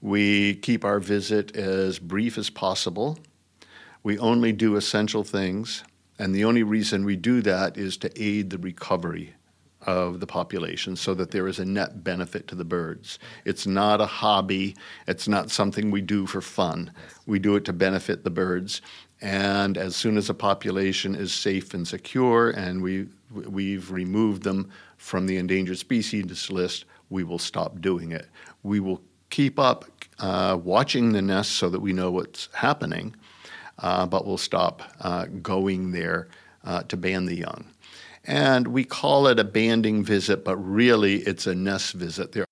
We 0.00 0.54
keep 0.54 0.82
our 0.82 0.98
visit 0.98 1.54
as 1.54 1.98
brief 1.98 2.38
as 2.38 2.48
possible. 2.48 3.18
We 4.02 4.18
only 4.18 4.52
do 4.52 4.76
essential 4.76 5.24
things, 5.24 5.84
and 6.18 6.34
the 6.34 6.46
only 6.46 6.62
reason 6.62 7.04
we 7.04 7.16
do 7.16 7.42
that 7.42 7.76
is 7.76 7.98
to 7.98 8.22
aid 8.22 8.48
the 8.48 8.56
recovery 8.56 9.34
of 9.82 10.20
the 10.20 10.26
population 10.26 10.96
so 10.96 11.12
that 11.14 11.32
there 11.32 11.48
is 11.48 11.58
a 11.58 11.64
net 11.64 12.02
benefit 12.02 12.46
to 12.48 12.54
the 12.54 12.64
birds. 12.64 13.18
It's 13.44 13.66
not 13.66 14.00
a 14.00 14.06
hobby, 14.06 14.76
it's 15.06 15.28
not 15.28 15.50
something 15.50 15.90
we 15.90 16.00
do 16.00 16.26
for 16.26 16.40
fun. 16.40 16.92
We 17.26 17.38
do 17.38 17.56
it 17.56 17.64
to 17.66 17.72
benefit 17.72 18.24
the 18.24 18.30
birds. 18.30 18.80
And 19.20 19.76
as 19.76 19.96
soon 19.96 20.16
as 20.16 20.30
a 20.30 20.34
population 20.34 21.14
is 21.14 21.32
safe 21.32 21.74
and 21.74 21.86
secure 21.86 22.50
and 22.50 22.82
we, 22.82 23.08
we've 23.30 23.90
removed 23.90 24.42
them 24.42 24.70
from 25.02 25.26
the 25.26 25.36
endangered 25.36 25.78
species 25.78 26.48
list, 26.50 26.84
we 27.10 27.24
will 27.24 27.38
stop 27.38 27.80
doing 27.80 28.12
it. 28.12 28.28
We 28.62 28.78
will 28.78 29.02
keep 29.30 29.58
up 29.58 29.84
uh, 30.20 30.56
watching 30.62 31.12
the 31.12 31.20
nest 31.20 31.52
so 31.52 31.68
that 31.70 31.80
we 31.80 31.92
know 31.92 32.12
what's 32.12 32.48
happening, 32.54 33.16
uh, 33.80 34.06
but 34.06 34.24
we'll 34.26 34.38
stop 34.38 34.82
uh, 35.00 35.26
going 35.42 35.90
there 35.90 36.28
uh, 36.64 36.84
to 36.84 36.96
ban 36.96 37.26
the 37.26 37.34
young. 37.34 37.66
And 38.24 38.68
we 38.68 38.84
call 38.84 39.26
it 39.26 39.40
a 39.40 39.44
banding 39.44 40.04
visit, 40.04 40.44
but 40.44 40.56
really 40.56 41.16
it's 41.16 41.48
a 41.48 41.54
nest 41.54 41.94
visit. 41.94 42.30
There 42.30 42.46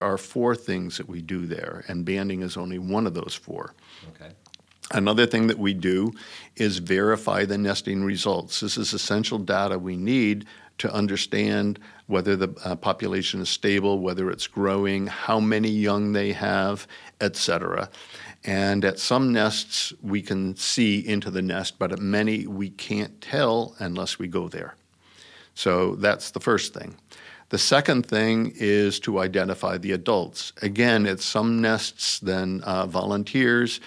are 0.00 0.16
four 0.16 0.56
things 0.56 0.96
that 0.96 1.08
we 1.08 1.20
do 1.20 1.44
there, 1.46 1.84
and 1.88 2.06
banding 2.06 2.40
is 2.40 2.56
only 2.56 2.78
one 2.78 3.06
of 3.06 3.12
those 3.12 3.34
four. 3.34 3.74
Okay. 4.14 4.32
Another 4.90 5.26
thing 5.26 5.46
that 5.46 5.58
we 5.58 5.74
do 5.74 6.12
is 6.56 6.78
verify 6.78 7.44
the 7.44 7.58
nesting 7.58 8.02
results. 8.02 8.60
This 8.60 8.76
is 8.76 8.92
essential 8.92 9.38
data 9.38 9.78
we 9.78 9.96
need 9.96 10.46
to 10.82 10.92
understand 10.92 11.78
whether 12.08 12.34
the 12.34 12.52
uh, 12.64 12.74
population 12.74 13.40
is 13.40 13.48
stable, 13.48 14.00
whether 14.00 14.32
it's 14.32 14.48
growing, 14.48 15.06
how 15.06 15.38
many 15.38 15.68
young 15.68 16.12
they 16.12 16.32
have, 16.32 16.88
etc. 17.20 17.88
And 18.42 18.84
at 18.84 18.98
some 18.98 19.32
nests, 19.32 19.92
we 20.02 20.22
can 20.22 20.56
see 20.56 20.98
into 20.98 21.30
the 21.30 21.40
nest, 21.40 21.78
but 21.78 21.92
at 21.92 22.00
many, 22.00 22.48
we 22.48 22.70
can't 22.70 23.20
tell 23.20 23.76
unless 23.78 24.18
we 24.18 24.26
go 24.26 24.48
there. 24.48 24.74
So 25.54 25.94
that's 25.94 26.32
the 26.32 26.40
first 26.40 26.74
thing. 26.74 26.96
The 27.50 27.58
second 27.58 28.04
thing 28.04 28.52
is 28.56 28.98
to 29.00 29.20
identify 29.20 29.78
the 29.78 29.92
adults. 29.92 30.52
Again, 30.62 31.06
at 31.06 31.20
some 31.20 31.60
nests, 31.60 32.18
then 32.18 32.60
uh, 32.64 32.86
volunteers 32.86 33.80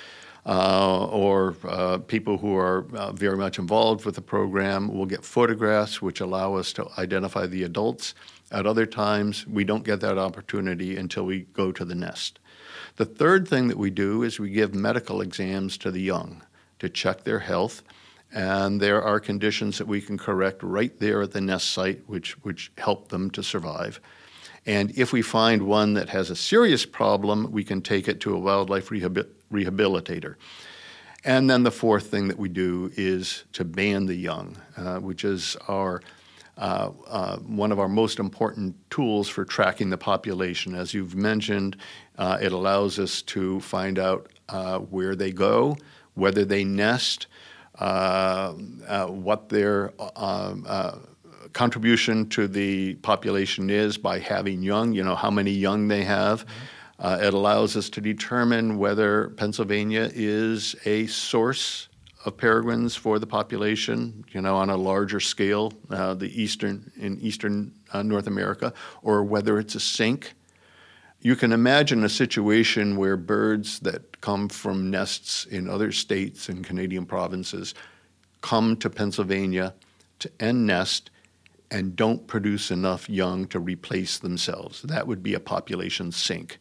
uh, 0.46 1.06
or 1.08 1.56
uh, 1.64 1.98
people 1.98 2.38
who 2.38 2.56
are 2.56 2.86
uh, 2.93 3.12
very 3.12 3.38
much 3.38 3.58
involved 3.58 4.06
with 4.06 4.16
the 4.16 4.22
program 4.22 4.88
will 4.93 5.06
get 5.06 5.26
photographs 5.26 6.02
which 6.02 6.20
allow 6.20 6.54
us 6.54 6.72
to 6.74 6.88
identify 6.98 7.48
the 7.48 7.64
adults. 7.64 8.14
At 8.52 8.68
other 8.68 8.86
times, 8.86 9.48
we 9.48 9.64
don't 9.64 9.84
get 9.84 10.02
that 10.02 10.20
opportunity 10.20 10.98
until 10.98 11.26
we 11.26 11.41
go 11.54 11.72
to 11.72 11.84
the 11.84 11.96
nest. 11.96 12.39
The 12.98 13.06
third 13.06 13.48
thing 13.48 13.68
that 13.70 13.78
we 13.78 13.89
do 13.89 14.24
is 14.24 14.39
we 14.39 14.52
give 14.52 14.76
medical 14.76 15.22
exams 15.22 15.78
to 15.80 15.91
the 15.91 16.02
young 16.02 16.43
to 16.80 16.89
check 16.89 17.24
their 17.24 17.39
health. 17.39 17.82
And 18.32 18.80
there 18.80 19.02
are 19.02 19.20
conditions 19.20 19.78
that 19.78 19.88
we 19.88 20.02
can 20.02 20.18
correct 20.18 20.62
right 20.62 20.98
there 21.00 21.22
at 21.24 21.32
the 21.32 21.41
nest 21.41 21.72
site, 21.72 22.04
which, 22.08 22.34
which 22.43 22.72
help 22.78 23.10
them 23.10 23.32
to 23.32 23.41
survive. 23.41 24.00
And 24.66 24.91
if 24.97 25.13
we 25.13 25.22
find 25.22 25.63
one 25.63 25.93
that 25.93 26.09
has 26.09 26.30
a 26.30 26.36
serious 26.36 26.86
problem, 26.86 27.51
we 27.51 27.63
can 27.63 27.82
take 27.82 28.07
it 28.07 28.20
to 28.22 28.36
a 28.36 28.39
wildlife 28.39 28.89
rehabi- 28.89 29.28
rehabilitator. 29.51 30.36
And 31.24 31.49
then 31.49 31.63
the 31.63 31.72
fourth 31.72 32.07
thing 32.07 32.28
that 32.28 32.38
we 32.38 32.49
do 32.49 32.91
is 32.95 33.45
to 33.53 33.63
ban 33.63 34.05
the 34.05 34.16
young, 34.16 34.57
uh, 34.78 34.99
which 34.99 35.24
is 35.24 35.55
our 35.68 36.01
uh, 36.57 36.91
uh, 37.07 37.38
one 37.39 37.72
of 37.74 37.80
our 37.80 37.89
most 37.89 38.18
important 38.18 38.76
tools 38.89 39.28
for 39.28 39.43
tracking 39.43 39.89
the 39.89 39.97
population. 39.97 40.74
As 40.74 40.93
you've 40.93 41.13
mentioned, 41.13 41.76
uh, 42.18 42.38
it 42.41 42.53
allows 42.53 42.97
us 42.97 43.22
to 43.24 43.59
find 43.59 43.99
out 43.99 44.32
uh, 44.47 44.80
where 44.80 45.16
they 45.16 45.32
go, 45.32 45.76
whether 46.13 46.45
they 46.45 46.63
nest, 46.63 47.28
uh, 47.80 48.53
uh, 48.88 49.07
what 49.07 49.49
their 49.49 49.91
contribution 51.56 52.28
to 52.28 52.49
the 52.49 52.95
population 52.95 53.70
is 53.70 53.97
by 53.97 54.20
having 54.20 54.62
young, 54.62 54.91
you 54.91 55.01
know, 55.01 55.16
how 55.16 55.32
many 55.32 55.51
young 55.51 55.88
they 55.88 56.03
have. 56.03 56.45
Uh, 56.99 57.18
it 57.22 57.34
allows 57.34 57.78
us 57.78 57.89
to 57.89 58.01
determine 58.01 58.78
whether 58.78 59.30
Pennsylvania 59.30 60.12
is 60.14 60.76
a 60.86 61.08
source 61.08 61.88
of 62.26 62.36
peregrines 62.36 62.95
for 62.95 63.20
the 63.20 63.26
population, 63.28 64.26
you 64.32 64.41
know, 64.41 64.58
on 64.58 64.70
a 64.70 64.76
larger 64.76 65.22
scale, 65.22 65.72
uh, 65.91 66.14
the 66.14 66.30
eastern 66.41 66.91
in 66.97 67.18
eastern 67.22 67.74
uh, 67.93 68.03
North 68.03 68.28
America, 68.28 68.74
or 69.01 69.24
whether 69.24 69.58
it's 69.58 69.76
a 69.76 69.80
sink. 69.80 70.34
You 71.22 71.38
can 71.38 71.53
imagine 71.53 72.03
a 72.03 72.10
situation 72.10 72.97
where 72.97 73.16
birds 73.16 73.80
that 73.80 74.20
come 74.20 74.49
from 74.49 74.91
nests 74.91 75.45
in 75.45 75.70
other 75.70 75.93
states 75.93 76.49
and 76.49 76.66
Canadian 76.66 77.06
provinces 77.06 77.74
come 78.41 78.76
to 78.78 78.89
Pennsylvania 78.89 79.74
to 80.20 80.30
end 80.39 80.68
nest 80.68 81.12
and 81.76 81.93
don't 81.93 82.26
produce 82.26 82.71
enough 82.71 83.09
young 83.09 83.45
to 83.47 83.59
replace 83.59 84.17
themselves. 84.17 84.82
That 84.84 85.07
would 85.07 85.21
be 85.21 85.34
a 85.34 85.41
population 85.41 86.09
sink. 86.09 86.57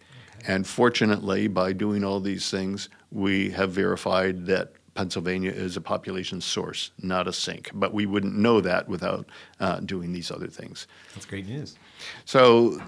And 0.49 0.67
fortunately, 0.67 1.47
by 1.47 1.73
doing 1.73 2.03
all 2.03 2.19
these 2.19 2.51
things, 2.51 2.89
we 3.13 3.51
have 3.51 3.71
verified 3.71 4.47
that 4.47 4.73
Pennsylvania 4.95 5.53
is 5.53 5.77
a 5.77 5.81
population 5.81 6.41
source, 6.41 6.91
not 7.01 7.29
a 7.29 7.33
sink. 7.33 7.71
But 7.73 7.95
we 7.95 8.07
wouldn't 8.07 8.35
know 8.35 8.61
that 8.63 8.89
without 8.89 9.29
uh, 9.61 9.79
doing 9.81 10.13
these 10.13 10.33
other 10.33 10.49
things. 10.49 10.89
That's 11.15 11.27
great 11.27 11.47
news. 11.47 11.77
So 12.25 12.83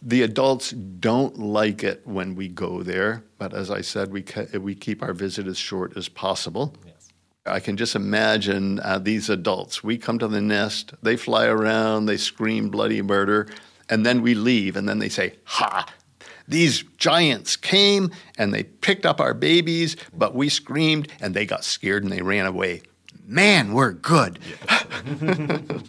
the 0.00 0.22
adults 0.22 0.70
don't 0.70 1.36
like 1.40 1.82
it 1.82 2.02
when 2.04 2.36
we 2.36 2.46
go 2.46 2.84
there, 2.84 3.24
but 3.36 3.52
as 3.52 3.72
I 3.72 3.80
said, 3.80 4.12
we, 4.12 4.22
ke- 4.22 4.52
we 4.60 4.76
keep 4.76 5.02
our 5.02 5.12
visit 5.12 5.48
as 5.48 5.58
short 5.58 5.96
as 5.96 6.08
possible. 6.08 6.76
Yes. 6.86 6.93
I 7.46 7.60
can 7.60 7.76
just 7.76 7.94
imagine 7.94 8.80
uh, 8.80 8.98
these 8.98 9.28
adults. 9.28 9.84
We 9.84 9.98
come 9.98 10.18
to 10.18 10.28
the 10.28 10.40
nest, 10.40 10.94
they 11.02 11.16
fly 11.16 11.44
around, 11.46 12.06
they 12.06 12.16
scream 12.16 12.70
bloody 12.70 13.02
murder, 13.02 13.48
and 13.90 14.04
then 14.06 14.22
we 14.22 14.34
leave, 14.34 14.76
and 14.76 14.88
then 14.88 14.98
they 14.98 15.10
say, 15.10 15.34
Ha! 15.44 15.86
These 16.48 16.84
giants 16.98 17.56
came 17.56 18.10
and 18.36 18.52
they 18.52 18.64
picked 18.64 19.06
up 19.06 19.20
our 19.20 19.34
babies, 19.34 19.96
but 20.12 20.34
we 20.34 20.48
screamed 20.48 21.08
and 21.20 21.34
they 21.34 21.46
got 21.46 21.64
scared 21.64 22.02
and 22.02 22.12
they 22.12 22.20
ran 22.22 22.46
away. 22.46 22.82
Man, 23.26 23.72
we're 23.72 23.92
good. 23.92 24.38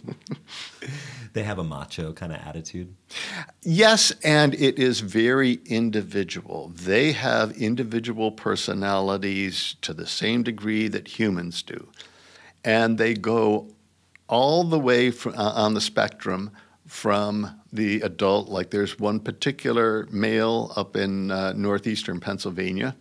They 1.36 1.42
have 1.42 1.58
a 1.58 1.64
macho 1.64 2.14
kind 2.14 2.32
of 2.32 2.38
attitude. 2.38 2.96
Yes, 3.60 4.10
and 4.24 4.54
it 4.54 4.78
is 4.78 5.00
very 5.00 5.60
individual. 5.66 6.72
They 6.74 7.12
have 7.12 7.52
individual 7.58 8.32
personalities 8.32 9.76
to 9.82 9.92
the 9.92 10.06
same 10.06 10.42
degree 10.42 10.88
that 10.88 11.18
humans 11.18 11.60
do. 11.60 11.88
And 12.64 12.96
they 12.96 13.12
go 13.12 13.68
all 14.28 14.64
the 14.64 14.78
way 14.78 15.10
fr- 15.10 15.28
uh, 15.28 15.52
on 15.52 15.74
the 15.74 15.80
spectrum 15.82 16.52
from 16.86 17.60
the 17.70 18.00
adult, 18.00 18.48
like 18.48 18.70
there's 18.70 18.98
one 18.98 19.20
particular 19.20 20.08
male 20.10 20.72
up 20.74 20.96
in 20.96 21.30
uh, 21.30 21.52
northeastern 21.52 22.18
Pennsylvania 22.18 22.96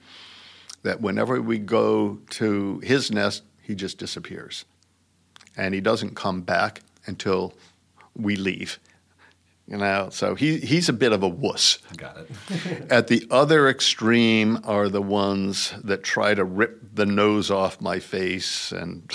that 0.83 0.99
whenever 0.99 1.41
we 1.41 1.57
go 1.57 2.19
to 2.31 2.79
his 2.79 3.11
nest, 3.11 3.43
he 3.61 3.75
just 3.75 3.97
disappears. 3.97 4.65
And 5.55 5.73
he 5.73 5.79
doesn't 5.79 6.15
come 6.15 6.41
back 6.41 6.81
until 7.05 7.53
we 8.15 8.35
leave. 8.35 8.79
You 9.67 9.77
know, 9.77 10.09
so 10.11 10.35
he, 10.35 10.59
he's 10.59 10.89
a 10.89 10.93
bit 10.93 11.11
of 11.11 11.23
a 11.23 11.27
wuss. 11.27 11.79
Got 11.97 12.17
it. 12.17 12.87
At 12.91 13.07
the 13.07 13.25
other 13.31 13.67
extreme 13.67 14.59
are 14.63 14.89
the 14.89 15.01
ones 15.01 15.73
that 15.83 16.03
try 16.03 16.35
to 16.35 16.43
rip 16.43 16.95
the 16.95 17.05
nose 17.05 17.49
off 17.49 17.81
my 17.81 17.99
face 17.99 18.71
and 18.71 19.11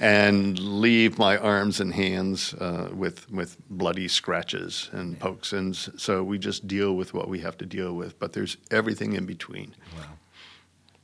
and 0.00 0.56
leave 0.60 1.18
my 1.18 1.36
arms 1.36 1.80
and 1.80 1.92
hands 1.92 2.54
uh, 2.54 2.88
with 2.92 3.28
with 3.32 3.56
bloody 3.68 4.06
scratches 4.06 4.90
and 4.92 5.18
pokes. 5.18 5.52
And 5.52 5.74
so 5.74 6.22
we 6.22 6.38
just 6.38 6.68
deal 6.68 6.94
with 6.94 7.12
what 7.12 7.28
we 7.28 7.40
have 7.40 7.58
to 7.58 7.66
deal 7.66 7.94
with. 7.94 8.16
But 8.20 8.32
there's 8.32 8.58
everything 8.70 9.14
in 9.14 9.26
between. 9.26 9.74
Wow. 9.96 10.04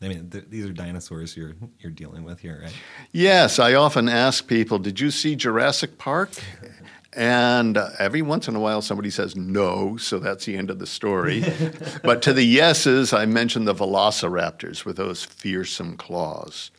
I 0.00 0.08
mean, 0.08 0.28
th- 0.30 0.44
these 0.48 0.66
are 0.66 0.72
dinosaurs 0.72 1.36
you're 1.36 1.54
you're 1.80 1.92
dealing 1.92 2.24
with 2.24 2.38
here, 2.38 2.60
right? 2.62 2.74
Yes, 3.10 3.58
I 3.58 3.74
often 3.74 4.08
ask 4.08 4.46
people, 4.46 4.78
"Did 4.78 5.00
you 5.00 5.10
see 5.10 5.34
Jurassic 5.34 5.98
Park?" 5.98 6.30
And 7.16 7.76
uh, 7.76 7.90
every 7.98 8.22
once 8.22 8.48
in 8.48 8.56
a 8.56 8.60
while, 8.60 8.82
somebody 8.82 9.10
says 9.10 9.36
no, 9.36 9.96
so 9.96 10.18
that's 10.18 10.46
the 10.46 10.56
end 10.56 10.70
of 10.70 10.78
the 10.78 10.86
story. 10.86 11.44
but 12.02 12.22
to 12.22 12.32
the 12.32 12.44
yeses, 12.44 13.12
I 13.12 13.26
mentioned 13.26 13.68
the 13.68 13.74
velociraptors 13.74 14.84
with 14.84 14.96
those 14.96 15.24
fearsome 15.24 15.96
claws. 15.96 16.70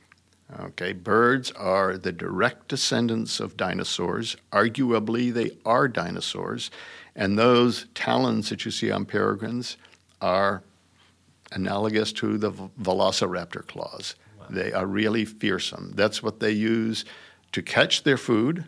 Okay, 0.60 0.94
birds 0.94 1.52
are 1.52 1.98
the 1.98 2.12
direct 2.12 2.68
descendants 2.68 3.40
of 3.40 3.58
dinosaurs. 3.58 4.38
Arguably, 4.52 5.34
they 5.34 5.52
are 5.66 5.88
dinosaurs. 5.88 6.70
And 7.16 7.40
those 7.40 7.88
talons 7.96 8.50
that 8.50 8.66
you 8.66 8.72
see 8.72 8.92
on 8.92 9.06
peregrines 9.06 9.78
are 10.22 10.64
analogous 11.52 12.12
to 12.14 12.38
the 12.38 12.52
velociraptor 12.52 13.66
claws. 13.66 14.16
They 14.50 14.72
are 14.74 14.86
really 14.86 15.26
fearsome. 15.26 15.94
That's 15.96 16.22
what 16.22 16.40
they 16.40 16.52
use 16.52 17.06
to 17.52 17.62
catch 17.62 18.04
their 18.04 18.18
food, 18.18 18.66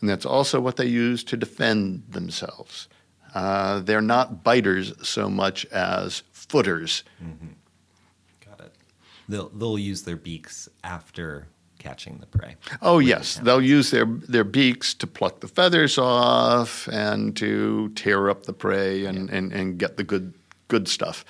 and 0.00 0.08
that's 0.08 0.26
also 0.26 0.60
what 0.60 0.76
they 0.76 0.86
use 0.86 1.24
to 1.24 1.36
defend 1.36 2.04
themselves. 2.08 2.88
Uh, 3.34 3.80
they're 3.80 4.00
not 4.00 4.44
biters 4.44 4.94
so 5.06 5.28
much 5.28 5.66
as 5.66 6.22
footers. 6.32 7.02
Got 8.46 8.60
it. 8.60 8.74
They'll 9.28 9.48
they'll 9.48 9.78
use 9.78 10.02
their 10.02 10.16
beaks 10.16 10.68
after 10.84 11.48
catching 11.78 12.18
the 12.18 12.26
prey. 12.26 12.56
Oh 12.80 12.98
yes, 12.98 13.36
they'll 13.42 13.62
use 13.62 13.90
their 13.90 14.06
their 14.06 14.44
beaks 14.44 14.94
to 14.94 15.06
pluck 15.06 15.40
the 15.40 15.48
feathers 15.48 15.98
off 15.98 16.88
and 16.88 17.36
to 17.36 17.90
tear 17.96 18.30
up 18.30 18.44
the 18.44 18.52
prey 18.52 19.04
and, 19.04 19.28
and, 19.30 19.52
and 19.52 19.78
get 19.78 19.96
the 19.96 20.04
good 20.04 20.32
good 20.68 20.88
stuff. 20.88 21.24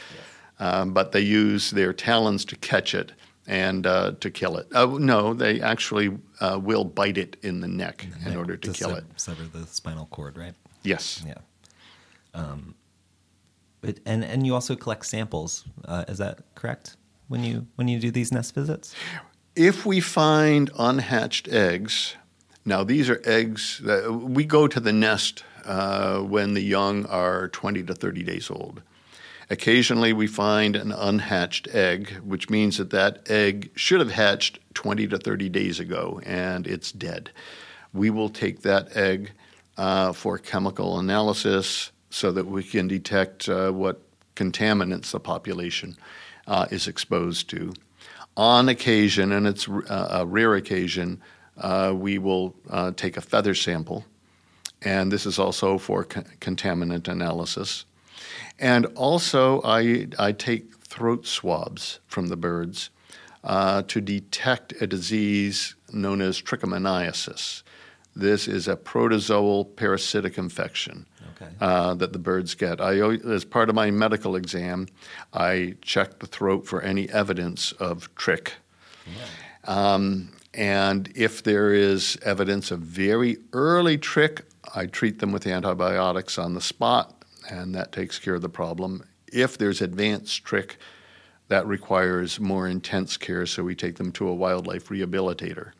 Um, 0.60 0.92
but 0.92 1.12
they 1.12 1.20
use 1.20 1.70
their 1.70 1.92
talons 1.92 2.44
to 2.44 2.56
catch 2.56 2.94
it 2.94 3.12
and 3.46 3.86
uh, 3.86 4.12
to 4.20 4.30
kill 4.30 4.56
it. 4.56 4.66
Uh, 4.74 4.86
no, 4.98 5.34
they 5.34 5.60
actually 5.60 6.16
uh, 6.40 6.58
will 6.62 6.84
bite 6.84 7.18
it 7.18 7.36
in 7.42 7.60
the 7.60 7.68
neck 7.68 8.06
in 8.24 8.32
Yeah, 8.32 8.38
order 8.38 8.56
to 8.56 8.72
kill 8.72 8.90
sev- 8.90 8.98
it. 8.98 9.04
Sever 9.16 9.44
the 9.44 9.66
spinal 9.66 10.06
cord, 10.06 10.36
right? 10.36 10.54
Yes. 10.82 11.22
Yeah. 11.26 11.34
Um, 12.34 12.74
but 13.80 14.00
and 14.06 14.24
and 14.24 14.46
you 14.46 14.54
also 14.54 14.76
collect 14.76 15.06
samples. 15.06 15.64
Uh, 15.84 16.04
is 16.08 16.18
that 16.18 16.40
correct? 16.54 16.96
When 17.28 17.44
you 17.44 17.66
when 17.76 17.88
you 17.88 17.98
do 18.00 18.10
these 18.10 18.32
nest 18.32 18.54
visits? 18.54 18.94
If 19.56 19.86
we 19.86 20.00
find 20.00 20.70
unhatched 20.78 21.48
eggs, 21.48 22.16
now 22.64 22.82
these 22.82 23.08
are 23.08 23.20
eggs 23.24 23.80
that 23.84 24.10
we 24.12 24.44
go 24.44 24.66
to 24.66 24.80
the 24.80 24.92
nest 24.92 25.44
uh, 25.64 26.18
when 26.20 26.54
the 26.54 26.60
young 26.62 27.06
are 27.06 27.48
20 27.48 27.82
to 27.84 27.94
30 27.94 28.22
days 28.24 28.50
old. 28.50 28.82
Occasionally, 29.50 30.12
we 30.12 30.26
find 30.26 30.74
an 30.74 30.92
unhatched 30.92 31.68
egg, 31.68 32.10
which 32.24 32.48
means 32.48 32.78
that 32.78 32.90
that 32.90 33.30
egg 33.30 33.70
should 33.74 34.00
have 34.00 34.12
hatched 34.12 34.58
20 34.74 35.08
to 35.08 35.18
30 35.18 35.48
days 35.48 35.80
ago 35.80 36.20
and 36.24 36.66
it's 36.66 36.92
dead. 36.92 37.30
We 37.92 38.10
will 38.10 38.28
take 38.28 38.62
that 38.62 38.96
egg 38.96 39.32
uh, 39.76 40.12
for 40.12 40.38
chemical 40.38 40.98
analysis 40.98 41.92
so 42.10 42.32
that 42.32 42.46
we 42.46 42.62
can 42.62 42.88
detect 42.88 43.48
uh, 43.48 43.70
what 43.70 44.00
contaminants 44.34 45.10
the 45.10 45.20
population 45.20 45.96
uh, 46.46 46.66
is 46.70 46.88
exposed 46.88 47.50
to. 47.50 47.72
On 48.36 48.68
occasion, 48.68 49.30
and 49.30 49.46
it's 49.46 49.68
uh, 49.68 50.08
a 50.10 50.26
rare 50.26 50.54
occasion, 50.54 51.20
uh, 51.56 51.92
we 51.94 52.18
will 52.18 52.54
uh, 52.68 52.90
take 52.96 53.16
a 53.16 53.20
feather 53.20 53.54
sample, 53.54 54.04
and 54.82 55.12
this 55.12 55.24
is 55.24 55.38
also 55.38 55.78
for 55.78 56.04
co- 56.04 56.22
contaminant 56.40 57.06
analysis. 57.06 57.84
And 58.58 58.86
also, 58.94 59.60
I, 59.62 60.08
I 60.18 60.32
take 60.32 60.76
throat 60.76 61.26
swabs 61.26 62.00
from 62.06 62.28
the 62.28 62.36
birds 62.36 62.90
uh, 63.42 63.82
to 63.82 64.00
detect 64.00 64.72
a 64.80 64.86
disease 64.86 65.74
known 65.92 66.20
as 66.20 66.40
trichomoniasis. 66.40 67.62
This 68.16 68.46
is 68.46 68.68
a 68.68 68.76
protozoal 68.76 69.74
parasitic 69.76 70.38
infection 70.38 71.06
Okay. 71.36 71.50
uh, 71.60 71.94
that 71.94 72.12
the 72.12 72.18
birds 72.20 72.54
get. 72.54 72.80
I, 72.80 72.96
as 73.00 73.44
part 73.44 73.68
of 73.68 73.74
my 73.74 73.90
medical 73.90 74.36
exam, 74.36 74.86
I 75.32 75.74
check 75.82 76.20
the 76.20 76.26
throat 76.26 76.64
for 76.64 76.80
any 76.80 77.10
evidence 77.10 77.72
of 77.72 78.14
trich. 78.14 78.52
Um, 79.64 80.30
and 80.52 81.10
if 81.16 81.42
there 81.42 81.72
is 81.72 82.16
evidence 82.22 82.70
of 82.70 82.78
very 82.80 83.38
early 83.52 83.98
trich, 83.98 84.42
I 84.74 84.86
treat 84.86 85.18
them 85.18 85.32
with 85.32 85.46
antibiotics 85.46 86.38
on 86.38 86.54
the 86.54 86.60
spot, 86.60 87.23
and 87.48 87.74
that 87.74 87.92
takes 87.92 88.18
care 88.18 88.34
of 88.34 88.42
the 88.42 88.48
problem. 88.48 89.04
If 89.32 89.58
there's 89.58 89.82
advanced 89.82 90.44
trich, 90.44 90.72
that 91.48 91.66
requires 91.66 92.40
more 92.40 92.66
intense 92.66 93.16
care, 93.16 93.44
so 93.46 93.62
we 93.62 93.74
take 93.74 93.96
them 93.96 94.12
to 94.12 94.28
a 94.28 94.34
wildlife 94.34 94.88
rehabilitator. 94.88 95.72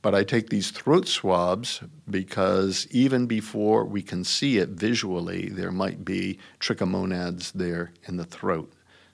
But 0.00 0.14
I 0.14 0.24
take 0.24 0.48
these 0.50 0.70
throat 0.70 1.06
swabs 1.06 1.80
because 2.10 2.88
even 2.90 3.26
before 3.26 3.84
we 3.84 4.02
can 4.02 4.24
see 4.24 4.58
it 4.58 4.70
visually, 4.70 5.48
there 5.48 5.70
might 5.72 6.04
be 6.04 6.38
trichomonads 6.60 7.52
there 7.52 7.92
in 8.06 8.16
the 8.16 8.24
throat. 8.24 8.72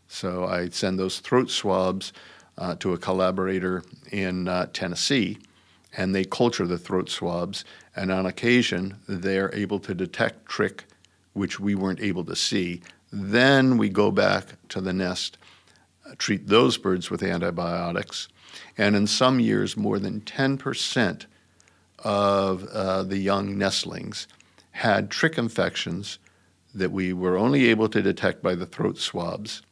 So 0.09 0.47
I 0.47 0.71
send 0.71 0.99
those 0.99 1.21
throat 1.21 1.51
swabs 1.51 2.13
uh, 2.57 2.75
to 2.77 2.95
a 2.95 2.99
collaborator 2.99 3.83
in 4.11 4.49
uh, 4.49 4.67
Tennessee, 4.73 5.39
and 5.97 6.15
they 6.15 6.25
culture 6.25 6.67
the 6.67 6.79
throat 6.79 7.11
swabs. 7.11 7.65
And 7.95 8.11
on 8.11 8.25
occasion, 8.25 8.97
they're 9.07 9.55
able 9.55 9.81
to 9.81 9.95
detect 9.95 10.47
trich, 10.47 10.81
which 11.39 11.59
we 11.61 11.75
weren't 11.75 12.01
able 12.01 12.25
to 12.25 12.37
see. 12.37 12.83
Then 13.13 13.79
we 13.79 13.89
go 13.89 14.11
back 14.11 14.45
to 14.71 14.81
the 14.81 14.93
nest, 14.93 15.39
uh, 16.07 16.15
treat 16.19 16.49
those 16.49 16.77
birds 16.77 17.11
with 17.11 17.23
antibiotics, 17.23 18.29
and 18.77 18.95
in 18.97 19.07
some 19.07 19.41
years, 19.41 19.77
more 19.77 19.99
than 19.99 20.21
10% 20.23 21.27
of 22.01 22.65
uh, 22.69 23.03
the 23.05 23.19
young 23.19 23.57
nestlings 23.57 24.27
had 24.73 25.11
trich 25.11 25.39
infections 25.39 26.19
that 26.75 26.93
we 26.93 27.13
were 27.13 27.37
only 27.37 27.69
able 27.69 27.89
to 27.89 28.03
detect 28.03 28.43
by 28.43 28.55
the 28.55 28.67
throat 28.67 28.99
swabs. 28.99 29.63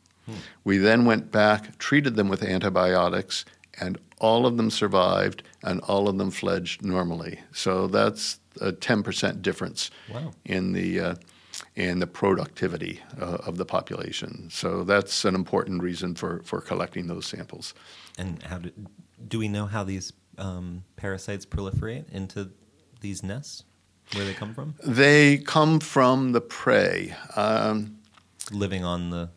We 0.65 0.79
then 0.79 1.05
went 1.05 1.31
back, 1.31 1.79
treated 1.79 2.17
them 2.17 2.29
with 2.29 2.43
antibiotics, 2.43 3.45
and 3.79 3.97
all 4.19 4.45
of 4.45 4.57
them 4.57 4.71
survived 4.71 5.45
and 5.63 5.81
all 5.83 6.09
of 6.09 6.19
them 6.19 6.33
fledged 6.33 6.85
normally. 6.85 7.39
So 7.53 7.87
that's 7.87 8.41
a 8.61 8.73
10% 8.73 9.41
difference 9.41 9.89
Wow. 10.13 10.33
in 10.45 10.73
the 10.73 10.99
uh, 11.01 11.15
in 11.75 12.01
the 12.01 12.07
productivity 12.07 13.01
uh, 13.21 13.39
of 13.47 13.57
the 13.57 13.65
population. 13.65 14.49
So 14.51 14.85
that's 14.85 15.25
an 15.25 15.35
important 15.35 15.83
reason 15.83 16.15
for, 16.15 16.43
for 16.43 16.61
collecting 16.61 17.07
those 17.07 17.27
samples. 17.27 17.75
And 18.19 18.43
how 18.43 18.59
do 18.59 18.71
do 19.29 19.39
we 19.39 19.49
know 19.49 19.67
how 19.67 19.83
these 19.85 20.13
um, 20.39 20.85
parasites 20.97 21.47
proliferate 21.47 22.13
into 22.13 22.51
these 23.01 23.23
nests? 23.23 23.65
Where 24.15 24.25
they 24.25 24.35
come 24.35 24.55
from? 24.55 24.75
They 24.85 25.39
come 25.39 25.81
from 25.81 26.33
the 26.33 26.41
prey. 26.41 27.15
Um, 27.35 27.99
Living 28.53 28.85
on 28.85 29.11
the 29.11 29.31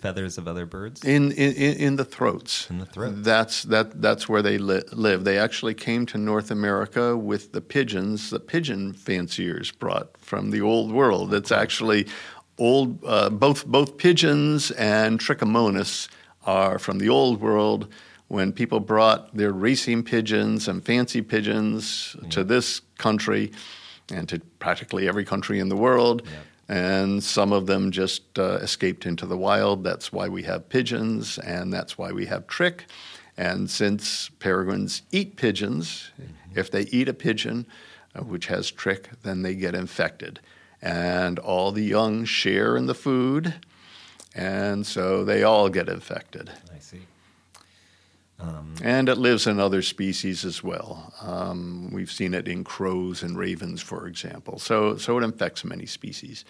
feathers 0.00 0.38
of 0.38 0.48
other 0.48 0.66
birds? 0.66 1.04
In, 1.04 1.32
in 1.32 1.52
in 1.54 1.96
the 1.96 2.04
throats. 2.04 2.68
In 2.70 2.78
the 2.78 2.86
throats. 2.86 3.16
That's 3.18 3.62
that 3.64 4.00
that's 4.00 4.28
where 4.28 4.42
they 4.42 4.58
li- 4.58 4.82
live. 4.92 5.24
They 5.24 5.38
actually 5.38 5.74
came 5.74 6.06
to 6.06 6.18
North 6.18 6.50
America 6.50 7.16
with 7.16 7.52
the 7.52 7.60
pigeons. 7.60 8.30
The 8.30 8.40
pigeon 8.40 8.92
fanciers 8.92 9.70
brought 9.70 10.16
from 10.18 10.50
the 10.50 10.60
old 10.60 10.92
world. 10.92 11.34
It's 11.34 11.52
actually 11.52 12.06
old. 12.58 13.04
Uh, 13.04 13.30
both 13.30 13.66
both 13.66 13.96
pigeons 13.96 14.70
and 14.72 15.18
trichomonas 15.18 16.08
are 16.46 16.78
from 16.78 16.98
the 16.98 17.08
old 17.08 17.40
world. 17.40 17.88
When 18.28 18.52
people 18.52 18.80
brought 18.80 19.36
their 19.36 19.52
racing 19.52 20.04
pigeons 20.04 20.66
and 20.66 20.84
fancy 20.84 21.20
pigeons 21.20 22.16
to 22.30 22.42
this 22.42 22.80
country, 22.96 23.52
and 24.10 24.28
to 24.28 24.38
practically 24.58 25.08
every 25.08 25.24
country 25.24 25.60
in 25.60 25.68
the 25.68 25.76
world. 25.76 26.22
And 26.68 27.22
some 27.22 27.52
of 27.52 27.66
them 27.66 27.90
just 27.90 28.38
uh, 28.38 28.58
escaped 28.62 29.04
into 29.06 29.26
the 29.26 29.36
wild. 29.36 29.84
That's 29.84 30.12
why 30.12 30.28
we 30.28 30.44
have 30.44 30.68
pigeons, 30.68 31.38
and 31.38 31.72
that's 31.72 31.98
why 31.98 32.12
we 32.12 32.26
have 32.26 32.46
trich. 32.46 32.80
And 33.36 33.68
since 33.68 34.30
peregrines 34.38 35.02
eat 35.10 35.36
pigeons, 35.36 36.10
if 36.54 36.70
they 36.70 36.82
eat 36.82 37.08
a 37.08 37.14
pigeon 37.14 37.66
uh, 38.14 38.22
which 38.22 38.46
has 38.46 38.70
trich, 38.70 39.06
then 39.22 39.42
they 39.42 39.54
get 39.54 39.74
infected. 39.74 40.40
And 40.80 41.38
all 41.38 41.72
the 41.72 41.84
young 41.84 42.24
share 42.24 42.76
in 42.76 42.86
the 42.86 42.94
food, 42.94 43.54
and 44.34 44.86
so 44.86 45.24
they 45.24 45.42
all 45.42 45.68
get 45.68 45.88
infected. 45.88 46.50
I 46.74 46.78
see. 46.78 47.00
And 48.82 49.08
it 49.08 49.18
lives 49.18 49.46
in 49.46 49.60
other 49.60 49.82
species 49.82 50.44
as 50.44 50.62
well. 50.62 51.12
Um, 51.22 51.90
we've 51.92 52.10
seen 52.10 52.34
it 52.34 52.48
in 52.48 52.64
crows 52.64 53.22
and 53.22 53.38
ravens, 53.38 53.80
for 53.82 54.06
example. 54.06 54.58
So, 54.58 54.96
so 54.96 55.18
it 55.18 55.24
infects 55.24 55.64
many 55.64 55.86
species. 55.86 56.44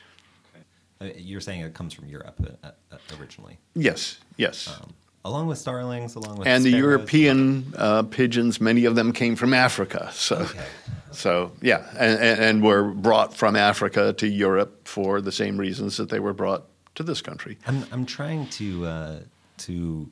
Uh, 1.01 1.07
You're 1.17 1.41
saying 1.41 1.61
it 1.61 1.75
comes 1.75 1.93
from 1.93 2.07
Europe 2.07 2.39
uh, 2.63 2.71
uh, 2.93 2.97
originally, 3.21 3.59
Yes, 3.75 4.19
yes. 4.37 4.69
um, 4.69 4.95
along 5.25 5.49
with 5.49 5.59
starlings, 5.59 6.15
along 6.15 6.39
with 6.39 6.49
and 6.49 6.65
the? 6.65 6.71
European 6.71 7.73
uh, 7.77 8.03
pigeons, 8.05 8.61
many 8.61 8.85
of 8.87 8.95
them 8.95 9.13
came 9.13 9.37
from 9.37 9.53
Africa. 9.53 10.11
So, 10.13 10.37
Okay. 10.37 10.65
so 11.11 11.51
yeah, 11.61 11.85
and, 11.99 12.21
and, 12.21 12.41
and 12.41 12.63
were 12.63 12.85
brought 12.93 13.35
from 13.35 13.57
Africa 13.57 14.13
to 14.15 14.27
Europe 14.27 14.87
for 14.89 15.21
the 15.21 15.33
same 15.33 15.57
reasons 15.59 15.97
that 15.97 16.09
they 16.11 16.21
were 16.21 16.33
brought 16.35 16.65
to 16.95 17.03
this 17.03 17.21
country. 17.21 17.59
I'm 17.67 17.85
I'm 17.93 18.07
trying 18.07 18.47
to 18.51 18.87
uh, 18.87 19.19
to 19.59 20.09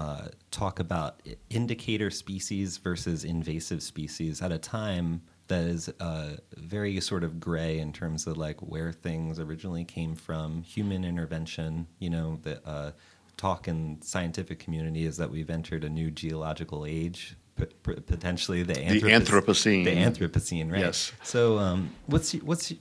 uh, 0.00 0.28
talk 0.50 0.80
about 0.80 1.20
indicator 1.50 2.10
species 2.10 2.78
versus 2.78 3.18
invasive 3.24 3.82
species 3.82 4.40
at 4.40 4.50
a 4.50 4.58
time 4.58 5.20
that 5.48 5.64
is 5.64 5.90
uh, 6.00 6.36
very 6.56 7.00
sort 7.00 7.22
of 7.24 7.32
gray 7.40 7.78
in 7.78 7.92
terms 7.92 8.26
of 8.26 8.36
like 8.36 8.58
where 8.60 8.92
things 8.92 9.38
originally 9.38 9.84
came 9.84 10.14
from, 10.14 10.62
human 10.62 11.04
intervention. 11.04 11.86
You 11.98 12.10
know, 12.10 12.38
the 12.42 12.54
uh, 12.66 12.92
talk 13.36 13.68
in 13.68 14.00
scientific 14.00 14.58
community 14.58 15.04
is 15.04 15.16
that 15.18 15.30
we've 15.30 15.50
entered 15.50 15.82
a 15.84 15.90
new 15.90 16.10
geological 16.10 16.86
age. 16.86 17.36
p- 17.58 17.66
p- 17.82 18.00
Potentially 18.14 18.62
the, 18.62 18.74
Anthropocene. 18.74 19.84
the 19.84 19.96
Anthropocene, 20.06 20.70
right? 20.72 20.80
Yes. 20.80 21.12
So, 21.24 21.58
um, 21.58 21.90
what's 22.06 22.32
what's 22.50 22.72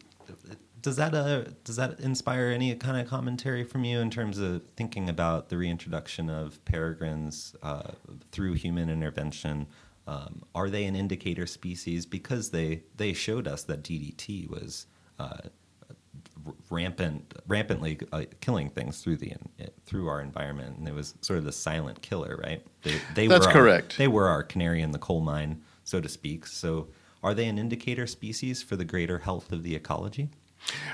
does 0.82 0.96
that 0.98 1.14
uh, 1.14 1.44
does 1.64 1.76
that 1.78 2.00
inspire 2.00 2.48
any 2.48 2.74
kind 2.76 3.00
of 3.00 3.08
commentary 3.08 3.64
from 3.64 3.84
you 3.84 4.00
in 4.00 4.10
terms 4.10 4.38
of 4.38 4.64
thinking 4.76 5.10
about 5.10 5.50
the 5.50 5.58
reintroduction 5.58 6.30
of 6.30 6.64
peregrines 6.66 7.56
uh, 7.64 7.92
through 8.32 8.54
human 8.54 8.90
intervention? 8.90 9.68
Um, 10.08 10.42
are 10.56 10.70
they 10.70 10.86
an 10.86 10.96
indicator 10.96 11.46
species 11.46 12.06
because 12.06 12.50
they 12.52 12.84
they 12.98 13.14
showed 13.14 13.48
us 13.48 13.64
that 13.64 13.84
DDT 13.84 14.50
was 14.50 14.88
uh, 15.20 15.38
rampant 16.70 17.34
rampantly 17.48 18.00
uh, 18.12 18.24
killing 18.42 18.70
things 18.70 19.02
through 19.02 19.18
the 19.18 19.34
through 19.86 20.08
our 20.08 20.22
environment, 20.22 20.78
and 20.78 20.88
it 20.88 20.94
was 20.94 21.16
sort 21.22 21.40
of 21.40 21.46
the 21.46 21.52
silent 21.52 22.02
killer, 22.02 22.40
right? 22.44 22.66
They, 22.84 22.96
they 23.16 23.28
That's 23.28 23.46
were 23.46 23.52
our- 23.52 23.58
correct. 23.58 23.98
they 23.98 24.08
were 24.08 24.28
our 24.28 24.44
canary 24.44 24.82
in 24.82 24.92
the 24.92 25.00
coal 25.00 25.22
mine, 25.22 25.62
so 25.84 26.00
to 26.02 26.10
speak. 26.10 26.46
So, 26.48 26.88
are 27.24 27.34
they 27.34 27.48
an 27.48 27.58
indicator 27.58 28.08
species 28.08 28.64
for 28.64 28.76
the 28.76 28.86
greater 28.86 29.20
health 29.20 29.52
of 29.52 29.64
the 29.64 29.76
ecology? 29.76 30.30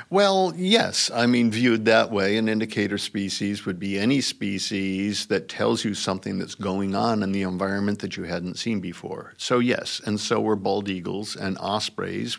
Well, 0.10 0.54
yes. 0.56 1.10
I 1.14 1.26
mean, 1.26 1.52
viewed 1.52 1.86
that 1.86 2.12
way, 2.12 2.38
an 2.38 2.48
indicator 2.48 2.98
species 2.98 3.66
would 3.66 3.80
be 3.80 3.98
any 3.98 4.22
species 4.22 5.26
that 5.28 5.50
tells 5.50 5.84
you 5.84 5.94
something 5.94 6.38
that's 6.38 6.56
going 6.56 6.96
on 6.96 7.24
in 7.24 7.32
the 7.32 7.42
environment 7.42 8.00
that 8.00 8.16
you 8.16 8.24
hadn't 8.24 8.58
seen 8.58 8.80
before. 8.80 9.34
So, 9.38 9.60
yes. 9.60 10.02
And 10.06 10.20
so 10.20 10.40
were 10.40 10.56
bald 10.56 10.90
eagles 10.90 11.36
and 11.36 11.58
ospreys 11.60 12.38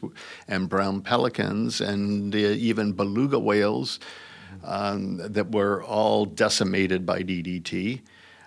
and 0.48 0.68
brown 0.68 1.02
pelicans 1.02 1.80
and 1.80 2.34
uh, 2.34 2.38
even 2.38 2.92
beluga 2.92 3.38
whales 3.38 3.98
um, 4.64 5.18
that 5.18 5.52
were 5.52 5.82
all 5.82 6.24
decimated 6.24 7.04
by 7.04 7.22
DDT. 7.22 8.00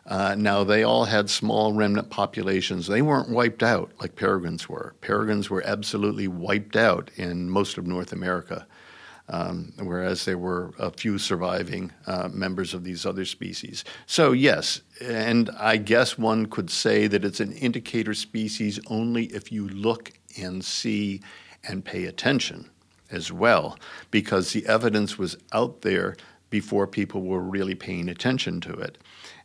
Uh, 0.09 0.33
now, 0.35 0.63
they 0.63 0.81
all 0.81 1.05
had 1.05 1.29
small 1.29 1.71
remnant 1.71 2.09
populations. 2.09 2.87
They 2.87 3.03
weren't 3.03 3.29
wiped 3.29 3.61
out 3.61 3.91
like 3.99 4.15
peregrines 4.15 4.67
were. 4.67 4.95
Peregrines 5.01 5.51
were 5.51 5.61
absolutely 5.63 6.27
wiped 6.27 6.75
out 6.75 7.11
in 7.15 7.47
most 7.49 7.77
of 7.77 7.85
North 7.85 8.11
America, 8.11 8.65
um, 9.29 9.71
whereas 9.77 10.25
there 10.25 10.37
were 10.37 10.73
a 10.79 10.91
few 10.91 11.17
surviving 11.17 11.91
uh, 12.07 12.29
members 12.31 12.73
of 12.73 12.83
these 12.83 13.05
other 13.05 13.25
species. 13.25 13.85
So, 14.05 14.31
yes, 14.31 14.81
and 15.01 15.49
I 15.57 15.77
guess 15.77 16.17
one 16.17 16.47
could 16.47 16.69
say 16.69 17.07
that 17.07 17.23
it's 17.23 17.39
an 17.39 17.51
indicator 17.53 18.13
species 18.13 18.79
only 18.87 19.25
if 19.25 19.51
you 19.51 19.67
look 19.69 20.11
and 20.41 20.65
see 20.65 21.21
and 21.63 21.85
pay 21.85 22.05
attention 22.05 22.69
as 23.11 23.31
well, 23.31 23.77
because 24.11 24.51
the 24.53 24.65
evidence 24.65 25.17
was 25.17 25.37
out 25.51 25.81
there 25.81 26.15
before 26.49 26.87
people 26.87 27.21
were 27.21 27.41
really 27.41 27.75
paying 27.75 28.09
attention 28.09 28.61
to 28.61 28.73
it. 28.73 28.97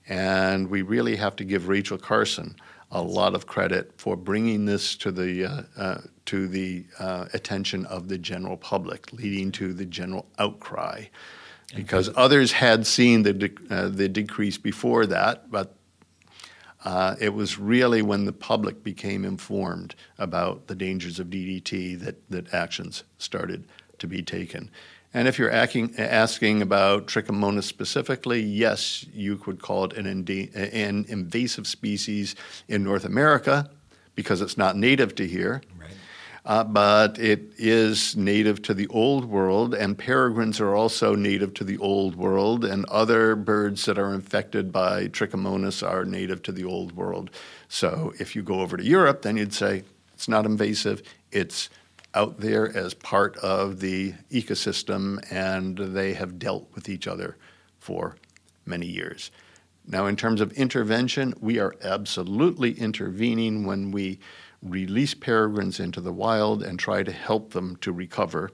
And 0.09 0.68
we 0.68 0.82
really 0.82 1.16
have 1.16 1.37
to 1.37 1.45
give 1.45 1.68
Rachel 1.68 1.99
Carson 1.99 2.57
a 2.91 3.03
lot 3.03 3.35
of 3.35 3.47
credit 3.47 3.93
for 3.97 4.16
bringing 4.16 4.64
this 4.64 4.97
to 4.97 5.11
the 5.11 5.45
uh, 5.45 5.62
uh, 5.76 6.01
to 6.26 6.48
the 6.48 6.84
uh, 6.98 7.26
attention 7.32 7.84
of 7.86 8.08
the 8.08 8.18
general 8.18 8.56
public, 8.56 9.12
leading 9.12 9.52
to 9.52 9.72
the 9.72 9.84
general 9.84 10.26
outcry. 10.38 11.04
Because 11.74 12.10
others 12.14 12.52
had 12.52 12.86
seen 12.86 13.22
the 13.22 13.32
de- 13.32 13.74
uh, 13.74 13.88
the 13.88 14.08
decrease 14.08 14.58
before 14.58 15.06
that, 15.06 15.50
but 15.50 15.74
uh, 16.84 17.16
it 17.18 17.30
was 17.30 17.58
really 17.58 18.02
when 18.02 18.26
the 18.26 18.32
public 18.32 18.84
became 18.84 19.24
informed 19.24 19.94
about 20.18 20.66
the 20.66 20.74
dangers 20.74 21.18
of 21.18 21.28
DDT 21.28 21.98
that, 22.00 22.30
that 22.30 22.52
actions 22.52 23.04
started 23.18 23.66
to 23.98 24.06
be 24.06 24.22
taken. 24.22 24.70
And 25.14 25.28
if 25.28 25.38
you're 25.38 25.50
acting, 25.50 25.94
asking 25.96 26.60
about 26.60 27.06
Trichomonas 27.06 27.64
specifically, 27.64 28.42
yes, 28.42 29.06
you 29.14 29.36
could 29.36 29.62
call 29.62 29.84
it 29.84 29.92
an, 29.94 30.06
enda- 30.06 30.54
an 30.54 31.06
invasive 31.08 31.66
species 31.66 32.34
in 32.68 32.82
North 32.82 33.04
America 33.04 33.70
because 34.16 34.40
it's 34.40 34.58
not 34.58 34.76
native 34.76 35.14
to 35.14 35.26
here. 35.26 35.62
Right. 35.78 35.90
Uh, 36.47 36.62
but 36.62 37.18
it 37.18 37.53
is 37.57 38.14
native 38.16 38.61
to 38.61 38.74
the 38.74 38.86
old 38.88 39.24
world, 39.24 39.74
and 39.74 39.97
peregrines 39.97 40.61
are 40.61 40.74
also 40.74 41.14
native 41.14 41.55
to 41.55 41.64
the 41.64 41.78
old 41.78 42.16
world, 42.16 42.66
and 42.66 42.84
other 42.86 43.34
birds 43.34 43.86
that 43.86 43.99
are 43.99 44.12
infected 44.12 44.70
by 44.70 45.09
Trichomonas 45.09 45.86
are 45.86 46.05
native 46.05 46.42
to 46.42 46.53
the 46.53 46.64
old 46.64 46.95
world. 46.95 47.30
So 47.68 48.12
if 48.20 48.36
you 48.36 48.42
go 48.42 48.61
over 48.61 48.76
to 48.76 48.84
Europe, 48.84 49.22
then 49.22 49.38
you'd 49.38 49.55
say 49.55 49.84
it's 50.12 50.28
not 50.28 50.45
invasive, 50.45 51.03
it's 51.32 51.70
out 52.12 52.40
there 52.40 52.76
as 52.76 52.92
part 52.92 53.36
of 53.38 53.80
the 53.80 54.12
ecosystem, 54.30 55.24
and 55.32 55.78
they 55.78 56.12
have 56.12 56.38
dealt 56.38 56.68
with 56.74 56.90
each 56.90 57.07
other 57.07 57.38
for 57.78 58.16
many 58.66 58.86
years. 58.86 59.30
Now, 59.86 60.07
in 60.07 60.16
terms 60.16 60.40
of 60.40 60.53
intervention, 60.53 61.34
we 61.40 61.59
are 61.59 61.74
absolutely 61.82 62.72
intervening 62.72 63.66
when 63.66 63.90
we 63.90 64.18
release 64.64 65.14
peregrines 65.14 65.78
into 65.78 66.00
the 66.00 66.12
wild 66.12 66.62
and 66.62 66.78
try 66.78 67.02
to 67.02 67.12
help 67.12 67.52
them 67.52 67.76
to 67.76 67.92
recover. 67.92 68.50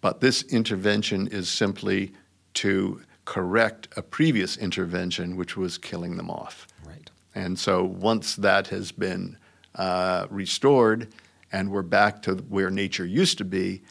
But 0.00 0.20
this 0.20 0.42
intervention 0.44 1.28
is 1.28 1.48
simply 1.48 2.12
to 2.54 3.02
correct 3.24 3.88
a 3.96 4.02
previous 4.02 4.56
intervention, 4.56 5.36
which 5.36 5.56
was 5.56 5.78
killing 5.78 6.16
them 6.16 6.28
off. 6.28 6.66
Right. 6.84 7.08
And 7.34 7.58
so 7.58 7.84
once 7.84 8.36
that 8.36 8.68
has 8.68 8.92
been 8.92 9.38
uh, 9.76 10.26
restored 10.28 11.08
and 11.52 11.70
we're 11.70 11.82
back 11.82 12.22
to 12.22 12.34
where 12.34 12.70
nature 12.70 13.06
used 13.06 13.38
to 13.38 13.44
be, 13.44 13.82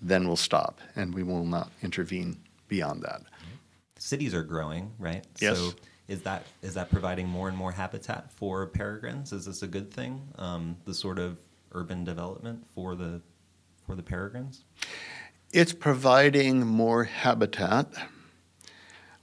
then 0.00 0.26
we'll 0.26 0.36
stop 0.36 0.80
and 0.96 1.14
we 1.14 1.22
will 1.22 1.44
not 1.44 1.70
intervene 1.82 2.38
beyond 2.68 3.02
that. 3.02 3.22
Cities 3.98 4.32
are 4.32 4.44
growing, 4.44 4.92
right? 4.98 5.26
Yes. 5.40 5.58
So 5.58 5.72
is 6.08 6.22
that 6.22 6.46
is 6.62 6.74
that 6.74 6.90
providing 6.90 7.28
more 7.28 7.48
and 7.48 7.56
more 7.56 7.70
habitat 7.70 8.32
for 8.32 8.66
peregrines? 8.66 9.32
Is 9.32 9.44
this 9.44 9.62
a 9.62 9.66
good 9.66 9.92
thing? 9.92 10.26
Um, 10.36 10.76
the 10.86 10.94
sort 10.94 11.18
of 11.18 11.36
urban 11.72 12.02
development 12.02 12.66
for 12.74 12.94
the 12.94 13.20
for 13.86 13.94
the 13.94 14.02
peregrines. 14.02 14.64
It's 15.52 15.72
providing 15.72 16.66
more 16.66 17.04
habitat. 17.04 17.92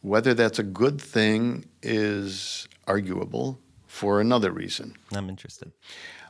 Whether 0.01 0.35
that's 0.35 0.59
a 0.59 0.63
good 0.63 1.01
thing 1.01 1.65
is 1.81 2.67
arguable 2.87 3.59
for 3.87 4.21
another 4.21 4.51
reason. 4.51 4.95
I'm 5.11 5.29
interested. 5.29 5.71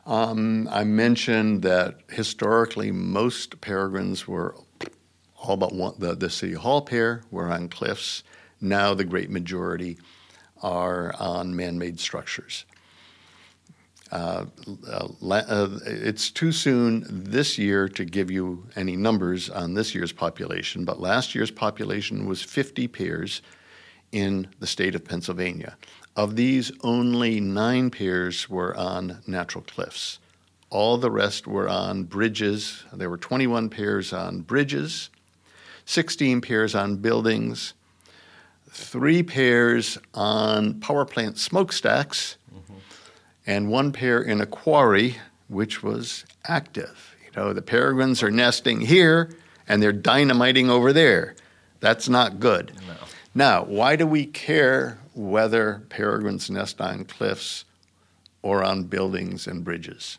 Um, 0.06 0.66
I 0.70 0.84
mentioned 0.84 1.62
that 1.62 1.98
historically 2.10 2.90
most 2.90 3.60
peregrines 3.60 4.26
were 4.26 4.56
all 5.36 5.56
but 5.58 5.74
one, 5.74 5.94
the, 5.98 6.14
the 6.14 6.30
City 6.30 6.54
Hall 6.54 6.80
pair 6.80 7.22
were 7.30 7.50
on 7.52 7.68
cliffs, 7.68 8.22
Now 8.60 8.94
the 8.94 9.04
great 9.04 9.30
majority 9.30 9.98
are 10.62 11.14
on 11.18 11.54
man 11.54 11.78
made 11.78 12.00
structures. 12.00 12.64
Uh, 14.12 14.44
uh, 14.88 15.08
it's 15.84 16.30
too 16.30 16.52
soon 16.52 17.04
this 17.08 17.58
year 17.58 17.88
to 17.88 18.04
give 18.04 18.30
you 18.30 18.64
any 18.76 18.94
numbers 18.94 19.50
on 19.50 19.74
this 19.74 19.94
year's 19.94 20.12
population, 20.12 20.84
but 20.84 21.00
last 21.00 21.34
year's 21.34 21.50
population 21.50 22.26
was 22.26 22.42
50 22.42 22.86
pairs 22.88 23.42
in 24.12 24.46
the 24.60 24.66
state 24.66 24.94
of 24.94 25.04
Pennsylvania. 25.04 25.76
Of 26.14 26.36
these, 26.36 26.70
only 26.82 27.40
nine 27.40 27.90
pairs 27.90 28.48
were 28.48 28.76
on 28.76 29.22
natural 29.26 29.64
cliffs. 29.64 30.18
All 30.70 30.96
the 30.96 31.10
rest 31.10 31.46
were 31.46 31.68
on 31.68 32.04
bridges. 32.04 32.84
There 32.92 33.10
were 33.10 33.18
21 33.18 33.68
pairs 33.70 34.12
on 34.12 34.40
bridges, 34.40 35.10
16 35.84 36.40
pairs 36.40 36.74
on 36.74 36.96
buildings, 36.96 37.74
three 38.76 39.22
pairs 39.22 39.98
on 40.12 40.78
power 40.80 41.06
plant 41.06 41.38
smokestacks, 41.38 42.36
mm-hmm. 42.54 42.74
and 43.46 43.70
one 43.70 43.90
pair 43.90 44.20
in 44.20 44.40
a 44.40 44.46
quarry, 44.46 45.16
which 45.48 45.82
was 45.82 46.24
active. 46.44 47.16
You 47.24 47.30
know, 47.40 47.52
the 47.52 47.62
peregrines 47.62 48.22
are 48.22 48.30
nesting 48.30 48.82
here 48.82 49.34
and 49.66 49.82
they're 49.82 49.92
dynamiting 49.92 50.70
over 50.70 50.92
there. 50.92 51.34
That's 51.80 52.08
not 52.08 52.38
good. 52.38 52.72
No. 52.86 52.94
Now, 53.34 53.64
why 53.64 53.96
do 53.96 54.06
we 54.06 54.26
care 54.26 54.98
whether 55.14 55.82
peregrines 55.88 56.50
nest 56.50 56.80
on 56.80 57.04
cliffs 57.04 57.64
or 58.42 58.62
on 58.62 58.84
buildings 58.84 59.46
and 59.46 59.64
bridges? 59.64 60.18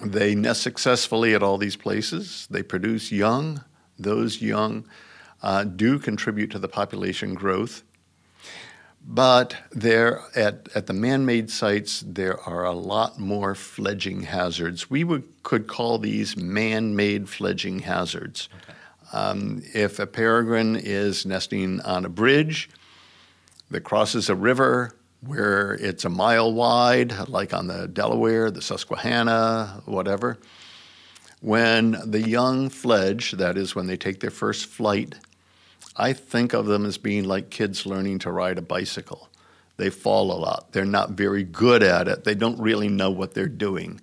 They 0.00 0.34
nest 0.34 0.62
successfully 0.62 1.34
at 1.34 1.42
all 1.42 1.58
these 1.58 1.76
places. 1.76 2.46
They 2.50 2.62
produce 2.62 3.10
young. 3.10 3.64
Those 3.98 4.40
young 4.42 4.84
uh, 5.44 5.62
do 5.62 5.98
contribute 5.98 6.50
to 6.50 6.58
the 6.58 6.68
population 6.68 7.34
growth. 7.34 7.82
But 9.06 9.56
there, 9.70 10.22
at, 10.34 10.70
at 10.74 10.86
the 10.86 10.94
man 10.94 11.26
made 11.26 11.50
sites, 11.50 12.02
there 12.06 12.40
are 12.40 12.64
a 12.64 12.72
lot 12.72 13.20
more 13.20 13.54
fledging 13.54 14.22
hazards. 14.22 14.88
We 14.88 15.04
would, 15.04 15.24
could 15.42 15.66
call 15.66 15.98
these 15.98 16.34
man 16.34 16.96
made 16.96 17.28
fledging 17.28 17.80
hazards. 17.80 18.48
Okay. 18.62 18.78
Um, 19.12 19.62
if 19.74 19.98
a 19.98 20.06
peregrine 20.06 20.76
is 20.76 21.26
nesting 21.26 21.82
on 21.82 22.06
a 22.06 22.08
bridge 22.08 22.70
that 23.70 23.82
crosses 23.82 24.30
a 24.30 24.34
river 24.34 24.96
where 25.20 25.74
it's 25.74 26.06
a 26.06 26.10
mile 26.10 26.54
wide, 26.54 27.28
like 27.28 27.52
on 27.52 27.66
the 27.66 27.86
Delaware, 27.86 28.50
the 28.50 28.62
Susquehanna, 28.62 29.82
whatever, 29.84 30.38
when 31.42 31.98
the 32.06 32.26
young 32.26 32.70
fledge, 32.70 33.32
that 33.32 33.58
is, 33.58 33.74
when 33.74 33.86
they 33.86 33.98
take 33.98 34.20
their 34.20 34.30
first 34.30 34.64
flight, 34.64 35.16
I 35.96 36.12
think 36.12 36.52
of 36.52 36.66
them 36.66 36.84
as 36.86 36.98
being 36.98 37.24
like 37.24 37.50
kids 37.50 37.86
learning 37.86 38.20
to 38.20 38.32
ride 38.32 38.58
a 38.58 38.62
bicycle. 38.62 39.28
They 39.76 39.90
fall 39.90 40.32
a 40.32 40.38
lot. 40.38 40.72
They're 40.72 40.84
not 40.84 41.10
very 41.10 41.42
good 41.42 41.82
at 41.82 42.08
it. 42.08 42.24
They 42.24 42.34
don't 42.34 42.60
really 42.60 42.88
know 42.88 43.10
what 43.10 43.34
they're 43.34 43.46
doing. 43.46 44.00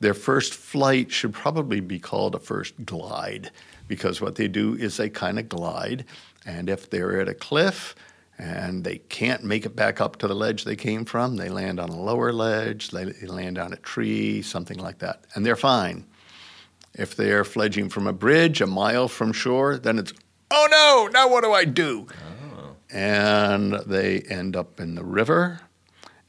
Their 0.00 0.14
first 0.14 0.54
flight 0.54 1.10
should 1.10 1.32
probably 1.32 1.80
be 1.80 1.98
called 1.98 2.34
a 2.34 2.38
first 2.38 2.84
glide 2.84 3.50
because 3.88 4.20
what 4.20 4.36
they 4.36 4.46
do 4.46 4.74
is 4.74 4.96
they 4.96 5.10
kind 5.10 5.38
of 5.38 5.48
glide. 5.48 6.04
And 6.46 6.70
if 6.70 6.88
they're 6.88 7.20
at 7.20 7.28
a 7.28 7.34
cliff 7.34 7.96
and 8.38 8.84
they 8.84 8.98
can't 8.98 9.42
make 9.42 9.66
it 9.66 9.74
back 9.74 10.00
up 10.00 10.16
to 10.16 10.28
the 10.28 10.34
ledge 10.34 10.64
they 10.64 10.76
came 10.76 11.04
from, 11.04 11.36
they 11.36 11.48
land 11.48 11.80
on 11.80 11.88
a 11.88 12.00
lower 12.00 12.32
ledge, 12.32 12.90
they 12.90 13.06
land 13.26 13.58
on 13.58 13.72
a 13.72 13.76
tree, 13.76 14.42
something 14.42 14.78
like 14.78 14.98
that. 14.98 15.24
And 15.34 15.44
they're 15.44 15.56
fine. 15.56 16.04
If 16.94 17.16
they're 17.16 17.44
fledging 17.44 17.88
from 17.88 18.06
a 18.06 18.12
bridge 18.12 18.60
a 18.60 18.66
mile 18.66 19.08
from 19.08 19.32
shore, 19.32 19.78
then 19.78 19.98
it's 19.98 20.12
oh 20.50 20.68
no, 20.70 21.08
now 21.12 21.28
what 21.28 21.44
do 21.44 21.52
I 21.52 21.64
do? 21.64 22.06
Oh. 22.56 22.76
And 22.90 23.74
they 23.86 24.20
end 24.20 24.56
up 24.56 24.80
in 24.80 24.94
the 24.94 25.04
river, 25.04 25.60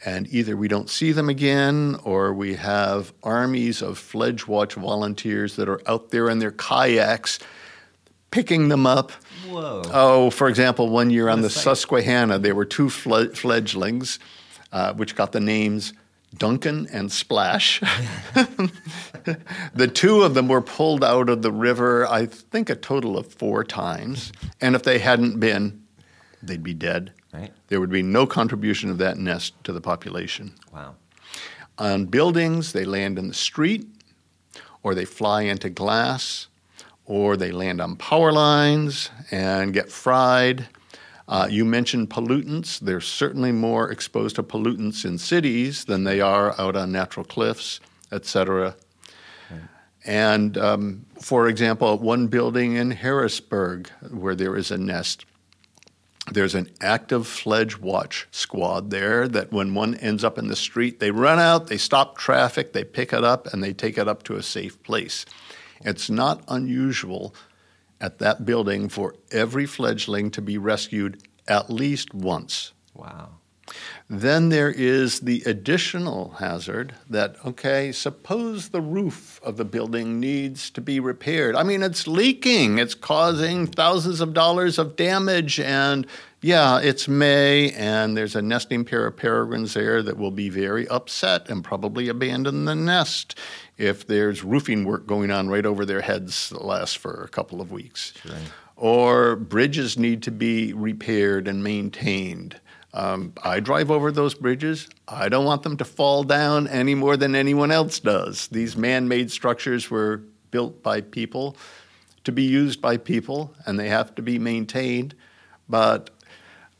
and 0.06 0.28
either 0.34 0.56
we 0.56 0.68
don't 0.68 0.90
see 0.90 1.12
them 1.12 1.30
again 1.30 1.98
or 2.04 2.34
we 2.34 2.56
have 2.56 3.14
armies 3.24 3.82
of 3.82 3.98
Fledge 3.98 4.48
Watch 4.48 4.76
volunteers 4.76 5.56
that 5.56 5.70
are 5.70 5.82
out 5.88 6.12
there 6.12 6.30
in 6.30 6.40
their 6.40 6.52
kayaks 6.52 7.40
picking 8.32 8.70
them 8.70 8.86
up. 8.86 9.12
Whoa. 9.48 9.82
Oh, 9.92 10.30
for 10.30 10.48
example, 10.48 10.90
one 10.90 11.10
year 11.10 11.30
on 11.30 11.42
the 11.42 11.50
Susquehanna, 11.50 12.40
there 12.40 12.56
were 12.56 12.66
two 12.66 12.90
fledglings, 12.90 14.20
uh, 14.72 14.94
which 14.94 15.16
got 15.16 15.32
the 15.32 15.40
names 15.40 15.94
Duncan 16.38 16.88
and 16.92 17.12
Splash. 17.12 17.80
the 19.74 19.88
two 19.88 20.22
of 20.22 20.34
them 20.34 20.48
were 20.48 20.62
pulled 20.62 21.04
out 21.04 21.30
of 21.30 21.42
the 21.42 21.52
river, 21.52 22.08
I 22.08 22.26
think, 22.26 22.70
a 22.70 22.76
total 22.76 23.18
of 23.18 23.28
four 23.34 23.64
times. 23.64 24.32
And 24.62 24.76
if 24.76 24.84
they 24.84 25.00
hadn't 25.00 25.40
been, 25.40 25.84
they'd 26.42 26.64
be 26.64 26.74
dead. 26.74 27.14
Right. 27.34 27.52
There 27.68 27.80
would 27.80 27.92
be 27.92 28.02
no 28.02 28.26
contribution 28.26 28.90
of 28.90 28.98
that 29.00 29.18
nest 29.18 29.54
to 29.64 29.74
the 29.74 29.82
population. 29.82 30.54
Wow. 30.74 30.96
On 31.78 32.06
buildings, 32.06 32.74
they 32.74 32.86
land 32.86 33.18
in 33.18 33.28
the 33.28 33.34
street, 33.34 33.88
or 34.84 34.94
they 34.96 35.06
fly 35.06 35.44
into 35.44 35.70
glass, 35.70 36.48
or 37.06 37.38
they 37.38 37.52
land 37.52 37.82
on 37.82 37.96
power 37.96 38.32
lines 38.32 39.10
and 39.32 39.74
get 39.74 39.92
fried. 39.92 40.68
Uh, 41.30 41.48
you 41.50 41.64
mentioned 41.64 42.10
pollutants. 42.10 42.80
They're 42.80 43.00
certainly 43.00 43.52
more 43.52 43.92
exposed 43.92 44.36
to 44.38 44.44
pollutants 44.44 45.06
in 45.06 45.20
cities 45.20 45.86
than 45.86 46.04
they 46.04 46.20
are 46.20 46.60
out 46.60 46.76
on 46.76 46.92
natural 46.92 47.24
cliffs, 47.24 47.80
et 48.12 48.26
cetera. 48.26 48.76
And 50.06 50.58
um, 50.58 51.06
for 51.22 51.48
example, 51.48 52.00
one 52.00 52.28
building 52.28 52.74
in 52.74 52.92
Harrisburg 52.92 53.90
where 54.10 54.34
there 54.34 54.56
is 54.56 54.72
a 54.72 54.78
nest, 54.78 55.26
there's 56.32 56.56
an 56.56 56.72
active 56.82 57.28
fledge 57.28 57.78
watch 57.78 58.28
squad 58.32 58.90
there 58.90 59.28
that 59.28 59.52
when 59.52 59.76
one 59.76 59.96
ends 59.96 60.24
up 60.24 60.38
in 60.38 60.48
the 60.48 60.56
street, 60.56 61.00
they 61.00 61.12
run 61.12 61.38
out, 61.38 61.68
they 61.68 61.78
stop 61.78 62.18
traffic, 62.18 62.74
they 62.74 62.84
pick 62.84 63.14
it 63.14 63.24
up, 63.24 63.54
and 63.54 63.64
they 63.64 63.74
take 63.74 63.98
it 64.00 64.08
up 64.08 64.24
to 64.24 64.36
a 64.36 64.42
safe 64.42 64.82
place. 64.84 65.26
It's 65.82 66.10
not 66.10 66.44
unusual 66.48 67.36
at 68.02 68.20
that 68.20 68.46
building 68.46 68.90
for 68.90 69.16
every 69.32 69.66
fledgling 69.66 70.32
to 70.32 70.42
be 70.42 70.58
rescued 70.58 71.22
at 71.48 71.70
least 71.70 72.14
once. 72.14 72.74
Wow. 72.94 73.30
Then 74.10 74.50
there 74.50 74.72
is 74.72 75.20
the 75.20 75.44
additional 75.46 76.32
hazard 76.40 76.96
that, 77.10 77.36
okay, 77.46 77.92
suppose 77.92 78.70
the 78.70 78.82
roof 78.82 79.40
of 79.44 79.58
the 79.58 79.66
building 79.66 80.20
needs 80.20 80.72
to 80.72 80.82
be 80.82 81.00
repaired. 81.00 81.56
I 81.56 81.62
mean, 81.62 81.84
it's 81.84 82.08
leaking, 82.08 82.80
it's 82.80 82.96
causing 82.96 83.68
thousands 83.68 84.22
of 84.22 84.34
dollars 84.34 84.80
of 84.80 84.96
damage, 84.96 85.60
and 85.60 86.08
yeah, 86.42 86.80
it's 86.80 87.08
May, 87.08 87.72
and 87.74 88.18
there's 88.18 88.36
a 88.36 88.42
nesting 88.42 88.84
pair 88.84 89.06
of 89.06 89.18
peregrines 89.18 89.76
there 89.76 90.02
that 90.02 90.18
will 90.18 90.32
be 90.32 90.50
very 90.50 90.88
upset 90.88 91.48
and 91.50 91.64
probably 91.64 92.10
abandon 92.10 92.66
the 92.66 92.76
nest 92.76 93.38
if 93.80 94.06
there's 94.06 94.44
roofing 94.44 94.84
work 94.84 95.08
going 95.08 95.32
on 95.32 95.48
right 95.48 95.66
over 95.66 95.86
their 95.86 96.02
heads 96.02 96.50
that 96.50 96.64
lasts 96.64 96.96
for 96.96 97.24
a 97.24 97.30
couple 97.30 97.62
of 97.62 97.72
weeks. 97.72 98.14
Or 98.76 99.38
bridges 99.38 99.98
need 99.98 100.22
to 100.24 100.32
be 100.32 100.74
repaired 100.74 101.48
and 101.48 101.64
maintained. 101.64 102.60
Um, 102.94 103.34
I 103.42 103.62
drive 103.62 103.90
over 103.90 104.12
those 104.12 104.34
bridges. 104.34 104.90
I 105.08 105.30
don't 105.30 105.46
want 105.46 105.64
them 105.64 105.78
to 105.78 105.86
fall 105.86 106.24
down 106.24 106.68
any 106.68 106.94
more 106.94 107.16
than 107.16 107.36
anyone 107.36 107.72
else 107.72 108.00
does. 108.00 108.50
These 108.50 108.76
man 108.76 109.08
made 109.08 109.32
structures 109.32 109.90
were 109.90 110.24
built 110.52 110.84
by 110.84 111.02
people 111.02 111.56
to 112.26 112.34
be 112.34 112.44
used 112.44 112.82
by 112.82 112.98
people, 112.98 113.54
and 113.66 113.80
they 113.80 113.88
have 113.88 114.14
to 114.16 114.22
be 114.22 114.40
maintained. 114.40 115.16
But 115.70 116.10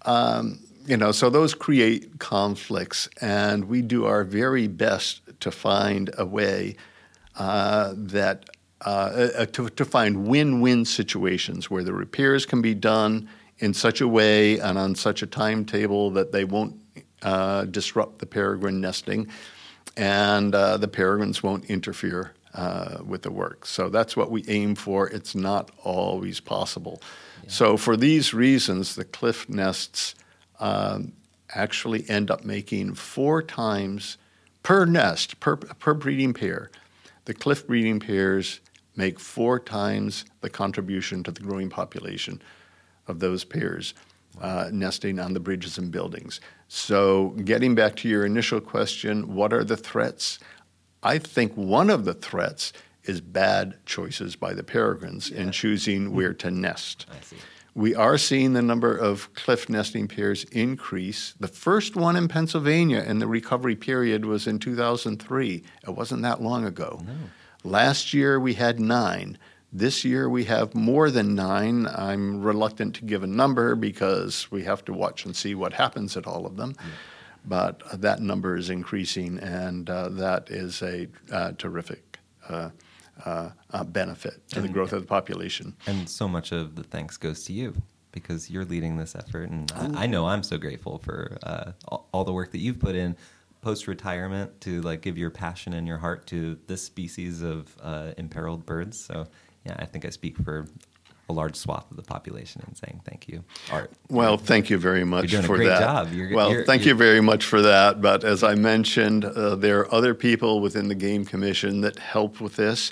um, 0.02 0.60
you 0.86 0.98
know, 0.98 1.12
so 1.12 1.30
those 1.30 1.54
create 1.54 2.20
conflicts, 2.20 3.08
and 3.22 3.66
we 3.66 3.82
do 3.82 4.06
our 4.06 4.24
very 4.24 4.68
best 4.68 5.22
to 5.42 5.52
find 5.52 6.10
a 6.18 6.26
way 6.26 6.76
uh, 7.40 7.94
that 7.96 8.50
uh, 8.86 9.30
uh, 9.38 9.46
to, 9.48 9.70
to 9.70 9.84
find 9.84 10.28
win-win 10.28 10.86
situations 10.86 11.70
where 11.70 11.84
the 11.84 11.94
repairs 11.94 12.46
can 12.46 12.62
be 12.62 12.74
done 12.74 13.28
in 13.58 13.74
such 13.74 14.00
a 14.00 14.08
way 14.08 14.60
and 14.60 14.78
on 14.78 14.96
such 14.96 15.22
a 15.22 15.28
timetable 15.28 16.12
that 16.12 16.32
they 16.32 16.46
won't 16.46 16.76
uh, 17.22 17.66
disrupt 17.66 18.20
the 18.20 18.26
peregrine 18.26 18.80
nesting, 18.80 19.28
and 19.98 20.56
uh, 20.56 20.78
the 20.78 20.88
peregrines 20.88 21.44
won't 21.44 21.66
interfere 21.66 22.34
uh, 22.54 23.00
with 23.06 23.22
the 23.24 23.32
work. 23.32 23.66
So 23.66 23.90
that's 23.90 24.16
what 24.16 24.32
we 24.32 24.46
aim 24.48 24.76
for. 24.76 25.10
It's 25.10 25.36
not 25.36 25.72
always 25.84 26.40
possible. 26.40 27.02
Yeah. 27.44 27.50
So 27.50 27.78
for 27.78 27.98
these 27.98 28.34
reasons, 28.34 28.96
the 28.96 29.04
cliff 29.04 29.50
nests 29.50 30.16
um, 30.60 31.12
actually 31.54 32.10
end 32.10 32.32
up 32.32 32.46
making 32.46 32.96
four 32.96 33.42
times 33.42 34.18
per 34.64 34.86
nest 34.86 35.40
per 35.40 35.58
per 35.58 35.94
breeding 35.94 36.34
pair 36.34 36.70
the 37.30 37.36
cliff 37.36 37.68
breeding 37.68 38.00
pairs 38.00 38.60
make 38.96 39.20
four 39.20 39.60
times 39.60 40.26
the 40.42 40.50
contribution 40.50 41.22
to 41.22 41.30
the 41.30 41.42
growing 41.42 41.70
population 41.70 42.42
of 43.06 43.20
those 43.20 43.44
pairs 43.44 43.94
uh, 44.42 44.72
nesting 44.74 45.20
on 45.20 45.34
the 45.34 45.40
bridges 45.40 45.78
and 45.78 45.92
buildings. 45.92 46.42
So, 46.70 47.36
getting 47.46 47.76
back 47.76 47.96
to 47.98 48.10
your 48.10 48.26
initial 48.26 48.60
question, 48.60 49.36
what 49.36 49.54
are 49.54 49.64
the 49.64 49.78
threats? 49.78 50.40
I 51.04 51.20
think 51.20 51.54
one 51.54 51.92
of 51.92 52.04
the 52.04 52.16
threats 52.16 52.74
is 53.04 53.22
bad 53.22 53.78
choices 53.86 54.36
by 54.36 54.56
the 54.56 54.64
peregrines 54.64 55.30
yeah. 55.30 55.42
in 55.42 55.52
choosing 55.52 56.16
where 56.16 56.34
to 56.34 56.50
nest. 56.50 57.06
We 57.80 57.96
are 57.96 58.18
seeing 58.18 58.52
the 58.52 58.62
number 58.62 58.94
of 58.94 59.34
cliff 59.36 59.70
nesting 59.70 60.10
pairs 60.10 60.44
increase. 60.52 61.34
The 61.40 61.48
first 61.48 61.96
one 61.96 62.18
in 62.18 62.28
Pennsylvania 62.28 63.02
in 63.02 63.20
the 63.20 63.28
recovery 63.28 63.78
period 63.78 64.26
was 64.26 64.48
in 64.48 64.60
2003. 64.60 65.64
It 65.88 65.90
wasn't 65.90 66.22
that 66.24 66.42
long 66.42 66.66
ago. 66.66 67.02
Last 67.64 68.14
year 68.14 68.38
we 68.38 68.56
had 68.56 68.82
nine. 68.82 69.38
This 69.72 70.04
year 70.04 70.28
we 70.28 70.44
have 70.44 70.76
more 70.76 71.10
than 71.10 71.36
nine. 71.36 71.88
I'm 71.88 72.42
reluctant 72.42 72.96
to 72.96 73.06
give 73.06 73.24
a 73.24 73.28
number 73.28 73.76
because 73.76 74.52
we 74.52 74.64
have 74.64 74.84
to 74.84 74.94
watch 74.94 75.24
and 75.24 75.34
see 75.34 75.56
what 75.56 75.72
happens 75.72 76.18
at 76.18 76.28
all 76.28 76.46
of 76.46 76.58
them. 76.58 76.76
But 77.46 77.82
uh, 77.90 77.96
that 77.96 78.20
number 78.20 78.58
is 78.58 78.70
increasing, 78.70 79.40
and 79.40 79.90
uh, 79.90 80.10
that 80.10 80.50
is 80.50 80.82
a 80.82 81.08
uh, 81.32 81.54
terrific 81.58 82.20
uh, 82.50 82.72
uh, 83.26 83.50
uh, 83.72 83.84
benefit 83.84 84.48
to 84.50 84.62
the 84.62 84.68
growth 84.68 84.94
of 84.94 85.02
the 85.02 85.08
population. 85.08 85.76
And 85.88 86.10
so 86.10 86.28
much 86.28 86.52
of 86.52 86.76
the 86.76 86.84
thanks 86.84 87.18
goes 87.18 87.44
to 87.46 87.54
you 87.54 87.76
because 88.12 88.50
you're 88.50 88.66
leading 88.66 88.98
this 88.98 89.16
effort. 89.16 89.50
And 89.50 89.72
I, 89.76 90.04
I 90.04 90.06
know 90.08 90.28
I'm 90.28 90.44
so 90.44 90.58
grateful 90.58 90.98
for 91.00 91.38
uh, 91.44 91.72
all, 91.88 92.08
all 92.12 92.24
the 92.24 92.34
work 92.34 92.52
that 92.52 92.60
you've 92.60 92.80
put 92.80 92.96
in 92.96 93.16
post 93.62 93.88
retirement 93.88 94.62
to 94.62 94.82
like 94.82 95.02
give 95.02 95.18
your 95.18 95.30
passion 95.30 95.74
and 95.74 95.88
your 95.88 95.98
heart 95.98 96.26
to 96.28 96.58
this 96.68 96.84
species 96.84 97.42
of 97.42 97.76
uh, 97.82 98.12
imperiled 98.18 98.66
birds. 98.66 99.06
So 99.06 99.28
yeah, 99.66 99.76
I 99.78 99.86
think 99.86 100.06
I 100.06 100.10
speak 100.10 100.38
for 100.38 100.66
a 101.30 101.34
large 101.34 101.56
swath 101.56 101.90
of 101.92 101.96
the 101.98 102.04
population 102.04 102.62
and 102.66 102.76
saying 102.76 103.02
thank 103.06 103.28
you, 103.28 103.44
Art. 103.72 103.92
Well, 104.10 104.38
thank 104.38 104.70
you 104.70 104.78
very 104.78 105.04
much 105.06 105.34
for 105.36 105.56
great 105.56 105.68
that. 105.68 105.80
job. 105.80 106.12
You're- 106.12 106.34
well, 106.36 106.52
you're- 106.52 106.66
thank 106.66 106.82
you're- 106.82 106.90
you 106.90 106.98
very 106.98 107.22
much 107.22 107.46
for 107.46 107.62
that. 107.62 108.02
But 108.02 108.24
as 108.24 108.44
I 108.44 108.56
mentioned, 108.56 109.24
uh, 109.26 109.56
there 109.56 109.80
are 109.82 109.94
other 109.94 110.14
people 110.16 110.60
within 110.60 110.88
the 110.88 110.96
Game 110.96 111.24
Commission 111.24 111.82
that 111.82 112.00
help 112.00 112.42
with 112.42 112.56
this. 112.56 112.92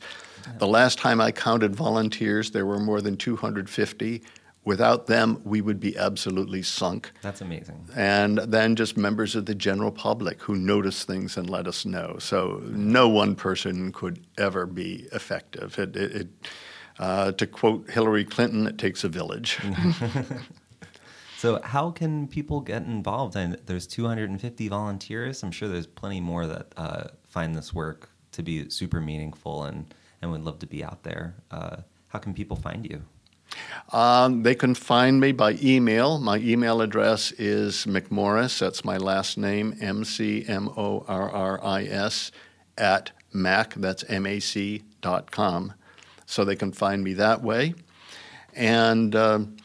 The 0.59 0.67
last 0.67 0.97
time 0.97 1.19
I 1.19 1.31
counted 1.31 1.75
volunteers, 1.75 2.51
there 2.51 2.65
were 2.65 2.79
more 2.79 3.01
than 3.01 3.17
250. 3.17 4.21
Without 4.63 5.07
them, 5.07 5.39
we 5.45 5.61
would 5.61 5.79
be 5.79 5.97
absolutely 5.97 6.61
sunk. 6.61 7.11
That's 7.21 7.39
amazing. 7.41 7.85
And 7.95 8.37
then 8.39 8.75
just 8.75 8.97
members 8.97 9.33
of 9.35 9.45
the 9.45 9.55
general 9.55 9.91
public 9.91 10.41
who 10.41 10.55
notice 10.55 11.03
things 11.05 11.37
and 11.37 11.49
let 11.49 11.67
us 11.67 11.85
know. 11.85 12.17
So 12.19 12.61
no 12.65 13.07
one 13.09 13.35
person 13.35 13.91
could 13.93 14.25
ever 14.37 14.65
be 14.65 15.07
effective. 15.13 15.79
It, 15.79 15.95
it, 15.95 16.11
it, 16.15 16.27
uh, 16.99 17.31
to 17.33 17.47
quote 17.47 17.89
Hillary 17.89 18.25
Clinton, 18.25 18.67
it 18.67 18.77
takes 18.77 19.03
a 19.03 19.09
village. 19.09 19.59
So, 21.37 21.61
how 21.61 21.91
can 21.91 22.27
people 22.27 22.61
get 22.61 22.81
involved? 22.81 23.35
And 23.35 23.61
there's 23.67 23.85
250 23.85 24.69
volunteers. 24.69 25.43
I'm 25.43 25.51
sure 25.51 25.69
there's 25.69 25.85
plenty 25.85 26.19
more 26.19 26.47
that 26.47 26.73
uh, 26.75 27.03
find 27.29 27.55
this 27.55 27.71
work 27.75 28.09
to 28.31 28.41
be 28.41 28.71
super 28.71 28.99
meaningful 28.99 29.65
and, 29.65 29.93
and 30.23 30.31
would 30.31 30.43
love 30.43 30.57
to 30.59 30.65
be 30.65 30.83
out 30.83 31.03
there. 31.03 31.35
Uh, 31.51 31.77
how 32.07 32.17
can 32.17 32.33
people 32.33 32.57
find 32.57 32.89
you? 32.89 33.03
Um, 33.95 34.41
they 34.41 34.55
can 34.55 34.73
find 34.73 35.19
me 35.19 35.31
by 35.31 35.59
email. 35.61 36.17
My 36.17 36.37
email 36.37 36.81
address 36.81 37.31
is 37.33 37.85
McMorris. 37.85 38.57
That's 38.57 38.83
my 38.83 38.97
last 38.97 39.37
name, 39.37 39.77
M 39.79 40.05
C 40.05 40.43
M 40.47 40.69
O 40.75 41.05
R 41.07 41.29
R 41.29 41.63
I 41.63 41.83
S, 41.83 42.31
at 42.79 43.11
mac, 43.31 43.75
that's 43.75 44.03
M 44.09 44.25
A 44.25 44.39
C 44.39 44.81
dot 45.01 45.29
com. 45.29 45.75
So 46.27 46.45
they 46.45 46.55
can 46.55 46.71
find 46.71 47.03
me 47.03 47.13
that 47.13 47.41
way. 47.41 47.73
And 48.53 49.15
um 49.15 49.57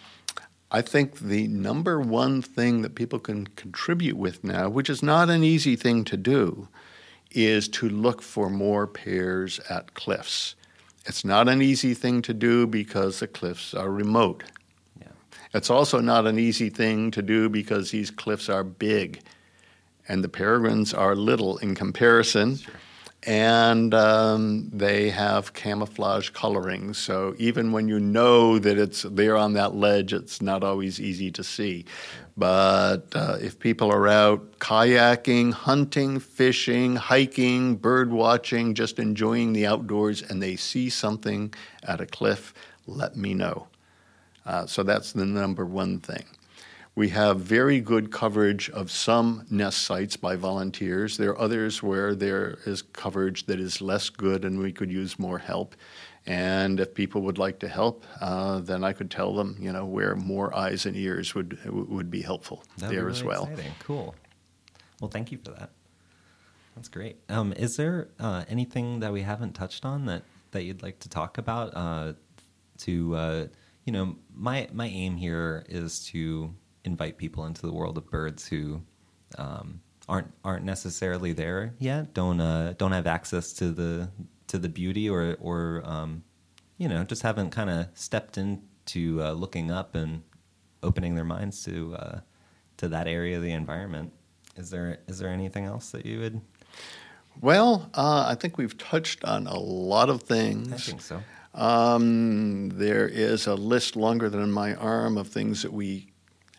I 0.75 0.81
think 0.81 1.19
the 1.19 1.49
number 1.49 2.01
one 2.01 2.41
thing 2.41 2.81
that 2.81 2.95
people 2.95 3.19
can 3.19 3.47
contribute 3.49 4.17
with 4.17 4.43
now, 4.43 4.71
which 4.71 4.89
is 4.89 5.03
not 5.03 5.29
an 5.29 5.45
easy 5.45 5.77
thing 5.77 6.03
to 6.05 6.17
do, 6.17 6.67
is 7.31 7.69
to 7.69 7.91
look 7.91 8.23
for 8.23 8.49
more 8.49 8.87
pairs 8.87 9.61
at 9.69 9.93
cliffs. 9.93 10.55
It's 11.05 11.27
not 11.27 11.47
an 11.47 11.61
easy 11.61 11.93
thing 11.93 12.23
to 12.23 12.33
do 12.33 12.67
because 12.67 13.21
the 13.21 13.27
cliffs 13.27 13.75
are 13.75 13.91
remote. 13.91 14.45
Yeah. 14.99 15.09
It's 15.53 15.69
also 15.69 16.01
not 16.01 16.27
an 16.27 16.39
easy 16.39 16.71
thing 16.71 17.11
to 17.11 17.21
do 17.21 17.51
because 17.51 17.91
these 17.91 18.11
cliffs 18.11 18.49
are 18.49 18.65
big 18.65 19.21
and 20.09 20.25
the 20.25 20.29
peregrines 20.29 20.95
are 20.95 21.15
little 21.15 21.59
in 21.59 21.75
comparison. 21.75 22.59
And 23.25 23.95
um, 23.95 24.69
they 24.73 25.11
have 25.11 25.53
camouflage 25.53 26.31
coloring, 26.31 26.93
so 26.93 27.37
even 27.39 27.71
when 27.71 27.87
you 27.87 28.01
know 28.01 28.59
that 28.59 28.79
it's 28.79 29.03
there 29.03 29.37
on 29.37 29.53
that 29.53 29.77
ledge, 29.77 30.13
it's 30.13 30.43
not 30.43 30.65
always 30.65 31.01
easy 31.01 31.31
to 31.31 31.45
see. 31.45 31.85
But 32.37 33.03
uh, 33.15 33.37
if 33.41 33.61
people 33.61 33.93
are 33.93 34.09
out 34.09 34.59
kayaking, 34.59 35.53
hunting, 35.53 36.19
fishing, 36.19 36.97
hiking, 36.97 37.77
bird 37.77 38.11
watching, 38.11 38.75
just 38.75 38.99
enjoying 38.99 39.53
the 39.53 39.67
outdoors, 39.67 40.23
and 40.23 40.43
they 40.43 40.57
see 40.57 40.91
something 40.91 41.55
at 41.85 42.01
a 42.01 42.07
cliff, 42.07 42.53
let 42.89 43.17
me 43.17 43.35
know. 43.35 43.69
Uh, 44.45 44.67
so 44.67 44.83
that's 44.83 45.13
the 45.13 45.25
number 45.25 45.65
one 45.65 46.01
thing. 46.01 46.25
We 46.95 47.09
have 47.09 47.41
very 47.41 47.81
good 47.81 48.13
coverage 48.13 48.69
of 48.69 48.91
some 48.91 49.47
nest 49.51 49.83
sites 49.83 50.17
by 50.19 50.37
volunteers. 50.37 51.17
There 51.17 51.31
are 51.31 51.41
others 51.41 51.83
where 51.83 52.15
there 52.15 52.59
is 52.67 52.83
coverage 52.83 53.47
that 53.47 53.59
is 53.59 53.81
less 53.81 54.11
good 54.11 54.45
and 54.45 54.59
we 54.59 54.73
could 54.73 54.93
use 54.93 55.19
more 55.19 55.39
help. 55.39 55.75
And 56.27 56.79
if 56.79 56.95
people 56.95 57.23
would 57.23 57.39
like 57.39 57.59
to 57.61 57.69
help, 57.69 58.05
uh, 58.21 58.61
then 58.61 58.85
I 58.85 58.93
could 58.93 59.11
tell 59.11 59.35
them, 59.35 59.57
you 59.59 59.73
know, 59.73 59.87
where 59.87 60.15
more 60.15 60.55
eyes 60.55 60.87
and 60.87 60.95
ears 60.95 61.35
would 61.35 61.59
would 61.65 62.11
be 62.11 62.23
helpful 62.23 62.63
That'd 62.77 62.91
be 62.91 62.97
there 62.97 63.09
as 63.09 63.25
well. 63.25 63.47
Exciting. 63.47 63.73
Cool. 63.81 64.15
Well, 65.01 65.11
thank 65.11 65.33
you 65.33 65.39
for 65.39 65.51
that. 65.53 65.71
That's 66.77 66.89
great. 66.89 67.17
Um, 67.29 67.53
is 67.55 67.77
there 67.77 68.09
uh, 68.21 68.45
anything 68.49 69.01
that 69.01 69.13
we 69.13 69.23
haven't 69.23 69.55
touched 69.55 69.85
on 69.85 70.07
that, 70.07 70.23
that 70.53 70.63
you'd 70.63 70.83
like 70.83 71.01
to 71.01 71.09
talk 71.09 71.39
about? 71.39 71.73
Uh, 71.75 72.13
to 72.79 73.15
uh, 73.17 73.47
you 73.85 73.93
know, 73.93 74.17
my 74.35 74.69
my 74.73 74.87
aim 74.87 75.17
here 75.17 75.65
is 75.69 76.05
to 76.07 76.55
invite 76.85 77.19
people 77.19 77.45
into 77.47 77.63
the 77.63 77.73
world 77.73 77.97
of 77.97 78.11
birds 78.11 78.47
who 78.49 78.83
um, 79.39 79.81
aren't 80.09 80.33
aren't 80.45 80.65
necessarily 80.65 81.33
there 81.33 81.75
yet. 81.79 82.15
Don't 82.15 82.41
uh, 82.41 82.75
don't 82.79 82.93
have 82.93 83.07
access 83.07 83.53
to 83.55 83.73
the 83.73 84.11
to 84.49 84.59
the 84.59 84.69
beauty 84.69 85.09
or 85.09 85.37
or 85.41 85.83
um, 85.85 86.25
you 86.79 86.89
know 86.89 87.05
just 87.05 87.23
haven't 87.23 87.51
kind 87.51 87.71
of 87.71 87.89
stepped 87.95 88.39
into 88.39 89.23
uh, 89.23 89.33
looking 89.33 89.71
up 89.71 89.95
and 89.95 90.23
opening 90.83 91.15
their 91.15 91.25
minds 91.25 91.65
to 91.65 91.95
uh, 91.95 92.21
to 92.79 92.89
that 92.89 93.07
area 93.07 93.37
of 93.37 93.43
the 93.43 93.53
environment. 93.53 94.13
Is 94.57 94.71
there 94.71 94.99
is 95.09 95.19
there 95.19 95.31
anything 95.31 95.65
else 95.65 95.91
that 95.91 96.05
you 96.05 96.21
would? 96.21 96.41
Well, 97.41 97.91
uh, 97.95 98.27
I 98.29 98.35
think 98.35 98.59
we've 98.59 98.77
touched 98.77 99.25
on 99.25 99.47
a 99.47 99.59
lot 99.59 100.11
of 100.11 100.23
things. 100.23 100.73
I 100.73 100.77
think 100.77 101.01
so. 101.01 101.23
Um, 101.55 102.71
there 102.71 103.09
is 103.09 103.47
a 103.47 103.55
list 103.55 103.97
longer 103.97 104.29
than 104.29 104.51
my 104.53 104.75
arm 104.75 105.17
of 105.17 105.29
things 105.29 105.63
that 105.63 105.73
we 105.73 106.12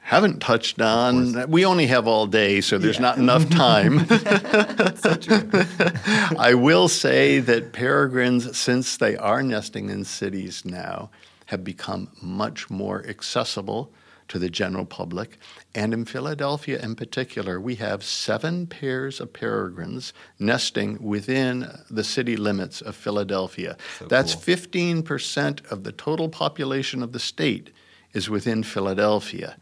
haven't 0.04 0.42
touched 0.42 0.82
on. 0.82 1.50
We 1.50 1.66
only 1.66 1.88
have 1.88 2.08
all 2.08 2.28
day, 2.28 2.62
so 2.62 2.78
there's 2.78 3.00
not 3.00 3.18
enough 3.18 3.50
time. 3.50 4.00
I 6.38 6.54
will 6.56 6.90
say 6.90 7.40
that 7.40 7.72
peregrines, 7.72 8.58
since 8.58 8.98
they 8.98 9.16
are 9.16 9.42
nesting 9.42 9.90
in 9.90 10.04
cities 10.04 10.64
now, 10.66 11.10
have 11.48 11.64
become 11.64 12.10
much 12.22 12.70
more 12.70 13.06
accessible 13.08 13.94
to 14.28 14.40
the 14.40 14.50
general 14.50 14.86
public. 14.86 15.38
And 15.74 15.94
in 15.94 16.06
Philadelphia, 16.06 16.82
in 16.82 16.96
particular, 16.96 17.60
we 17.60 17.76
have 17.76 18.04
seven 18.04 18.68
pairs 18.68 19.22
of 19.22 19.32
peregrines 19.32 20.14
nesting 20.38 21.02
within 21.02 21.70
the 21.90 22.04
city 22.04 22.36
limits 22.36 22.82
of 22.82 22.96
Philadelphia. 22.96 23.78
So 24.00 24.06
That's 24.06 24.36
cool. 24.36 24.56
15% 24.56 25.72
of 25.72 25.84
the 25.84 25.92
total 25.92 26.30
population 26.30 27.02
of 27.02 27.14
the 27.14 27.20
state 27.20 27.72
is 28.14 28.30
within 28.30 28.64
Philadelphia. 28.64 29.58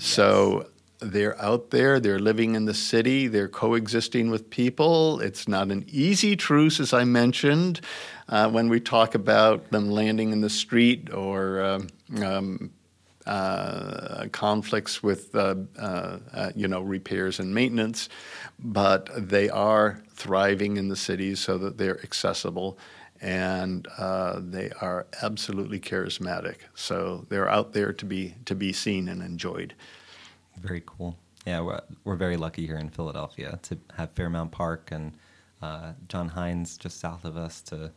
So 0.00 0.66
they're 1.00 1.38
out 1.40 1.70
there, 1.70 2.00
they're 2.00 2.18
living 2.18 2.54
in 2.54 2.64
the 2.64 2.72
city, 2.72 3.28
they're 3.28 3.48
coexisting 3.48 4.30
with 4.30 4.48
people. 4.48 5.20
It's 5.20 5.46
not 5.46 5.70
an 5.70 5.84
easy 5.88 6.36
truce, 6.36 6.80
as 6.80 6.94
I 6.94 7.04
mentioned, 7.04 7.82
uh, 8.26 8.48
when 8.48 8.70
we 8.70 8.80
talk 8.80 9.14
about 9.14 9.70
them 9.70 9.90
landing 9.90 10.32
in 10.32 10.40
the 10.40 10.48
street 10.48 11.12
or 11.12 11.62
um, 11.62 11.88
um, 12.22 12.70
uh, 13.26 14.28
conflicts 14.32 15.02
with 15.02 15.34
uh, 15.34 15.56
uh, 15.78 16.18
uh, 16.32 16.50
you 16.56 16.66
know 16.66 16.80
repairs 16.80 17.38
and 17.38 17.54
maintenance, 17.54 18.08
but 18.58 19.10
they 19.14 19.50
are 19.50 20.02
thriving 20.14 20.78
in 20.78 20.88
the 20.88 20.96
cities 20.96 21.40
so 21.40 21.58
that 21.58 21.76
they're 21.76 22.00
accessible 22.02 22.78
and 23.20 23.86
uh, 23.98 24.40
they 24.42 24.70
are 24.80 25.06
absolutely 25.22 25.78
charismatic. 25.80 26.56
So 26.74 27.26
they're 27.28 27.48
out 27.48 27.72
there 27.72 27.92
to 27.92 28.04
be 28.04 28.34
to 28.46 28.54
be 28.54 28.72
seen 28.72 29.08
and 29.08 29.22
enjoyed. 29.22 29.74
Very 30.60 30.82
cool. 30.86 31.16
Yeah, 31.46 31.60
we're, 31.60 31.80
we're 32.04 32.16
very 32.16 32.36
lucky 32.36 32.66
here 32.66 32.76
in 32.76 32.90
Philadelphia 32.90 33.58
to 33.62 33.78
have 33.96 34.10
Fairmount 34.12 34.50
Park 34.52 34.90
and 34.92 35.12
uh, 35.62 35.92
John 36.08 36.28
Heinz 36.28 36.76
just 36.76 37.00
south 37.00 37.24
of 37.24 37.36
us 37.38 37.62
to, 37.62 37.92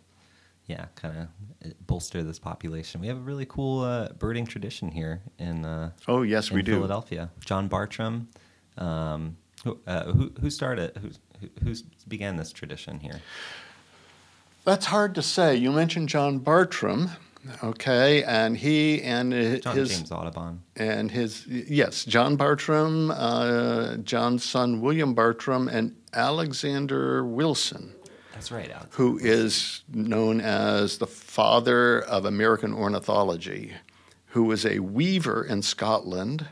yeah, 0.67 0.85
kind 0.95 1.17
of 1.17 1.87
bolster 1.87 2.23
this 2.23 2.39
population. 2.39 3.01
We 3.01 3.07
have 3.07 3.17
a 3.17 3.21
really 3.21 3.45
cool 3.45 3.81
uh, 3.81 4.09
birding 4.17 4.45
tradition 4.45 4.89
here 4.91 5.21
in 5.39 5.65
uh, 5.65 5.91
Oh 6.07 6.21
yes, 6.21 6.49
in 6.51 6.55
we 6.55 6.61
do. 6.61 6.75
Philadelphia. 6.75 7.29
John 7.43 7.67
Bartram, 7.67 8.29
um, 8.77 9.35
who, 9.65 9.77
uh, 9.87 10.05
who 10.11 10.31
who 10.39 10.49
started 10.49 10.95
who 10.97 11.09
who 11.63 11.75
began 12.07 12.37
this 12.37 12.53
tradition 12.53 12.99
here? 12.99 13.19
That's 14.65 14.85
hard 14.85 15.15
to 15.15 15.21
say. 15.21 15.55
You 15.55 15.71
mentioned 15.71 16.09
John 16.09 16.39
Bartram. 16.39 17.09
Okay, 17.61 18.23
and 18.23 18.55
he 18.55 19.01
and 19.01 19.33
his 19.33 19.61
James 19.61 20.11
Audubon. 20.13 20.61
and 20.77 21.11
his 21.11 21.45
yes, 21.45 22.05
John 22.05 22.37
Bartram, 22.37 23.11
uh, 23.11 23.97
John's 23.97 24.45
son 24.45 24.79
William 24.79 25.13
Bartram, 25.13 25.67
and 25.67 25.93
Alexander 26.13 27.25
Wilson, 27.25 27.93
That's 28.31 28.49
right, 28.49 28.69
Alex. 28.71 28.95
who 28.95 29.17
is 29.17 29.83
known 29.91 30.39
as 30.39 30.99
the 30.99 31.07
father 31.07 32.01
of 32.03 32.23
American 32.23 32.73
ornithology, 32.73 33.73
who 34.27 34.45
was 34.45 34.65
a 34.65 34.79
weaver 34.79 35.43
in 35.43 35.61
Scotland 35.63 36.47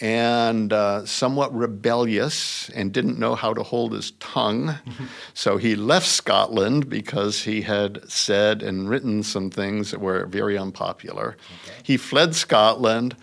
and 0.00 0.72
uh, 0.72 1.04
somewhat 1.04 1.54
rebellious 1.54 2.70
and 2.70 2.92
didn't 2.92 3.18
know 3.18 3.34
how 3.34 3.52
to 3.52 3.62
hold 3.62 3.92
his 3.92 4.12
tongue. 4.12 4.74
so 5.34 5.58
he 5.58 5.76
left 5.76 6.06
Scotland 6.06 6.88
because 6.88 7.42
he 7.42 7.62
had 7.62 8.10
said 8.10 8.62
and 8.62 8.88
written 8.88 9.22
some 9.22 9.50
things 9.50 9.90
that 9.90 10.00
were 10.00 10.26
very 10.26 10.56
unpopular. 10.56 11.36
He 11.82 11.96
fled 11.96 12.34
Scotland, 12.34 13.14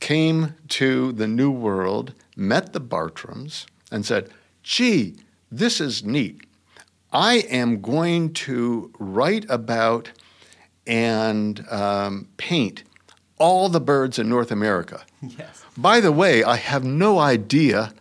came 0.00 0.54
to 0.68 1.12
the 1.12 1.28
New 1.28 1.50
World, 1.50 2.14
met 2.34 2.72
the 2.72 2.80
Bartrams, 2.80 3.66
and 3.90 4.06
said, 4.06 4.30
Gee, 4.62 5.16
this 5.50 5.80
is 5.80 6.02
neat. 6.02 6.40
I 7.12 7.36
am 7.50 7.80
going 7.80 8.32
to 8.34 8.90
write 8.98 9.46
about 9.48 10.10
and 10.86 11.66
um, 11.68 12.28
paint 12.36 12.84
all 13.38 13.68
the 13.68 13.80
birds 13.80 14.18
in 14.18 14.28
North 14.28 14.50
America. 14.50 15.04
Yes. 15.20 15.64
By 15.76 16.00
the 16.00 16.12
way, 16.12 16.42
I 16.42 16.56
have 16.56 16.84
no 16.84 17.18
idea 17.18 17.92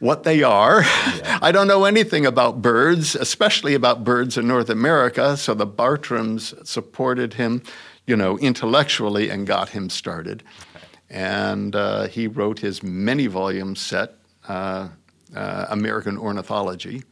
what 0.00 0.24
they 0.24 0.42
are. 0.42 0.82
I 0.84 1.52
don't 1.52 1.68
know 1.68 1.84
anything 1.84 2.26
about 2.26 2.60
birds, 2.60 3.14
especially 3.14 3.74
about 3.74 4.04
birds 4.04 4.36
in 4.36 4.46
North 4.46 4.68
America. 4.68 5.36
So 5.36 5.54
the 5.54 5.66
Bartrams 5.66 6.66
supported 6.66 7.34
him, 7.34 7.62
you 8.06 8.16
know, 8.16 8.38
intellectually 8.38 9.30
and 9.30 9.46
got 9.46 9.70
him 9.70 9.88
started. 9.88 10.42
And 11.08 11.76
uh, 11.76 12.08
he 12.08 12.26
wrote 12.26 12.58
his 12.58 12.82
many 12.82 13.28
volume 13.28 13.76
set, 13.76 14.14
uh, 14.48 14.88
uh, 15.34 15.66
American 15.70 16.18
Ornithology, 16.18 17.02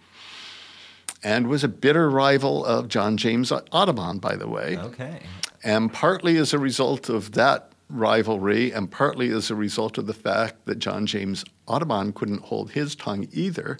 and 1.24 1.46
was 1.48 1.62
a 1.64 1.68
bitter 1.68 2.10
rival 2.10 2.64
of 2.64 2.88
John 2.88 3.16
James 3.16 3.52
Audubon, 3.72 4.18
by 4.18 4.36
the 4.36 4.48
way. 4.48 4.76
Okay. 4.78 5.20
And 5.64 5.92
partly 5.92 6.36
as 6.38 6.52
a 6.52 6.58
result 6.58 7.08
of 7.08 7.32
that 7.32 7.72
rivalry, 7.88 8.72
and 8.72 8.90
partly 8.90 9.30
as 9.30 9.50
a 9.50 9.54
result 9.54 9.98
of 9.98 10.06
the 10.06 10.14
fact 10.14 10.64
that 10.66 10.78
John 10.78 11.06
James 11.06 11.44
Audubon 11.66 12.12
couldn't 12.12 12.42
hold 12.42 12.72
his 12.72 12.94
tongue 12.96 13.28
either, 13.32 13.78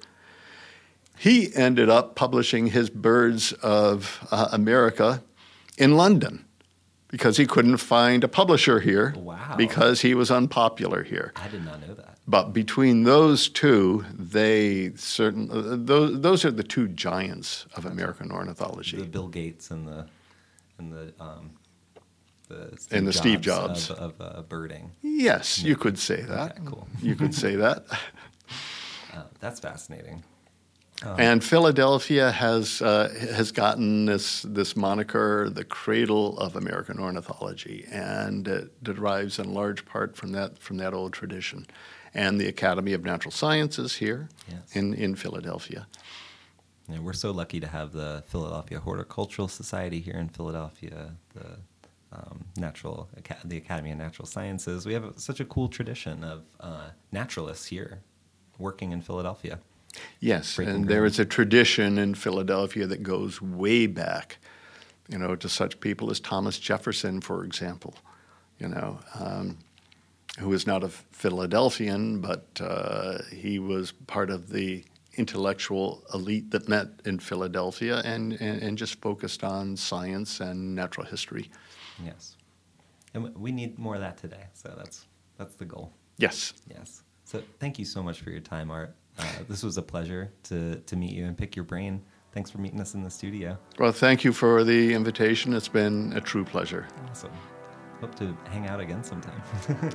he 1.19 1.55
ended 1.55 1.89
up 1.89 2.15
publishing 2.15 2.69
his 2.69 2.91
Birds 2.91 3.53
of 3.55 4.27
uh, 4.31 4.49
America 4.53 5.23
in 5.79 5.97
London 5.97 6.45
because 7.09 7.37
he 7.37 7.47
couldn't 7.47 7.77
find 7.79 8.25
a 8.25 8.29
publisher 8.29 8.81
here 8.81 9.15
Wow. 9.17 9.55
because 9.57 10.01
he 10.01 10.15
was 10.15 10.31
unpopular 10.31 11.03
here. 11.03 11.33
I 11.37 11.49
did 11.49 11.65
not 11.65 11.87
know 11.87 11.95
that. 11.95 12.12
But 12.27 12.53
between 12.53 13.03
those 13.03 13.49
two, 13.49 14.05
they 14.13 14.93
certain 14.95 15.51
uh, 15.51 15.77
those 15.79 16.21
those 16.21 16.45
are 16.45 16.53
the 16.53 16.63
two 16.63 16.89
giants 16.89 17.67
of 17.75 17.85
American 17.85 18.31
ornithology. 18.31 18.97
The 18.97 19.05
Bill 19.05 19.29
Gates 19.29 19.71
and 19.71 19.89
the 19.89 20.07
and 20.79 20.93
the 20.93 21.13
um, 21.19 21.51
the 22.49 22.79
And 22.91 23.07
the 23.07 23.13
Steve 23.13 23.41
Jobs. 23.41 23.91
of, 23.91 24.21
of 24.21 24.39
uh, 24.39 24.43
birding. 24.43 24.93
Yes, 25.03 25.63
you 25.63 25.77
could 25.77 25.99
say 25.99 26.23
that. 26.23 26.53
Okay, 26.53 26.61
cool. 26.65 26.87
You 27.01 27.17
could 27.17 27.35
say 27.35 27.57
that. 27.57 27.85
Uh, 29.15 29.25
that's 29.41 29.61
fascinating. 29.61 30.25
And 31.19 31.43
Philadelphia 31.43 32.31
has 32.31 32.81
uh, 32.81 33.13
has 33.35 33.51
gotten 33.53 34.07
this 34.07 34.43
this 34.43 34.77
moniker, 34.77 35.51
the 35.51 35.65
cradle 35.65 36.39
of 36.39 36.57
American 36.57 36.99
ornithology, 36.99 37.85
and 37.91 38.47
it 38.47 38.83
derives 38.83 39.39
in 39.39 39.53
large 39.53 39.85
part 39.85 40.17
from 40.17 40.33
that 40.33 40.59
from 40.59 40.77
that 40.79 40.95
old 40.95 41.13
tradition, 41.13 41.67
and 42.15 42.41
the 42.41 42.47
Academy 42.49 42.93
of 42.93 43.05
Natural 43.05 43.33
Sciences 43.33 43.97
here 43.97 44.29
Yes. 44.49 44.77
in 44.77 44.95
in 44.95 45.15
Philadelphia. 45.17 45.87
Yeah, 46.89 46.99
we're 46.99 47.13
so 47.13 47.31
lucky 47.31 47.61
to 47.61 47.67
have 47.69 47.93
the 47.93 48.23
Philadelphia 48.27 48.81
Horticultural 48.81 49.49
Society 49.49 50.01
here 50.01 50.17
in 50.17 50.29
Philadelphia, 50.29 51.13
the 51.35 51.59
um, 52.13 52.45
natural 52.57 53.09
the 53.45 53.57
Academy 53.57 53.93
of 53.93 53.99
Natural 53.99 54.27
Sciences. 54.27 54.85
We 54.85 54.93
have 54.95 55.15
such 55.17 55.41
a 55.41 55.45
cool 55.45 55.69
tradition 55.69 56.25
of 56.25 56.43
uh, 56.61 56.91
naturalists 57.13 57.67
here 57.67 58.01
working 58.59 58.93
in 58.93 59.01
Philadelphia. 59.01 59.59
Yes, 60.21 60.57
Breaking 60.57 60.75
and 60.75 60.89
there 60.89 61.01
ground. 61.01 61.13
is 61.13 61.19
a 61.19 61.25
tradition 61.25 61.99
in 61.99 62.15
Philadelphia 62.15 62.87
that 62.87 63.03
goes 63.03 63.41
way 63.43 63.87
back, 63.87 64.39
you 65.09 65.19
know, 65.19 65.37
to 65.37 65.49
such 65.49 65.81
people 65.81 66.11
as 66.11 66.19
Thomas 66.21 66.59
Jefferson, 66.59 67.21
for 67.21 67.45
example, 67.45 67.95
you 68.59 68.69
know, 68.69 68.99
um, 69.19 69.59
who 70.39 70.53
is 70.53 70.67
not 70.67 70.83
a 70.83 70.89
Philadelphian, 70.89 72.21
but 72.21 72.61
uh, 72.61 73.19
he 73.31 73.59
was 73.59 73.93
part 74.07 74.31
of 74.31 74.51
the 74.51 74.85
intellectual 75.17 76.03
elite 76.15 76.51
that 76.51 76.69
met 76.69 76.89
in 77.05 77.19
Philadelphia 77.19 78.01
and, 78.05 78.33
and, 78.41 78.63
and 78.63 78.79
just 78.79 79.01
focused 79.01 79.45
on 79.45 79.77
science 79.77 80.41
and 80.41 80.75
natural 80.75 81.07
history. 81.07 81.51
Yes, 82.03 82.37
and 83.15 83.35
we 83.37 83.53
need 83.53 83.79
more 83.79 83.95
of 83.95 84.01
that 84.01 84.17
today. 84.17 84.47
So 84.55 84.73
that's 84.77 85.07
that's 85.37 85.55
the 85.55 85.67
goal. 85.67 85.93
Yes. 86.17 86.55
Yes. 86.69 87.03
So 87.25 87.43
thank 87.59 87.79
you 87.79 87.85
so 87.85 88.03
much 88.03 88.21
for 88.21 88.31
your 88.31 88.41
time, 88.41 88.71
Art. 88.71 88.95
Uh, 89.19 89.25
this 89.49 89.63
was 89.63 89.77
a 89.77 89.83
pleasure 89.83 90.33
to 90.45 90.77
to 90.77 90.97
meet 90.97 91.13
you 91.13 91.27
and 91.27 91.37
pick 91.37 91.55
your 91.55 91.65
brain. 91.65 92.03
Thanks 92.33 92.51
for 92.51 92.59
meeting 92.59 92.81
us 92.81 92.95
in 92.95 93.03
the 93.03 93.11
studio. 93.11 93.59
Well, 93.79 93.93
thank 93.93 94.25
you 94.25 94.33
for 94.33 94.65
the 94.65 94.95
invitation. 94.95 95.53
It's 95.53 95.69
been 95.69 96.15
a 96.15 96.21
true 96.21 96.45
pleasure. 96.45 96.87
Awesome. 97.11 97.33
Hope 98.03 98.15
to 98.17 98.37
hang 98.51 98.67
out 98.67 98.81
again 98.81 99.03
sometime. 99.05 99.41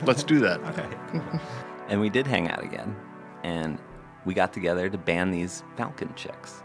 Let's 0.06 0.24
do 0.24 0.40
that. 0.40 0.60
okay. 0.62 1.40
And 1.90 2.02
we 2.02 2.10
did 2.10 2.28
hang 2.28 2.50
out 2.50 2.64
again. 2.64 2.96
And 3.44 3.78
we 4.26 4.34
got 4.34 4.52
together 4.52 4.90
to 4.90 4.98
ban 4.98 5.32
these 5.32 5.64
falcon 5.78 6.14
chicks 6.16 6.62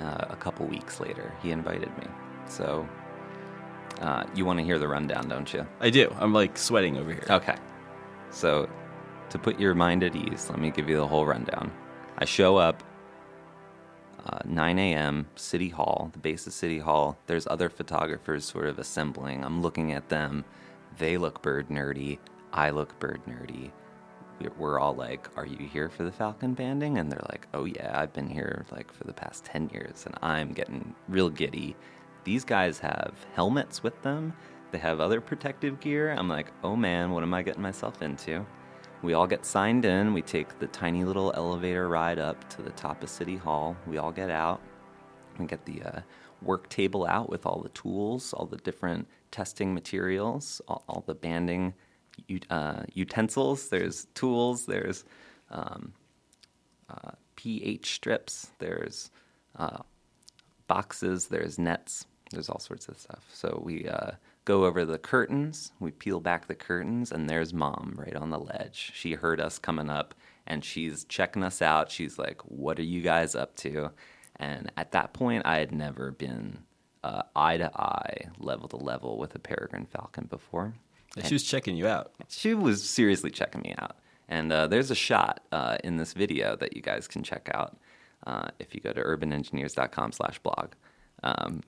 uh, 0.00 0.26
a 0.30 0.36
couple 0.36 0.66
weeks 0.66 0.98
later. 0.98 1.30
He 1.42 1.50
invited 1.50 1.94
me. 1.98 2.06
So 2.46 2.88
uh, 4.00 4.24
you 4.34 4.44
want 4.44 4.58
to 4.58 4.64
hear 4.64 4.78
the 4.78 4.88
rundown, 4.88 5.28
don't 5.28 5.52
you? 5.52 5.66
I 5.80 5.90
do. 5.90 6.14
I'm 6.18 6.32
like 6.32 6.56
sweating 6.56 6.96
over 6.96 7.12
here. 7.12 7.26
Okay. 7.28 7.56
So, 8.30 8.68
to 9.30 9.38
put 9.38 9.60
your 9.60 9.74
mind 9.74 10.02
at 10.02 10.16
ease, 10.16 10.48
let 10.48 10.58
me 10.58 10.70
give 10.70 10.88
you 10.88 10.96
the 10.96 11.06
whole 11.06 11.26
rundown. 11.26 11.70
I 12.18 12.24
show 12.24 12.56
up, 12.56 12.82
uh, 14.24 14.38
9 14.44 14.78
a.m., 14.78 15.26
City 15.36 15.68
Hall, 15.68 16.10
the 16.12 16.18
base 16.18 16.46
of 16.46 16.52
City 16.52 16.78
Hall. 16.78 17.18
There's 17.26 17.46
other 17.46 17.68
photographers 17.68 18.44
sort 18.44 18.66
of 18.66 18.78
assembling. 18.78 19.44
I'm 19.44 19.60
looking 19.60 19.92
at 19.92 20.08
them. 20.08 20.44
They 20.98 21.16
look 21.16 21.42
bird 21.42 21.68
nerdy. 21.68 22.18
I 22.52 22.70
look 22.70 22.98
bird 22.98 23.20
nerdy. 23.26 23.70
We're- 24.58 24.80
all 24.80 24.94
like, 24.94 25.28
Are 25.36 25.46
you 25.46 25.68
here 25.68 25.88
for 25.88 26.02
the 26.02 26.10
Falcon 26.12 26.54
banding? 26.54 26.98
And 26.98 27.10
they're 27.10 27.24
like, 27.30 27.46
Oh, 27.54 27.64
yeah, 27.64 27.92
I've 27.94 28.12
been 28.12 28.28
here 28.28 28.64
like 28.72 28.92
for 28.92 29.04
the 29.04 29.12
past 29.12 29.44
10 29.44 29.70
years. 29.72 30.04
And 30.06 30.16
I'm 30.22 30.52
getting 30.52 30.94
real 31.08 31.30
giddy. 31.30 31.76
These 32.24 32.44
guys 32.44 32.78
have 32.80 33.14
helmets 33.34 33.82
with 33.82 34.00
them. 34.02 34.32
They 34.72 34.78
have 34.78 35.00
other 35.00 35.20
protective 35.20 35.80
gear. 35.80 36.12
I'm 36.12 36.28
like, 36.28 36.50
oh 36.64 36.76
man, 36.76 37.10
what 37.10 37.22
am 37.22 37.34
I 37.34 37.42
getting 37.42 37.62
myself 37.62 38.00
into? 38.00 38.46
We 39.02 39.12
all 39.12 39.26
get 39.26 39.44
signed 39.44 39.84
in. 39.84 40.14
We 40.14 40.22
take 40.22 40.58
the 40.58 40.66
tiny 40.68 41.04
little 41.04 41.32
elevator 41.36 41.88
ride 41.88 42.18
up 42.18 42.48
to 42.50 42.62
the 42.62 42.70
top 42.70 43.02
of 43.02 43.10
City 43.10 43.36
Hall. 43.36 43.76
We 43.86 43.98
all 43.98 44.12
get 44.12 44.30
out. 44.30 44.62
We 45.38 45.46
get 45.46 45.66
the 45.66 45.82
uh, 45.82 46.00
work 46.40 46.68
table 46.70 47.06
out 47.06 47.28
with 47.28 47.44
all 47.44 47.60
the 47.60 47.68
tools, 47.70 48.32
all 48.32 48.46
the 48.46 48.56
different 48.56 49.08
testing 49.32 49.74
materials, 49.74 50.62
all, 50.68 50.84
all 50.88 51.02
the 51.06 51.14
banding 51.14 51.74
uh, 52.50 52.82
utensils. 52.94 53.68
There's 53.68 54.06
tools. 54.14 54.66
There's 54.66 55.04
um, 55.50 55.92
uh, 56.88 57.12
pH 57.34 57.94
strips. 57.94 58.52
There's 58.60 59.10
uh, 59.56 59.78
boxes, 60.72 61.26
there's 61.26 61.58
nets, 61.58 62.06
there's 62.30 62.48
all 62.48 62.58
sorts 62.58 62.88
of 62.88 62.98
stuff. 62.98 63.28
So 63.30 63.60
we 63.62 63.86
uh, 63.86 64.12
go 64.46 64.64
over 64.64 64.86
the 64.86 64.98
curtains, 64.98 65.72
we 65.80 65.90
peel 65.90 66.18
back 66.18 66.46
the 66.46 66.54
curtains, 66.54 67.12
and 67.12 67.28
there's 67.28 67.52
mom 67.52 67.94
right 67.96 68.16
on 68.16 68.30
the 68.30 68.38
ledge. 68.38 68.92
She 68.94 69.12
heard 69.12 69.38
us 69.38 69.58
coming 69.58 69.90
up 69.90 70.14
and 70.46 70.64
she's 70.64 71.04
checking 71.04 71.42
us 71.44 71.60
out. 71.60 71.90
She's 71.90 72.18
like, 72.18 72.40
What 72.46 72.78
are 72.78 72.84
you 72.84 73.02
guys 73.02 73.34
up 73.34 73.54
to? 73.56 73.90
And 74.36 74.72
at 74.78 74.92
that 74.92 75.12
point, 75.12 75.42
I 75.44 75.58
had 75.58 75.72
never 75.72 76.10
been 76.10 76.60
uh, 77.04 77.22
eye 77.34 77.56
to 77.56 77.70
eye, 77.76 78.28
level 78.38 78.68
to 78.68 78.76
level 78.76 79.18
with 79.18 79.34
a 79.34 79.38
peregrine 79.38 79.86
falcon 79.86 80.26
before. 80.26 80.74
And 81.16 81.26
she 81.26 81.34
was 81.34 81.42
checking 81.42 81.76
you 81.76 81.86
out. 81.86 82.12
She 82.28 82.54
was 82.54 82.88
seriously 82.88 83.30
checking 83.30 83.60
me 83.62 83.74
out. 83.78 83.96
And 84.28 84.50
uh, 84.52 84.66
there's 84.66 84.90
a 84.90 84.94
shot 84.94 85.40
uh, 85.52 85.76
in 85.84 85.96
this 85.96 86.14
video 86.14 86.56
that 86.56 86.74
you 86.74 86.82
guys 86.82 87.06
can 87.06 87.22
check 87.22 87.50
out 87.52 87.76
uh, 88.26 88.48
if 88.58 88.74
you 88.74 88.80
go 88.80 88.92
to 88.92 89.00
urbanengineers.com 89.02 90.12
slash 90.12 90.38
blog. 90.38 90.72
Um, 91.22 91.62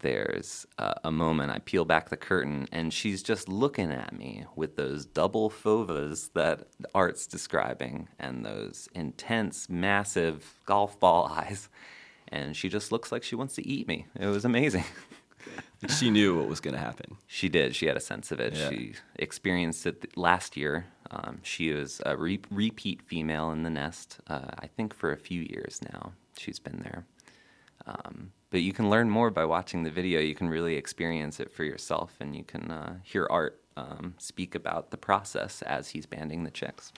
there's 0.00 0.66
uh, 0.78 0.94
a 1.04 1.10
moment 1.10 1.50
I 1.50 1.58
peel 1.58 1.84
back 1.84 2.08
the 2.08 2.16
curtain 2.16 2.68
and 2.72 2.92
she's 2.92 3.22
just 3.22 3.48
looking 3.48 3.90
at 3.90 4.16
me 4.16 4.44
with 4.54 4.76
those 4.76 5.04
double 5.04 5.50
foveas 5.50 6.32
that 6.34 6.68
Art's 6.94 7.26
describing 7.26 8.08
and 8.18 8.44
those 8.44 8.88
intense, 8.94 9.68
massive 9.68 10.60
golf 10.66 10.98
ball 11.00 11.26
eyes. 11.36 11.68
And 12.30 12.56
she 12.56 12.68
just 12.68 12.92
looks 12.92 13.10
like 13.10 13.22
she 13.22 13.34
wants 13.34 13.54
to 13.54 13.66
eat 13.66 13.88
me. 13.88 14.06
It 14.18 14.26
was 14.26 14.44
amazing. 14.44 14.84
she 15.98 16.10
knew 16.10 16.38
what 16.38 16.48
was 16.48 16.60
going 16.60 16.74
to 16.74 16.80
happen. 16.80 17.16
She 17.26 17.48
did. 17.48 17.74
She 17.74 17.86
had 17.86 17.96
a 17.96 18.00
sense 18.00 18.32
of 18.32 18.40
it. 18.40 18.54
Yeah. 18.54 18.68
She 18.70 18.94
experienced 19.16 19.86
it 19.86 20.02
th- 20.02 20.16
last 20.16 20.56
year. 20.56 20.86
Um, 21.10 21.40
she 21.42 21.72
was 21.72 22.02
a 22.04 22.16
re- 22.16 22.40
repeat 22.50 23.02
female 23.02 23.50
in 23.50 23.62
the 23.62 23.70
nest. 23.70 24.18
Uh, 24.26 24.50
I 24.58 24.66
think 24.66 24.94
for 24.94 25.12
a 25.12 25.16
few 25.16 25.40
years 25.42 25.80
now, 25.92 26.12
she's 26.36 26.58
been 26.58 26.80
there. 26.82 27.06
Um, 27.86 28.32
but 28.50 28.60
you 28.60 28.72
can 28.72 28.90
learn 28.90 29.10
more 29.10 29.30
by 29.30 29.44
watching 29.44 29.82
the 29.82 29.90
video. 29.90 30.20
You 30.20 30.34
can 30.34 30.48
really 30.48 30.74
experience 30.74 31.40
it 31.40 31.50
for 31.50 31.64
yourself, 31.64 32.14
and 32.20 32.34
you 32.34 32.44
can 32.44 32.70
uh, 32.70 32.96
hear 33.02 33.26
Art 33.30 33.60
um, 33.76 34.14
speak 34.18 34.54
about 34.54 34.90
the 34.90 34.96
process 34.96 35.62
as 35.62 35.90
he's 35.90 36.06
banding 36.06 36.44
the 36.44 36.50
chicks. 36.50 36.92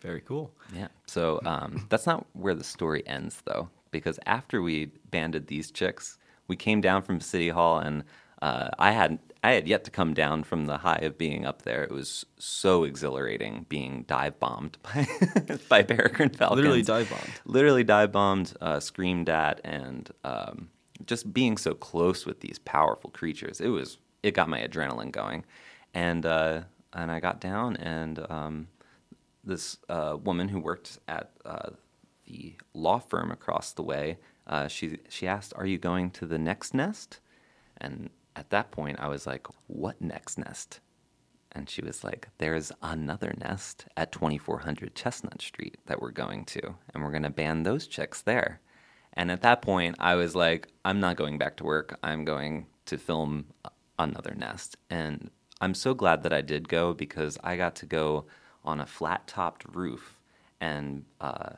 Very 0.00 0.20
cool. 0.20 0.52
Yeah. 0.74 0.88
So 1.06 1.40
um, 1.44 1.86
that's 1.88 2.06
not 2.06 2.26
where 2.34 2.54
the 2.54 2.64
story 2.64 3.02
ends, 3.06 3.42
though, 3.44 3.70
because 3.96 4.18
after 4.26 4.62
we 4.62 4.86
banded 5.10 5.46
these 5.46 5.70
chicks, 5.70 6.18
we 6.48 6.56
came 6.56 6.80
down 6.80 7.02
from 7.02 7.20
City 7.20 7.48
Hall, 7.48 7.78
and 7.78 8.04
uh, 8.42 8.70
I 8.78 8.92
had 8.92 9.18
I 9.42 9.52
had 9.52 9.68
yet 9.68 9.84
to 9.84 9.90
come 9.90 10.14
down 10.14 10.42
from 10.42 10.66
the 10.66 10.78
high 10.78 11.00
of 11.02 11.18
being 11.18 11.46
up 11.46 11.62
there. 11.62 11.84
It 11.84 11.92
was 11.92 12.26
so 12.38 12.84
exhilarating 12.84 13.66
being 13.68 14.04
dive 14.08 14.38
bombed 14.38 14.78
by 14.82 15.06
by 15.68 15.82
peregrine 15.82 16.30
falcons. 16.30 16.56
Literally 16.56 16.82
dive 16.82 17.10
bombed. 17.10 17.32
Literally 17.44 17.84
dive 17.84 18.12
bombed, 18.12 18.54
uh, 18.60 18.80
screamed 18.80 19.28
at, 19.28 19.60
and 19.64 20.10
um, 20.24 20.68
just 21.04 21.32
being 21.32 21.56
so 21.56 21.74
close 21.74 22.26
with 22.26 22.40
these 22.40 22.58
powerful 22.60 23.10
creatures. 23.10 23.60
It 23.60 23.68
was 23.68 23.98
it 24.22 24.34
got 24.34 24.48
my 24.48 24.60
adrenaline 24.60 25.12
going, 25.12 25.44
and 25.94 26.26
uh, 26.26 26.62
and 26.92 27.10
I 27.10 27.20
got 27.20 27.40
down 27.40 27.76
and. 27.76 28.24
Um, 28.30 28.68
this 29.46 29.78
uh, 29.88 30.16
woman 30.22 30.48
who 30.48 30.58
worked 30.58 30.98
at 31.08 31.30
uh, 31.44 31.70
the 32.26 32.56
law 32.74 32.98
firm 32.98 33.30
across 33.30 33.72
the 33.72 33.82
way, 33.82 34.18
uh, 34.46 34.68
she 34.68 34.98
she 35.08 35.26
asked, 35.26 35.52
"Are 35.56 35.66
you 35.66 35.78
going 35.78 36.10
to 36.12 36.26
the 36.26 36.38
next 36.38 36.74
nest?" 36.74 37.20
And 37.78 38.10
at 38.34 38.50
that 38.50 38.70
point, 38.70 39.00
I 39.00 39.08
was 39.08 39.26
like, 39.26 39.46
"What 39.66 40.00
next 40.00 40.38
nest?" 40.38 40.80
And 41.52 41.70
she 41.70 41.82
was 41.82 42.04
like, 42.04 42.28
"There's 42.38 42.72
another 42.82 43.34
nest 43.38 43.86
at 43.96 44.12
2400 44.12 44.94
Chestnut 44.94 45.40
Street 45.40 45.78
that 45.86 46.00
we're 46.00 46.10
going 46.10 46.44
to, 46.46 46.76
and 46.92 47.02
we're 47.02 47.10
going 47.10 47.22
to 47.22 47.30
ban 47.30 47.62
those 47.62 47.86
chicks 47.86 48.22
there." 48.22 48.60
And 49.14 49.30
at 49.30 49.42
that 49.42 49.62
point, 49.62 49.96
I 49.98 50.14
was 50.14 50.34
like, 50.34 50.68
"I'm 50.84 51.00
not 51.00 51.16
going 51.16 51.38
back 51.38 51.56
to 51.58 51.64
work. 51.64 51.98
I'm 52.02 52.24
going 52.24 52.66
to 52.86 52.98
film 52.98 53.46
another 53.98 54.34
nest." 54.34 54.76
And 54.90 55.30
I'm 55.60 55.74
so 55.74 55.94
glad 55.94 56.22
that 56.22 56.32
I 56.32 56.42
did 56.42 56.68
go 56.68 56.92
because 56.92 57.38
I 57.42 57.56
got 57.56 57.76
to 57.76 57.86
go 57.86 58.26
on 58.64 58.80
a 58.80 58.86
flat 58.86 59.26
topped 59.26 59.64
roof 59.74 60.20
and 60.60 61.04
uh, 61.20 61.50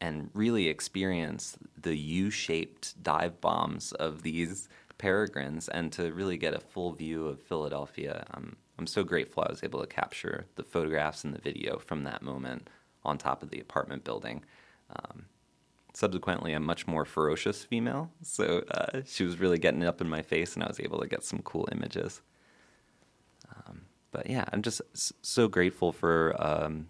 and 0.00 0.30
really 0.34 0.68
experience 0.68 1.56
the 1.80 1.96
U 1.96 2.30
shaped 2.30 3.02
dive 3.02 3.40
bombs 3.40 3.92
of 3.92 4.22
these 4.22 4.68
peregrines 4.98 5.68
and 5.68 5.92
to 5.92 6.12
really 6.12 6.36
get 6.36 6.54
a 6.54 6.60
full 6.60 6.92
view 6.92 7.26
of 7.26 7.40
Philadelphia. 7.40 8.24
Um, 8.34 8.56
I'm 8.78 8.86
so 8.86 9.02
grateful 9.02 9.44
I 9.46 9.50
was 9.50 9.62
able 9.62 9.80
to 9.80 9.86
capture 9.86 10.46
the 10.56 10.62
photographs 10.62 11.24
and 11.24 11.34
the 11.34 11.40
video 11.40 11.78
from 11.78 12.04
that 12.04 12.22
moment 12.22 12.68
on 13.04 13.18
top 13.18 13.42
of 13.42 13.50
the 13.50 13.60
apartment 13.60 14.04
building. 14.04 14.44
Um, 14.94 15.26
subsequently, 15.92 16.52
a 16.52 16.60
much 16.60 16.86
more 16.86 17.04
ferocious 17.04 17.64
female, 17.64 18.10
so 18.22 18.64
uh, 18.70 19.02
she 19.06 19.24
was 19.24 19.38
really 19.38 19.58
getting 19.58 19.84
up 19.84 20.00
in 20.00 20.08
my 20.08 20.22
face, 20.22 20.54
and 20.54 20.62
I 20.62 20.68
was 20.68 20.80
able 20.80 21.00
to 21.00 21.06
get 21.06 21.24
some 21.24 21.40
cool 21.42 21.68
images 21.72 22.22
but 24.12 24.28
yeah, 24.28 24.44
I'm 24.52 24.62
just 24.62 24.82
so 25.24 25.48
grateful 25.48 25.92
for 25.92 26.34
um, 26.38 26.88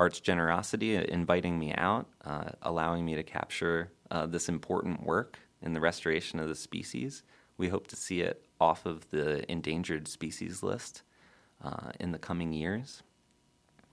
Art's 0.00 0.20
generosity, 0.20 0.96
uh, 0.96 1.02
inviting 1.02 1.58
me 1.58 1.74
out, 1.74 2.06
uh, 2.24 2.50
allowing 2.62 3.04
me 3.04 3.14
to 3.14 3.22
capture 3.22 3.90
uh, 4.10 4.26
this 4.26 4.48
important 4.48 5.04
work 5.04 5.38
in 5.60 5.72
the 5.72 5.80
restoration 5.80 6.38
of 6.38 6.48
the 6.48 6.54
species. 6.54 7.22
We 7.56 7.68
hope 7.68 7.88
to 7.88 7.96
see 7.96 8.20
it 8.20 8.42
off 8.60 8.86
of 8.86 9.10
the 9.10 9.50
endangered 9.50 10.06
species 10.06 10.62
list 10.62 11.02
uh, 11.62 11.90
in 11.98 12.12
the 12.12 12.18
coming 12.18 12.52
years. 12.52 13.02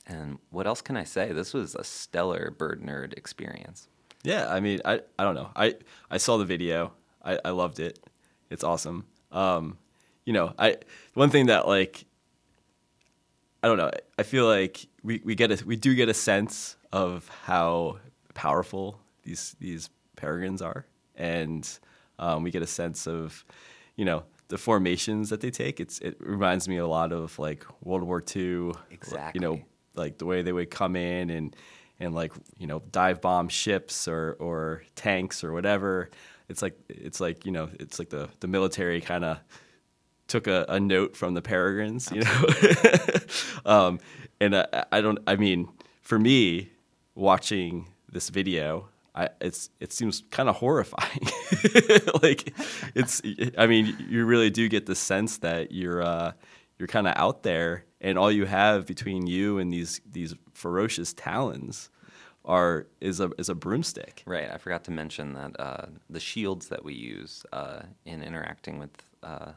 And 0.08 0.38
what 0.51 0.68
else 0.68 0.82
can 0.82 0.95
I 0.95 1.03
say? 1.03 1.32
This 1.32 1.53
was 1.53 1.74
a 1.74 1.84
stellar 1.84 2.51
bird 2.51 2.84
nerd 2.84 3.18
experience. 3.18 3.88
Yeah, 4.24 4.47
I 4.51 4.60
mean, 4.60 4.82
I, 4.86 5.01
I 5.18 5.24
don't 5.24 5.36
know. 5.36 5.49
I, 5.56 5.76
I 6.10 6.18
saw 6.18 6.38
the 6.38 6.45
video. 6.45 6.93
I, 7.24 7.39
I 7.43 7.49
loved 7.49 7.80
it. 7.80 7.99
It's 8.51 8.64
awesome. 8.64 9.06
Um, 9.32 9.78
you 10.26 10.34
know, 10.34 10.53
I 10.58 10.78
one 11.14 11.30
thing 11.30 11.47
that 11.47 11.68
like 11.68 12.06
I 13.66 13.68
don't 13.68 13.78
know. 13.78 13.89
I 14.20 14.22
feel 14.22 14.45
like 14.45 14.86
we, 15.01 15.24
we 15.26 15.34
get 15.34 15.49
a 15.49 15.66
we 15.66 15.76
do 15.76 15.95
get 15.95 16.07
a 16.07 16.13
sense 16.13 16.78
of 16.91 17.28
how 17.45 17.97
powerful 18.36 18.99
these 19.24 19.55
these 19.59 19.89
peregrines 20.16 20.61
are, 20.61 20.86
and 21.16 21.68
um, 22.20 22.43
we 22.43 22.51
get 22.51 22.61
a 22.61 22.68
sense 22.68 23.07
of 23.07 23.43
you 23.95 24.05
know 24.05 24.22
the 24.49 24.59
formations 24.59 25.32
that 25.32 25.41
they 25.41 25.49
take. 25.49 25.80
It's 25.80 25.97
it 25.97 26.16
reminds 26.20 26.70
me 26.70 26.78
a 26.78 26.86
lot 26.86 27.11
of 27.11 27.39
like 27.39 27.66
World 27.84 28.03
War 28.03 28.24
II. 28.36 28.74
Exactly. 28.91 29.41
You 29.41 29.47
know, 29.47 29.61
like 29.95 30.20
the 30.20 30.28
way 30.28 30.43
they 30.43 30.53
would 30.53 30.70
come 30.70 30.95
in 30.95 31.32
and 31.32 31.55
and 31.99 32.13
like 32.13 32.34
you 32.59 32.68
know 32.68 32.84
dive 32.91 33.20
bomb 33.20 33.49
ships 33.49 34.07
or 34.07 34.38
or 34.39 34.84
tanks 34.93 35.43
or 35.43 35.53
whatever. 35.53 36.11
It's 36.49 36.61
like 36.61 36.78
it's 36.88 37.20
like 37.20 37.47
you 37.47 37.51
know 37.51 37.70
it's 37.80 37.97
like 37.97 38.09
the 38.09 38.30
the 38.41 38.47
military 38.47 39.01
kind 39.01 39.26
of 39.26 39.39
took 40.28 40.47
a, 40.47 40.65
a 40.69 40.80
note 40.80 41.15
from 41.15 41.34
the 41.34 41.41
peregrines, 41.41 42.11
you 42.11 42.21
know. 42.21 42.45
um, 43.65 43.99
and 44.39 44.55
I, 44.55 44.86
I 44.91 45.01
don't. 45.01 45.19
I 45.28 45.36
mean, 45.36 45.67
for 46.01 46.19
me, 46.19 46.71
watching 47.15 47.88
this 48.11 48.30
video, 48.30 48.89
I, 49.13 49.30
it's 49.41 49.69
it 49.80 49.93
seems 49.93 50.23
kind 50.32 50.49
of 50.49 50.55
horrifying. 50.55 51.28
like 52.21 52.53
it's. 52.95 53.21
I 53.57 53.67
mean, 53.67 53.95
you 54.09 54.26
really 54.26 54.49
do 54.49 54.67
get 54.67 54.86
the 54.86 54.95
sense 54.95 55.38
that 55.39 55.71
you're 55.71 56.01
uh, 56.01 56.34
you're 56.78 56.88
kind 56.88 57.07
of 57.07 57.13
out 57.15 57.43
there, 57.43 57.86
and 58.01 58.17
all 58.17 58.32
you 58.32 58.45
have 58.45 58.86
between 58.86 59.28
you 59.28 59.59
and 59.59 59.71
these 59.71 60.01
these 60.09 60.36
ferocious 60.53 61.13
talons 61.13 61.89
are 62.43 62.88
is 63.01 63.19
a 63.19 63.32
is 63.38 63.49
a 63.49 63.55
broomstick. 63.55 64.23
Right. 64.26 64.49
I 64.51 64.57
forgot 64.57 64.84
to 64.86 64.91
mention 64.91 65.34
that 65.34 65.59
uh, 65.59 65.86
the 66.09 66.19
shields 66.19 66.67
that 66.67 66.84
we 66.84 66.93
use 66.93 67.45
uh, 67.51 67.82
in 68.05 68.21
interacting 68.21 68.80
with 68.80 68.91
uh, 69.23 69.53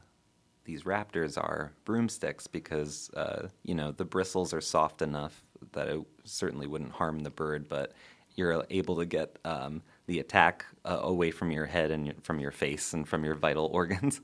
these 0.68 0.82
raptors 0.82 1.38
are 1.38 1.72
broomsticks 1.86 2.46
because 2.46 3.10
uh, 3.16 3.48
you 3.62 3.74
know 3.74 3.90
the 3.90 4.04
bristles 4.04 4.52
are 4.52 4.60
soft 4.60 5.00
enough 5.00 5.42
that 5.72 5.88
it 5.88 5.98
certainly 6.24 6.66
wouldn't 6.66 6.92
harm 6.92 7.20
the 7.20 7.30
bird, 7.30 7.70
but 7.70 7.94
you're 8.36 8.62
able 8.68 8.94
to 8.96 9.06
get 9.06 9.38
um, 9.46 9.80
the 10.06 10.20
attack 10.20 10.66
uh, 10.84 10.98
away 11.00 11.30
from 11.30 11.50
your 11.50 11.64
head 11.64 11.90
and 11.90 12.22
from 12.22 12.38
your 12.38 12.50
face 12.50 12.92
and 12.92 13.08
from 13.08 13.24
your 13.24 13.34
vital 13.34 13.64
organs 13.72 14.20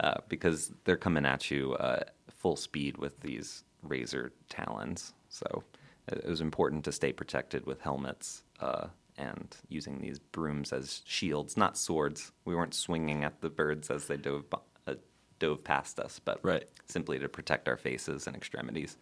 uh, 0.00 0.14
because 0.28 0.72
they're 0.84 0.96
coming 0.96 1.24
at 1.24 1.52
you 1.52 1.74
uh, 1.74 2.02
full 2.36 2.56
speed 2.56 2.98
with 2.98 3.20
these 3.20 3.62
razor 3.84 4.32
talons. 4.48 5.12
So 5.28 5.62
it 6.08 6.26
was 6.26 6.40
important 6.40 6.84
to 6.86 6.92
stay 6.92 7.12
protected 7.12 7.64
with 7.64 7.80
helmets 7.80 8.42
uh, 8.58 8.88
and 9.16 9.56
using 9.68 10.00
these 10.00 10.18
brooms 10.18 10.72
as 10.72 11.02
shields, 11.04 11.56
not 11.56 11.78
swords. 11.78 12.32
We 12.44 12.56
weren't 12.56 12.74
swinging 12.74 13.22
at 13.22 13.40
the 13.40 13.50
birds 13.50 13.88
as 13.88 14.06
they 14.06 14.16
dove, 14.16 14.46
uh, 14.52 14.58
dove 15.40 15.64
past 15.64 15.98
us, 15.98 16.20
but 16.24 16.38
Right. 16.44 16.64
simply 16.86 17.18
to 17.18 17.28
protect 17.28 17.68
our 17.68 17.76
faces 17.76 18.28
and 18.28 18.36
extremities. 18.36 18.96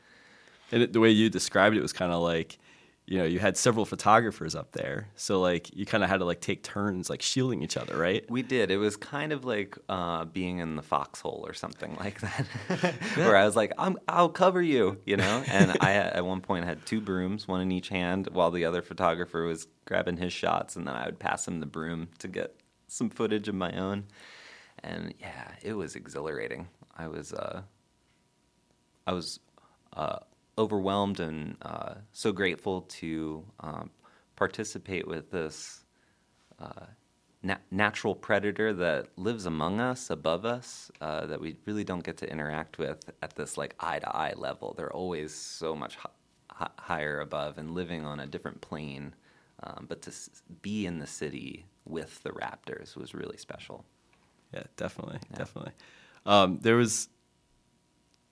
And 0.73 0.83
it, 0.83 0.93
the 0.95 1.01
way 1.01 1.11
you 1.11 1.29
described 1.29 1.77
it 1.77 1.83
was 1.83 1.93
kind 1.93 2.12
of 2.12 2.21
like, 2.23 2.59
you 3.07 3.17
know, 3.17 3.25
you 3.25 3.39
had 3.39 3.57
several 3.57 3.87
photographers 3.87 4.55
up 4.55 4.73
there, 4.73 5.09
so 5.17 5.41
like 5.41 5.75
you 5.75 5.87
kind 5.87 6.05
of 6.05 6.11
had 6.11 6.19
to 6.19 6.27
like 6.27 6.43
take 6.43 6.62
turns 6.62 7.09
like 7.09 7.23
shielding 7.23 7.62
each 7.62 7.79
other, 7.79 7.97
right? 7.97 8.31
We 8.31 8.43
did. 8.43 8.71
It 8.71 8.77
was 8.77 8.99
kind 8.99 9.33
of 9.33 9.47
like 9.47 9.79
uh, 9.89 10.27
being 10.27 10.59
in 10.59 10.77
the 10.77 10.83
foxhole 10.83 11.43
or 11.47 11.55
something 11.55 11.97
like 12.01 12.21
that, 12.21 12.45
where 13.15 13.35
I 13.35 13.47
was 13.47 13.57
like, 13.57 13.73
I'm, 13.79 13.97
"I'll 14.09 14.29
cover 14.29 14.61
you," 14.61 14.99
you 15.07 15.17
know. 15.17 15.43
And 15.51 15.75
I 15.81 15.93
at 16.19 16.27
one 16.27 16.43
point 16.43 16.67
had 16.67 16.85
two 16.85 17.01
brooms, 17.01 17.49
one 17.49 17.62
in 17.62 17.73
each 17.73 17.89
hand, 17.89 18.29
while 18.31 18.51
the 18.51 18.67
other 18.67 18.83
photographer 18.83 19.45
was 19.45 19.69
grabbing 19.87 20.19
his 20.19 20.35
shots, 20.35 20.77
and 20.77 20.87
then 20.87 20.95
I 20.95 21.07
would 21.07 21.19
pass 21.19 21.49
him 21.49 21.61
the 21.61 21.67
broom 21.67 22.09
to 22.19 22.29
get 22.29 22.61
some 22.89 23.09
footage 23.09 23.49
of 23.49 23.55
my 23.55 23.73
own. 23.73 24.05
And 24.83 25.15
yeah, 25.19 25.53
it 25.63 25.73
was 25.75 25.97
exhilarating. 25.97 26.69
I 26.97 27.09
was, 27.09 27.33
uh, 27.33 27.63
I 29.07 29.13
was 29.13 29.41
uh, 29.93 30.19
overwhelmed 30.57 31.21
and 31.21 31.57
uh, 31.63 31.95
so 32.13 32.33
grateful 32.33 32.83
to 32.83 33.45
um, 33.61 33.91
participate 34.37 35.07
with 35.07 35.31
this 35.31 35.85
uh, 36.61 36.87
na- 37.43 37.57
natural 37.71 38.15
predator 38.15 38.73
that 38.73 39.09
lives 39.17 39.47
among 39.47 39.81
us, 39.81 40.11
above 40.11 40.45
us, 40.45 40.91
uh, 41.01 41.27
that 41.27 41.41
we 41.41 41.57
really 41.65 41.85
don't 41.85 42.05
get 42.05 42.17
to 42.19 42.31
interact 42.31 42.79
with 42.79 43.11
at 43.23 43.35
this 43.37 43.57
like 43.57 43.75
eye 43.81 43.99
to 43.99 44.17
eye 44.17 44.35
level. 44.37 44.75
They're 44.77 44.93
always 44.93 45.35
so 45.35 45.75
much 45.75 45.97
hi- 45.97 46.11
hi- 46.51 46.71
higher 46.79 47.21
above 47.21 47.59
and 47.59 47.73
living 47.73 48.05
on 48.05 48.21
a 48.21 48.27
different 48.27 48.61
plane. 48.61 49.15
Um, 49.63 49.87
but 49.89 50.03
to 50.03 50.11
s- 50.11 50.31
be 50.63 50.87
in 50.87 50.99
the 50.99 51.07
city 51.07 51.67
with 51.85 52.23
the 52.23 52.31
Raptors 52.31 52.97
was 52.97 53.15
really 53.15 53.37
special. 53.37 53.85
Yeah, 54.53 54.62
definitely, 54.77 55.19
definitely. 55.35 55.73
Um, 56.25 56.59
there 56.62 56.77
was 56.77 57.09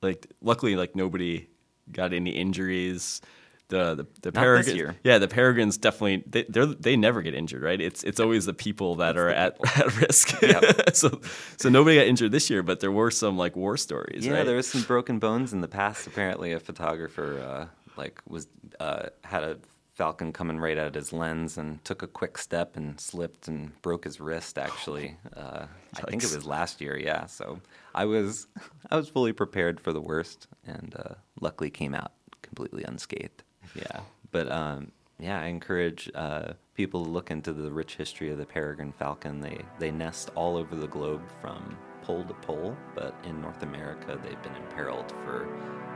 like, 0.02 0.26
luckily, 0.40 0.76
like 0.76 0.97
nobody 0.97 1.48
got 1.90 2.12
any 2.12 2.30
injuries. 2.30 3.20
the 3.68 3.94
the, 3.94 4.06
the 4.22 4.32
peregrines. 4.32 4.97
Yeah, 5.05 5.18
the 5.18 5.28
peregrines 5.28 5.76
definitely 5.76 6.22
they 6.26 6.44
they're, 6.48 6.66
they 6.66 6.97
never 6.97 7.22
get 7.22 7.34
injured, 7.34 7.62
right? 7.62 7.80
It's 7.80 8.02
it's 8.05 8.20
always 8.20 8.47
the 8.47 8.55
people 8.55 8.97
that 8.97 9.16
are 9.16 9.28
at, 9.28 9.59
at 9.78 9.97
risk. 10.01 10.40
Yep. 10.40 10.64
so 10.94 11.20
so 11.56 11.68
nobody 11.68 11.97
got 11.97 12.06
injured 12.06 12.32
this 12.32 12.48
year, 12.51 12.62
but 12.62 12.80
there 12.80 12.93
were 12.93 13.10
some 13.10 13.36
like 13.36 13.56
war 13.56 13.76
stories. 13.76 14.26
Yeah, 14.26 14.34
right? 14.34 14.47
there 14.47 14.56
was 14.56 14.68
some 14.68 14.82
broken 14.82 15.18
bones 15.18 15.52
in 15.52 15.60
the 15.60 15.68
past. 15.68 16.06
Apparently, 16.06 16.52
a 16.52 16.60
photographer 16.60 17.40
uh, 17.40 17.66
like 17.97 18.20
was 18.28 18.47
uh, 18.80 19.09
had 19.24 19.43
a 19.43 19.59
falcon 19.97 20.31
coming 20.31 20.60
right 20.60 20.77
at 20.77 20.94
his 20.94 21.12
lens 21.12 21.56
and 21.56 21.82
took 21.82 22.02
a 22.02 22.06
quick 22.06 22.36
step 22.36 22.77
and 22.77 23.01
slipped 23.01 23.48
and 23.48 23.81
broke 23.81 24.05
his 24.05 24.20
wrist. 24.20 24.59
Actually, 24.59 25.16
uh, 25.35 25.66
I 25.97 26.01
think 26.02 26.23
it 26.23 26.35
was 26.35 26.44
last 26.44 26.81
year. 26.81 26.98
Yeah, 26.98 27.27
so 27.27 27.60
I 27.94 28.05
was 28.05 28.47
I 28.90 28.97
was 28.97 29.09
fully 29.09 29.32
prepared 29.32 29.81
for 29.81 29.93
the 29.93 30.01
worst, 30.01 30.47
and 30.66 30.94
uh, 30.98 31.14
luckily 31.40 31.70
came 31.70 31.94
out 31.94 32.12
completely 32.43 32.85
unscathed. 32.85 33.43
Yeah, 33.74 34.01
but 34.31 34.52
um, 34.52 34.93
yeah, 35.18 35.40
I 35.40 35.47
encourage 35.47 36.10
uh, 36.14 36.52
people 36.74 37.05
to 37.05 37.10
look 37.10 37.31
into 37.31 37.52
the 37.55 37.70
rich 37.70 37.97
history 37.97 38.31
of 38.31 38.39
the 38.39 38.47
peregrine 38.47 38.93
falcon. 38.93 39.40
They 39.40 39.60
they 39.78 39.90
nest 39.90 40.31
all 40.35 40.56
over 40.56 40.77
the 40.77 40.89
globe 40.89 41.23
from 41.40 41.77
pole 42.02 42.24
to 42.24 42.35
pole, 42.35 42.77
but 42.94 43.14
in 43.24 43.40
North 43.40 43.62
America, 43.62 44.20
they've 44.23 44.43
been 44.43 44.55
imperiled 44.56 45.10
for 45.24 45.48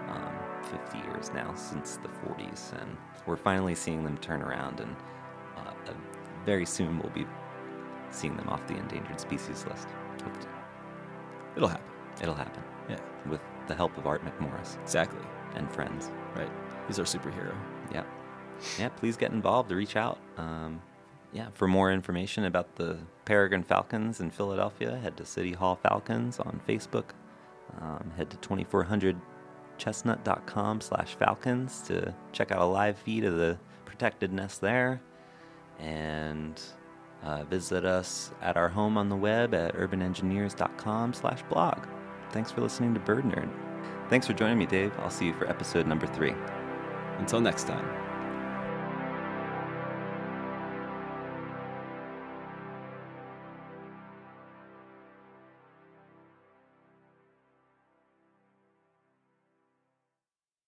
um, 0.08 0.39
50 0.64 0.98
years 0.98 1.30
now, 1.34 1.54
since 1.54 1.96
the 1.98 2.08
40s, 2.08 2.72
and 2.80 2.96
we're 3.26 3.36
finally 3.36 3.74
seeing 3.74 4.04
them 4.04 4.16
turn 4.18 4.42
around, 4.42 4.80
and 4.80 4.96
uh, 5.56 5.70
uh, 5.88 5.92
very 6.44 6.66
soon 6.66 6.98
we'll 6.98 7.12
be 7.12 7.26
seeing 8.10 8.36
them 8.36 8.48
off 8.48 8.66
the 8.66 8.76
endangered 8.76 9.20
species 9.20 9.64
list. 9.66 9.88
Hope- 10.22 10.32
It'll 11.56 11.68
happen. 11.68 11.84
It'll 12.22 12.34
happen 12.34 12.62
Yeah, 12.88 12.98
with 13.28 13.40
the 13.66 13.74
help 13.74 13.96
of 13.98 14.06
Art 14.06 14.22
McMorris 14.24 14.80
exactly. 14.82 15.20
and 15.54 15.70
friends. 15.72 16.10
Right. 16.36 16.50
He's 16.86 16.98
our 16.98 17.04
superhero. 17.04 17.54
Yeah. 17.92 18.04
Yeah, 18.78 18.88
please 18.90 19.16
get 19.16 19.32
involved, 19.32 19.70
reach 19.72 19.96
out. 19.96 20.18
Um, 20.36 20.82
yeah, 21.32 21.48
for 21.54 21.66
more 21.68 21.92
information 21.92 22.44
about 22.44 22.76
the 22.76 22.98
Peregrine 23.24 23.62
Falcons 23.62 24.20
in 24.20 24.30
Philadelphia, 24.30 24.96
head 24.96 25.16
to 25.16 25.24
City 25.24 25.52
Hall 25.52 25.76
Falcons 25.82 26.38
on 26.40 26.60
Facebook. 26.68 27.10
Um, 27.80 28.10
head 28.16 28.30
to 28.30 28.36
2400chestnut.com 29.80 30.80
slash 30.80 31.14
falcons 31.14 31.82
to 31.82 32.14
check 32.32 32.52
out 32.52 32.60
a 32.60 32.64
live 32.64 32.98
feed 32.98 33.24
of 33.24 33.36
the 33.36 33.58
protected 33.84 34.32
nest 34.32 34.60
there. 34.60 35.00
And 35.78 36.60
uh, 37.22 37.44
visit 37.44 37.84
us 37.84 38.32
at 38.42 38.56
our 38.56 38.68
home 38.68 38.96
on 38.96 39.08
the 39.08 39.16
web 39.16 39.54
at 39.54 39.74
urbanengineers.com 39.74 41.14
slash 41.14 41.42
blog. 41.44 41.86
Thanks 42.30 42.50
for 42.50 42.60
listening 42.60 42.94
to 42.94 43.00
Bird 43.00 43.24
Nerd. 43.24 43.50
Thanks 44.08 44.26
for 44.26 44.32
joining 44.32 44.58
me, 44.58 44.66
Dave. 44.66 44.92
I'll 44.98 45.10
see 45.10 45.26
you 45.26 45.34
for 45.34 45.48
episode 45.48 45.86
number 45.86 46.06
three. 46.06 46.34
Until 47.18 47.40
next 47.40 47.66
time. 47.66 48.09